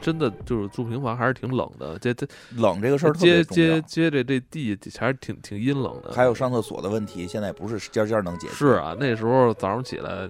[0.00, 1.98] 真的就是住平房还是挺冷的。
[1.98, 2.26] 这这
[2.56, 6.12] 冷这个事儿，接接接着这地还是挺挺阴冷的。
[6.12, 8.54] 还有上厕所的问题，现在不是尖尖能解决。
[8.54, 10.28] 是啊，那时候早上起来，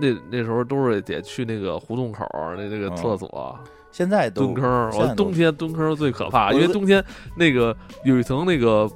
[0.00, 2.26] 那那时候都是得去那个胡同口
[2.56, 3.58] 那那个厕所。
[3.92, 7.04] 现在蹲坑，我冬天蹲坑最可怕，因为冬天
[7.36, 8.90] 那个有一层那个。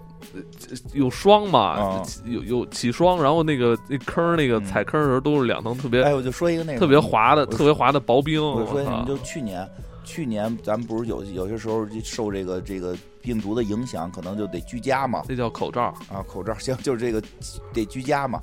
[0.93, 2.03] 有霜嘛？
[2.25, 6.03] 有有起霜，然后那个那坑那个踩坑的时候都是两层特别。
[6.03, 8.43] 哎，我就说一个那个特别滑的、特别滑的薄冰。
[8.43, 9.69] 我说，你就去年，
[10.05, 15.23] 去年咱们不是有有些时候受这个这个病毒的影响，可能就得居家嘛。
[15.29, 17.23] 那叫口罩啊，口罩行，就是这个
[17.73, 18.41] 得居家嘛。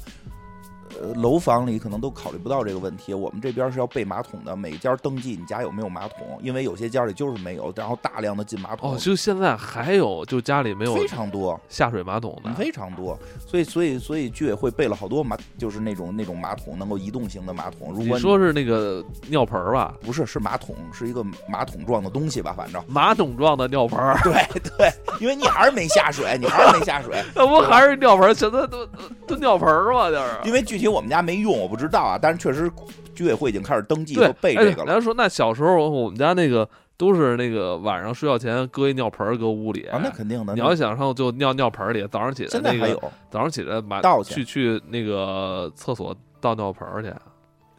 [1.01, 3.13] 呃，楼房里可能都考虑不到这个问题。
[3.13, 8.93] 我们这边是要备马桶的，每家登记你家有没有马桶，因为有些家里就是没有，然后大量的进马桶。
[8.93, 13.17] 哦，就现在还有，就家里没有非常多下水马桶的，非常多。
[13.45, 17.89] 所以，所以，所以居委会备了好多马，就是那种那种马桶，能够移动型的马桶。
[17.91, 19.93] 如果你说是那个尿盆吧？
[20.01, 22.53] 不是，是马桶，是一个马桶状的东西吧？
[22.55, 23.99] 反正马桶状的尿盆。
[24.23, 24.34] 对
[24.77, 28.34] 对，因为你还是没下水，你还是没下水，那不还是尿盆？
[28.34, 28.85] 现在都
[29.27, 30.09] 都尿盆吗？
[30.09, 31.57] 就是因为具体我们家没用。
[31.57, 32.72] 我不知道啊，但是确实
[33.14, 34.94] 居委会已经开始登记和备这个了。
[34.94, 36.68] 来说，那小时候我们家那个
[36.98, 40.53] 都是那个晚上睡觉前搁一尿盆搁屋里啊，那肯定的。
[40.53, 47.14] 你要想上就尿尿盆里，早上起来现在还有，早上起来把倒去去那个厕所倒尿盆去。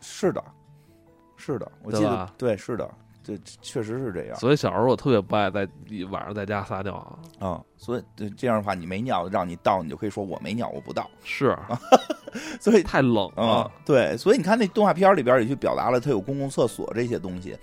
[0.00, 0.42] 是的，
[1.36, 2.88] 是的，我记得对，是的。
[3.26, 5.66] 这确实是这样，所以小时候我特别不爱在
[6.12, 7.18] 晚上在家撒尿啊。
[7.40, 11.10] 嗯所以这样的话，你没尿让你倒，你就可以说我没尿，我不倒。
[11.24, 11.54] 是，
[12.58, 13.70] 所以太冷啊。
[13.84, 17.56] 对，所以你看那动画片里边也去表达了，它有公共厕所这些东西。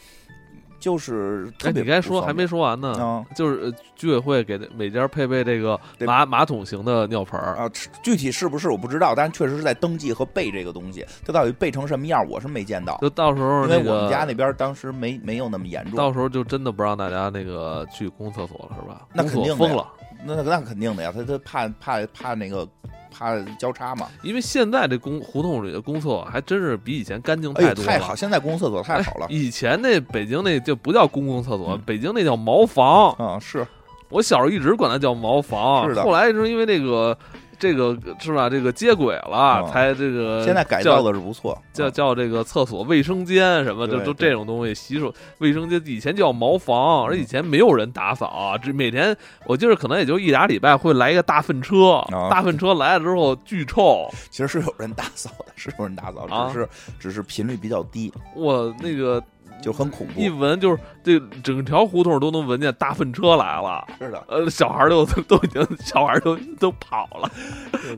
[0.84, 3.24] 就是特别，你该说还没说完呢。
[3.34, 7.72] 就是居委会给每家配备这个马马桶型的尿盆啊，
[8.04, 11.06] 具体是不是我不知道，但是确实是在登记和备这个东西。
[11.26, 12.98] 它到底备成什么样，我是没见到。
[13.02, 15.96] 就到时候，因为我们家那边当时没没有那么严重。
[15.96, 19.08] 到时候就真的不让大家那个去公厕所了，是吧？
[19.14, 19.88] 那肯定封了。
[20.26, 22.68] 那那肯定的呀，他他怕怕怕那个。
[23.16, 24.08] 怕交叉嘛？
[24.24, 27.92] 因为现在这公胡同里的公厕还真是比以前干净太多了。
[27.92, 29.28] 太好，现在公共厕所太好了。
[29.30, 33.12] 以前那北京那就不叫公共厕所，北京那叫茅房。
[33.20, 33.64] 啊，是
[34.10, 35.88] 我小时候一直管它叫茅房。
[35.88, 36.02] 是的。
[36.02, 37.16] 后来是因为那个
[37.60, 38.50] 这个是吧？
[38.50, 49.16] 这个接轨了，才这个现在改造的是不错，叫叫这个厕所卫生间什么，就就这种东西，洗手卫生间以前叫茅房，而以前没有人打扫，这每天
[49.46, 54.10] 我记得可能也就一俩礼拜会来一个大粪车，大粪车来了之后巨臭。
[54.30, 56.70] 其实是有人打扫的，是有人打扫，只是
[57.00, 58.12] 只是频率比较低。
[58.36, 59.24] 我那个。
[59.62, 63.86] 就很恐怖，一闻就是这整条胡同都能闻见大粪车来了。
[63.98, 67.32] 是的，呃，小孩都都已经，小孩都都跑了。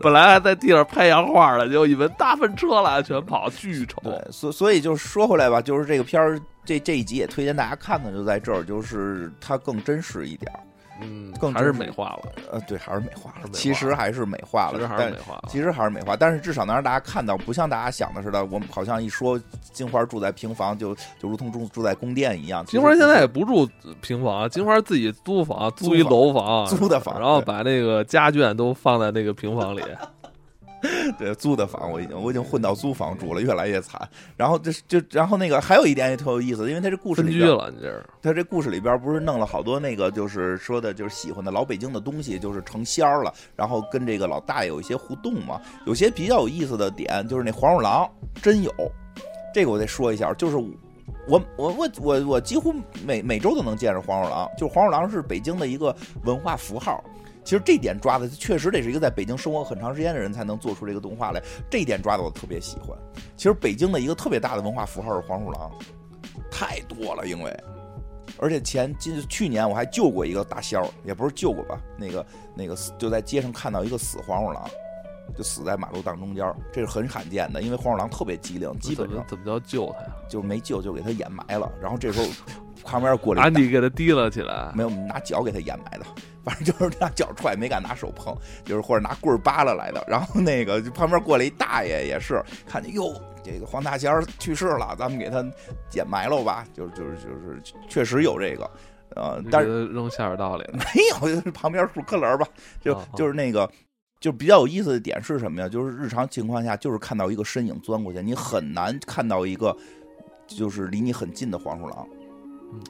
[0.02, 4.00] 本来还在地上拍洋画了，结果一闻大粪车来，全跑，巨丑。
[4.04, 10.52] 对，所所以就说回来吧，就是这个片儿，这这一集也推荐大家看看，就在这儿，就是它更真实一点。
[11.02, 13.50] 嗯，更还是美化了，呃，对，还是美化了。
[13.52, 15.42] 其实还是美化了，其实还是美化。
[15.50, 19.40] 其实还是美化，但是至少能让大家看到，不像大家想的似的，我们好像一说
[19.74, 22.66] 金花住在平房，就就如同住住在宫殿一样。
[22.66, 23.70] 金花现在也不住
[24.02, 29.82] 平房，金花自己租房，租一楼房，租的房，然后把那个家眷都放在那个平房里。
[31.18, 34.08] 对，租的房我已经我已经混到租房住了，越来越惨。
[34.36, 45.62] 然后这就然后那个还有一点也特有意思，因为他这故事里边了，你这他这故事里边不是弄了好多那个就是说的就是喜欢的老北京的东西，就是成仙儿了，然后跟这个老大爷有一些互动嘛。
[45.86, 48.10] 有些比较有意思的点就是那黄鼠狼
[48.42, 48.72] 真有，
[49.54, 52.74] 这个我得说一下，就是我我我我我几乎
[53.06, 57.04] 每每周都能见着黄鼠狼，就是黄鼠狼是北京的一个文化符号。
[57.46, 61.40] 其实这点抓的确实得是一个在北京生活很长时间的人才能做出这个动画来。
[61.70, 62.98] 这一点抓的我特别喜欢。
[63.38, 65.72] 其实北京的一个特别大的文化符号是黄鼠狼，
[66.52, 67.64] 太多了，因为
[68.40, 74.68] 而且前今去年我还救过一个大仙儿，也不是救过吧， 那个那个就在街上看到一个死黄鼠狼，
[75.38, 80.16] 就死在马路当中间，这是很罕见的，因为黄鼠狼特别机灵，基本上怎么叫救它呀？
[80.28, 81.72] 就没救，就给它掩埋了。
[81.80, 82.26] 然后这时候
[82.86, 86.06] 旁边过来，安迪给他提了起来，没有拿脚给他掩埋的。
[86.44, 90.06] 反正就是拿脚踹，没敢拿手碰，就是或者拿棍儿扒拉来的。
[90.08, 93.12] 然后那个旁边过来一大爷，也是看见哟，
[93.44, 95.44] 这个黄大仙去世了，咱们给他
[95.94, 96.64] 掩埋了吧。
[96.72, 97.60] 就就是就是
[97.90, 98.70] 确实有这个，
[99.16, 102.48] 呃，但是扔下水道里没有， 就是旁边数克轮吧。
[102.80, 103.68] 就就是那个，
[104.20, 105.68] 就比较有意思的点是什么呀？
[105.68, 109.76] 就是日常情况下，就是看到一个身影钻过去，你很难看到一个
[110.46, 112.08] 就是离你很近的黄鼠狼。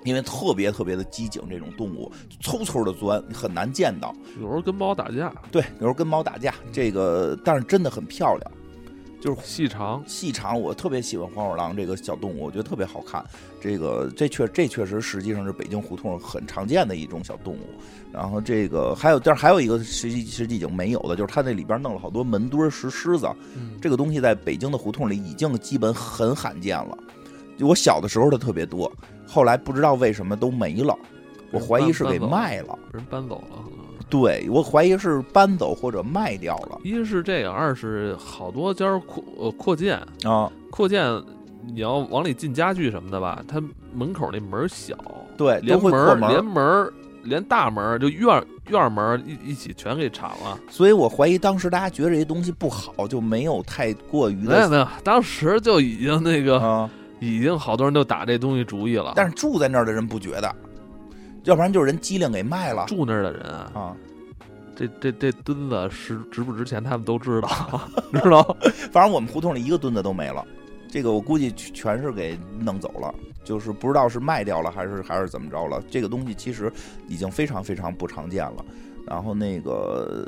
[0.04, 4.14] 因为特别特别的机警，这种动物嗖嗖的钻，你很难见到。
[4.40, 8.52] 有时候跟猫打架，对，有时候跟猫打架，这个但是真的很漂亮，
[9.20, 10.60] 就是细长细长。
[10.60, 13.24] 我特别喜欢黄鼠狼这个小动物，我觉得特别好看。
[13.60, 17.68] 这个这确这确实实际上是北京胡同很常见的一种小动物。
[18.12, 23.28] 然后这个还有，但是还有一个实际实际已经没有的，就是它那里边弄了好多门墩石狮子。
[23.82, 26.98] 这个东西在北京的胡同里已经基本很罕见了。
[27.60, 28.92] 我小的时候它特别多。
[29.28, 30.98] 后来不知道为什么都没了，
[31.52, 33.58] 我怀疑是给卖了，人搬走了。
[34.08, 36.80] 对，我怀疑是搬走或者卖掉了。
[36.84, 41.04] 一是这个，二是好多家扩呃扩建啊，扩建
[41.74, 43.60] 你要往里进家具什么的吧，它
[43.94, 44.96] 门口那门小，
[45.36, 46.94] 对，连门连门
[47.24, 50.58] 连大门就院院门一一起全给铲了。
[50.70, 56.88] 所以我怀疑当时大家觉得这些东西不好，就没有太过于没有没有，当时就已经那个。
[57.26, 60.56] 已经好多人都打这东西主意了，但是住在那儿的人不觉得，
[61.44, 62.86] 要不然就是人机灵给卖了。
[62.88, 63.44] 住那儿的人
[63.74, 63.96] 啊，
[64.76, 67.82] 这这这墩子值值不值钱，他们都知道，
[68.14, 68.56] 知道。
[68.92, 70.46] 反正我们胡同里一个墩子都没了，
[70.90, 75.82] 这个我估计全是给弄走了，就是不知道是卖掉了还是还是怎么着了。
[75.90, 76.72] 这个东西其实
[77.08, 78.66] 已经非常非常不常见了。
[79.08, 80.28] 然后那个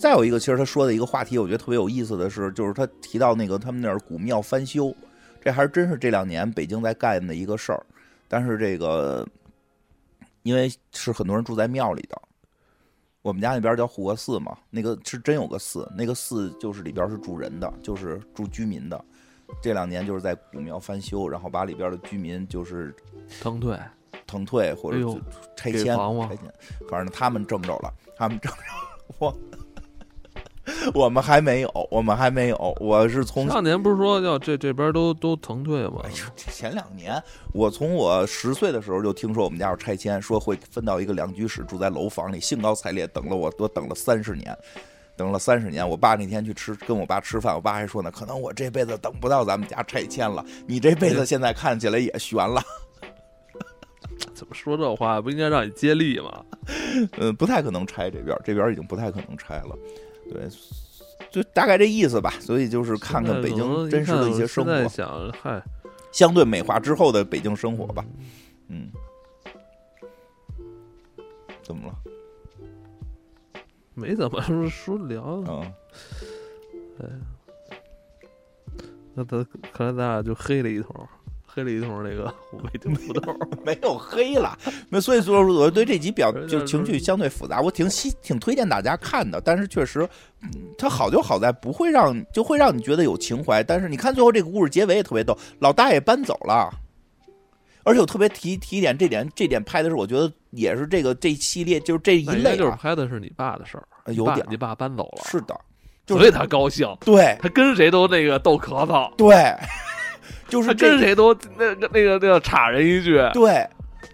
[0.00, 4.94] 再有一个，其实他说的一个话题，我觉得特别有意思的是，就是他提到那个他们那儿古庙翻修。
[5.46, 7.86] 这还真是这两年北京在干的一个事儿，
[8.26, 9.24] 但是这个
[10.42, 12.20] 因为是很多人住在庙里的，
[13.22, 19.04] 我们家那边叫护国寺嘛，那个是真有个寺，那个寺就是里边是住人的，就是住居民的。
[19.62, 22.92] 这两年就是在古庙翻修，然后把里边的居民就是
[23.40, 23.78] 腾退、
[24.26, 24.98] 腾退或者
[25.54, 26.52] 拆迁、拆迁，
[26.88, 28.58] 反正他们挣着了，他们挣着
[29.18, 29.32] 我。
[30.94, 32.76] 我们还没有，我们还没有。
[32.80, 36.02] 我是从上年不是说要这这边都都腾退吗？
[36.04, 37.22] 哎呦，前两年
[37.52, 44.56] 我从我十岁的时候就听说我们家要拆迁，说会分到一个两居室，住在楼房里，兴高采烈等了我，多等了三十年，
[45.16, 45.88] 等了三十年。
[45.88, 50.44] 我爸那天去吃，跟我爸吃饭，我爸还说呢，可能我这辈子等不到咱们家拆迁了。
[50.66, 52.60] 你这辈子现在看起来也悬了。
[54.34, 55.20] 怎么说这话？
[55.20, 56.44] 不应该让你接力吗？
[57.18, 59.76] 嗯，不太可能拆这边，这边已经不太可能拆了。
[60.30, 60.48] 对，
[61.30, 62.30] 就大概这意思吧。
[62.40, 65.62] 所以就是看看北京真实的一些生活，想嗨，
[66.12, 68.04] 相对美化之后的北京生活吧。
[68.68, 68.90] 嗯，
[71.62, 71.94] 怎么了？
[73.94, 75.42] 没怎么说聊。
[75.48, 75.72] 嗯，
[77.00, 77.06] 哎，
[79.14, 81.08] 那他看来咱俩就黑了一通。
[81.56, 82.26] 黑了一通那个
[82.70, 83.34] 北的土豆，
[83.64, 84.54] 没有黑了，
[84.90, 90.06] 那所以说我对这集表就情绪相对复杂，我挺喜挺推荐大家看的，但是确实，
[90.76, 96.68] 它好就好在不会让就会让你觉得有情怀，但是你看最后这个故事结尾也特别逗，老大爷搬走了，
[97.84, 105.58] 而且我特别提提一点，这点这点拍的是我觉得也是这个这系列就是这一类，就是拍的是你爸的事儿，有点你爸搬走了，是的，
[106.06, 109.34] 所以他高兴，对他跟谁都那个逗咳嗽，对。
[110.48, 113.66] 就是跟谁都那个那个那个插人一句，对，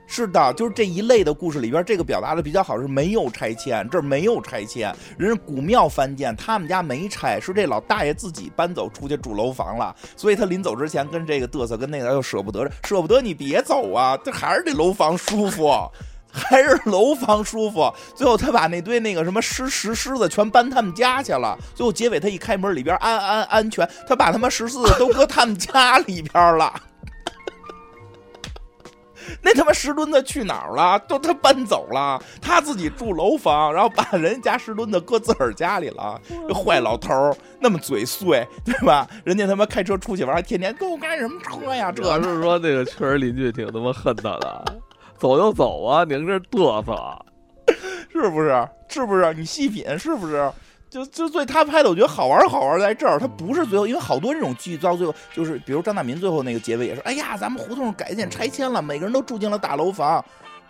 [0.06, 15.70] 是的，就是这一类的故事里边，这个表达的比较好，是没有拆迁，这儿没有拆迁，人家古庙翻建，他们家没拆，是这老大爷自己搬走出去住楼房了，所以他临走之前跟这个嘚瑟，跟那个又舍不得，舍不得你别走啊，这还是这楼房舒服。
[16.32, 21.56] 还是楼房舒服，最后他把那堆那个什么石石狮子全搬他们家去了。
[21.74, 26.72] 最后结尾他一开门，里边安安安全，他把他妈石狮子都搁他们家里边了。
[29.40, 30.98] 那他妈石墩子去哪儿了？
[31.08, 36.20] 都他搬走了，他自己住楼房，然后把人家石墩子搁自个儿家里了。
[36.48, 39.06] 这坏老头儿那么嘴碎，对吧？
[39.24, 41.92] 人家他妈开车出去玩，天天跟我干什么车呀？
[41.92, 44.82] 这是说那个确实邻居挺他妈恨他的。
[45.22, 46.02] 走就走啊！
[46.02, 47.24] 您这嘚瑟，
[48.10, 48.68] 是不是？
[48.88, 49.32] 是不是？
[49.34, 50.50] 你细品，是不是？
[50.90, 53.20] 就就最他拍的，我觉得好玩好玩在这儿。
[53.20, 60.22] 他不是最后，因为好多这种剧到最后，就是比如张大民最后那个结尾也是，哎呀，咱们胡同改建拆迁了，每个人都住进了大楼房。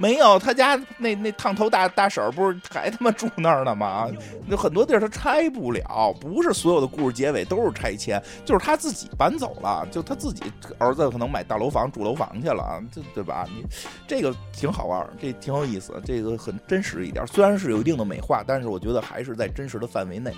[0.03, 4.09] 没有，他家那那烫头大大婶儿不是还他妈住那儿呢吗？
[4.49, 10.43] 那很多地儿他拆不了，不是所有的故事结尾都是拆迁，就是他自己搬走了，就他自己
[10.79, 13.47] 儿子可能买大楼房住楼房去了，这对吧？
[13.55, 13.65] 你
[14.09, 20.33] 这个挺好玩，这挺有意思，这个很真实一点，虽然是有一定的美化，但是我觉得还是在真实的范围内，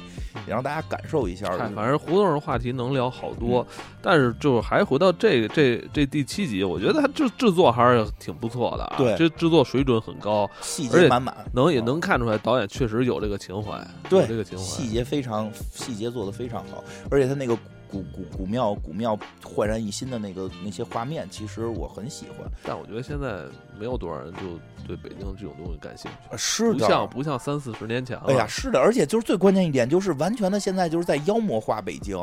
[0.47, 1.47] 也让大家感受一下。
[1.75, 3.67] 反正胡同的话题能聊好多，
[4.03, 9.54] 但是就是还回到这个这这第七集，我觉得他制制作还是挺不错的啊，对，这制。
[9.54, 17.55] 作水准很高，细节满满，能也能看出来导演确实有这个情怀，对这个情怀，细节非常，细节做的非常好，而且他那个
[17.89, 23.45] 古古古庙古庙焕然一新的那个那些画面，其实我很喜欢，但我觉得现在
[23.79, 24.41] 没有多少人就。
[24.87, 28.25] 对北京这种东西感兴趣，是的，不像不像三四十年前了。
[28.27, 32.19] 哎呀，是的，而且就是最关键一点，就是完全的现在就是在妖魔化北京。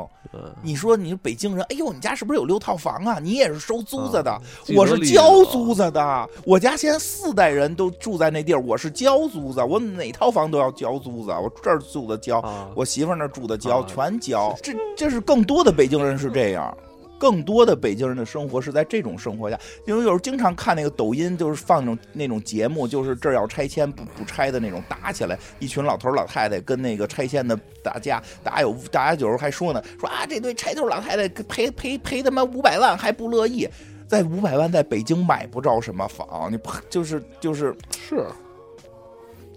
[0.62, 3.18] 你说你北京人，哎呦，你家是不是有六套房啊？
[3.18, 4.40] 你也是收租子的，
[4.76, 6.30] 我是交租子的。
[6.46, 11.32] 我家现在四代人都住在那地儿，我是交租子，我哪套房都要交租子。
[11.32, 12.40] 我这儿住的交，
[12.76, 14.56] 我媳妇那住的交，全交。
[14.62, 16.78] 这这是更多的北京人是这样。
[17.22, 33.70] 更多的北京人的生活是在这种生活下，因为有时候经常看那个抖音，就是放那种那种节目，就是这要拆迁不不拆的那种，打起来，一群老头老太太跟那个拆迁的打架，打有大家有时候还说呢，说啊这堆拆头老太太赔赔赔他妈五百万还不乐意，
[34.08, 36.58] 在五百万在北京买不着什么房，你
[36.90, 37.76] 就是就是
[38.10, 38.26] 是。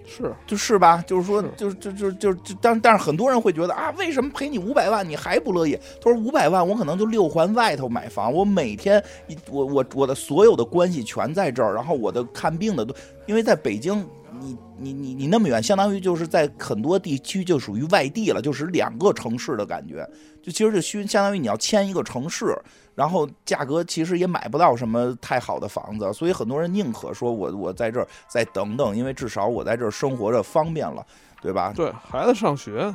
[0.07, 5.79] 是，就是吧，就是说，就就就就就，但但是很多人会觉得啊，为什么赔你五百万你还不乐意？
[6.01, 12.95] 他说五百万我可能就六环外头买房，我每天一我我我的所有的关系全在这儿，然后我的看病的都，
[13.27, 14.07] 因为在北京，
[14.39, 20.07] 你你你你那么远，相当于就是在很多地区就属于外地了，就是两个城市的感觉，
[20.45, 22.55] 就其实就需相当于你要迁一个城市。
[22.97, 31.05] 然后价格其实也买不到什么太好的房子，所以很多人宁可说我我在这儿再等等，因为至少我在这儿生活着方便了，
[31.43, 31.73] 对吧？
[31.75, 32.95] 对孩子上学，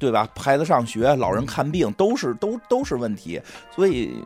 [0.00, 0.28] 对吧？
[0.34, 3.40] 孩子上学，老人看病都是都都是问题，
[3.72, 4.20] 所以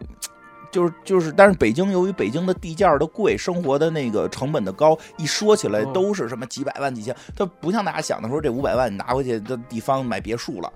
[0.72, 10.72] 就是就是，但是北京由于北京的地价的贵，生活的那个成本的高，一说起来都是什么几百万几千，它不像大家想的说这五百万你拿回去的地方买别墅了。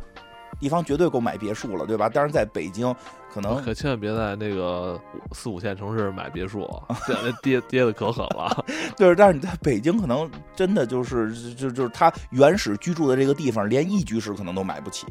[0.58, 2.10] 地方绝对够买别墅了，对吧？
[2.12, 2.94] 但是在北京，
[3.32, 5.00] 可能 可千万别在那个
[5.32, 6.68] 四五线城市买别墅，
[7.06, 8.64] 这那跌跌的可狠了。
[8.96, 15.06] 对，但是你在北京，可能真的就是就就是他原始居住的这个地方，连一居室可能都买不起。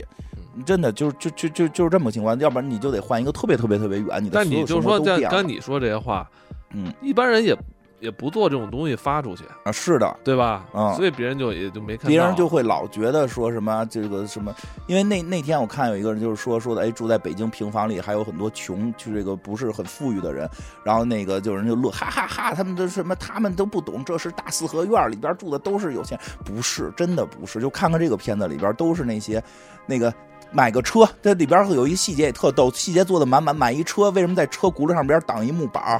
[0.66, 4.24] 真的就就就就就是这么情况，要不然你就得换一个特别特别特别远。
[4.24, 6.28] 你的但你就说刚刚你说这些话，
[6.74, 7.56] 嗯，一般人也。
[8.00, 10.66] 也不做这种东西发出去啊，是的，对吧？
[10.74, 14.54] 嗯，所以别人就也就没看，别人就会老觉得说什么这个什么，
[14.86, 20.48] 因为那那天我看有一个人就是说说的，哎，住在北京平房里还有很多穷，就这个不是很富裕的人，
[20.84, 29.44] 然后那个就人就乐，哈哈哈，他们都什么，他们都不懂，这是大四合院里边住的都是有钱，不是，真的不是，就看看这个片子里边都是那些
[29.88, 30.14] 那个
[30.52, 36.00] 买个车，这里边有一细节也特逗，细节做的满满，买一车为什么在车轱辘上边挡一木板？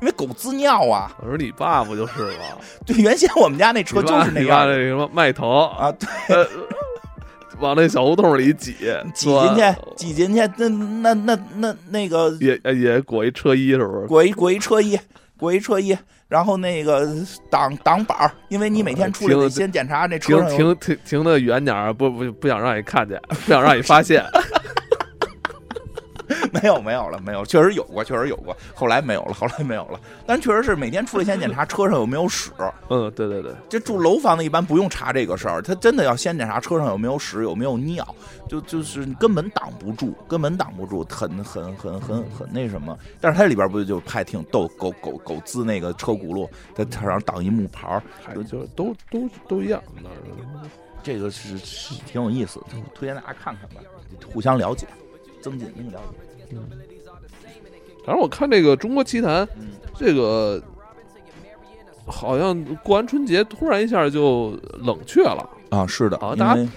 [0.00, 1.10] 因为狗滋尿啊。
[1.20, 2.44] 我说你爸不就是吗？
[2.86, 4.66] 对，原先我们家那车就是那样。
[4.66, 6.08] 那个什么迈腾啊，对，
[7.58, 8.74] 往那小胡同里挤，
[9.14, 14.06] 挤进去，挤进去，那那那那那个也也裹一车衣是不是？
[14.06, 14.98] 裹一裹一车衣，
[15.38, 15.94] 裹一车衣，
[16.28, 17.06] 然后那个
[17.50, 24.24] 挡挡板儿，因为你每天出来得先检查那车停停停停的远点儿，不不不想让你看见，不想让你发现。
[26.52, 30.00] 没有没有了，没有，确实有过，确实有过，后来没有了，后来没有了。
[30.26, 32.50] 但确实是每天出来先检查车上有没有屎。
[32.88, 38.06] 嗯，对对对，这住楼房的一般不用查这个事儿，他真的要先检查车上有没有屎，有没有尿，
[38.48, 42.96] 就就是根本挡不住，根本挡不住，很很很很很那什么。
[43.20, 48.02] 但是它里边不就还挺逗，狗狗狗滋那个车轱辘，在车上挡一木牌儿，
[48.44, 49.82] 就都都都一样。
[51.02, 52.60] 这个是是挺有意思，
[52.94, 53.80] 推荐大家看看吧，
[54.32, 54.86] 互相了解，
[55.40, 56.44] 增进那个了解。
[56.52, 56.68] 嗯，
[58.04, 59.46] 反正我看这个《中国奇谭》，
[59.94, 60.60] 这个
[62.06, 65.86] 好像过完春节突然一下就冷却了啊！
[65.86, 66.68] 是的啊，大家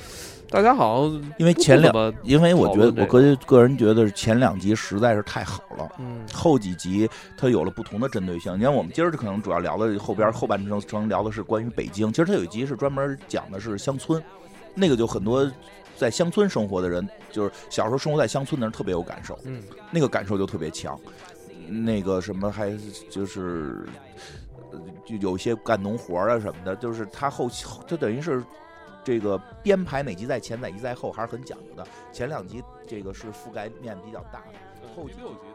[0.49, 8.55] 大家好像因为前两，因为我觉得我个个人觉得前两集实在是太好了，嗯，后几集它有了不同的针对性。
[8.59, 14.21] 你看，我们今儿可能主要聊的后边后半程程聊的是关于北京，其实它有一集是专门讲的是乡村，
[14.75, 15.51] 那个就很多。
[16.03, 19.39] 在乡村生活的人，就是小时候生活在乡村的人，特别有感受。
[19.45, 20.99] 嗯，那个感受就特别强。
[21.67, 22.77] 那个什么，还
[23.09, 23.87] 就是
[25.05, 28.43] 就有些干农活啊什么的，就是他后期，他等于是
[29.01, 31.87] 这个编排哪集在前，哪集在后，还是很讲究的。
[32.11, 35.52] 前两集这个是覆盖面比较大的，后六集。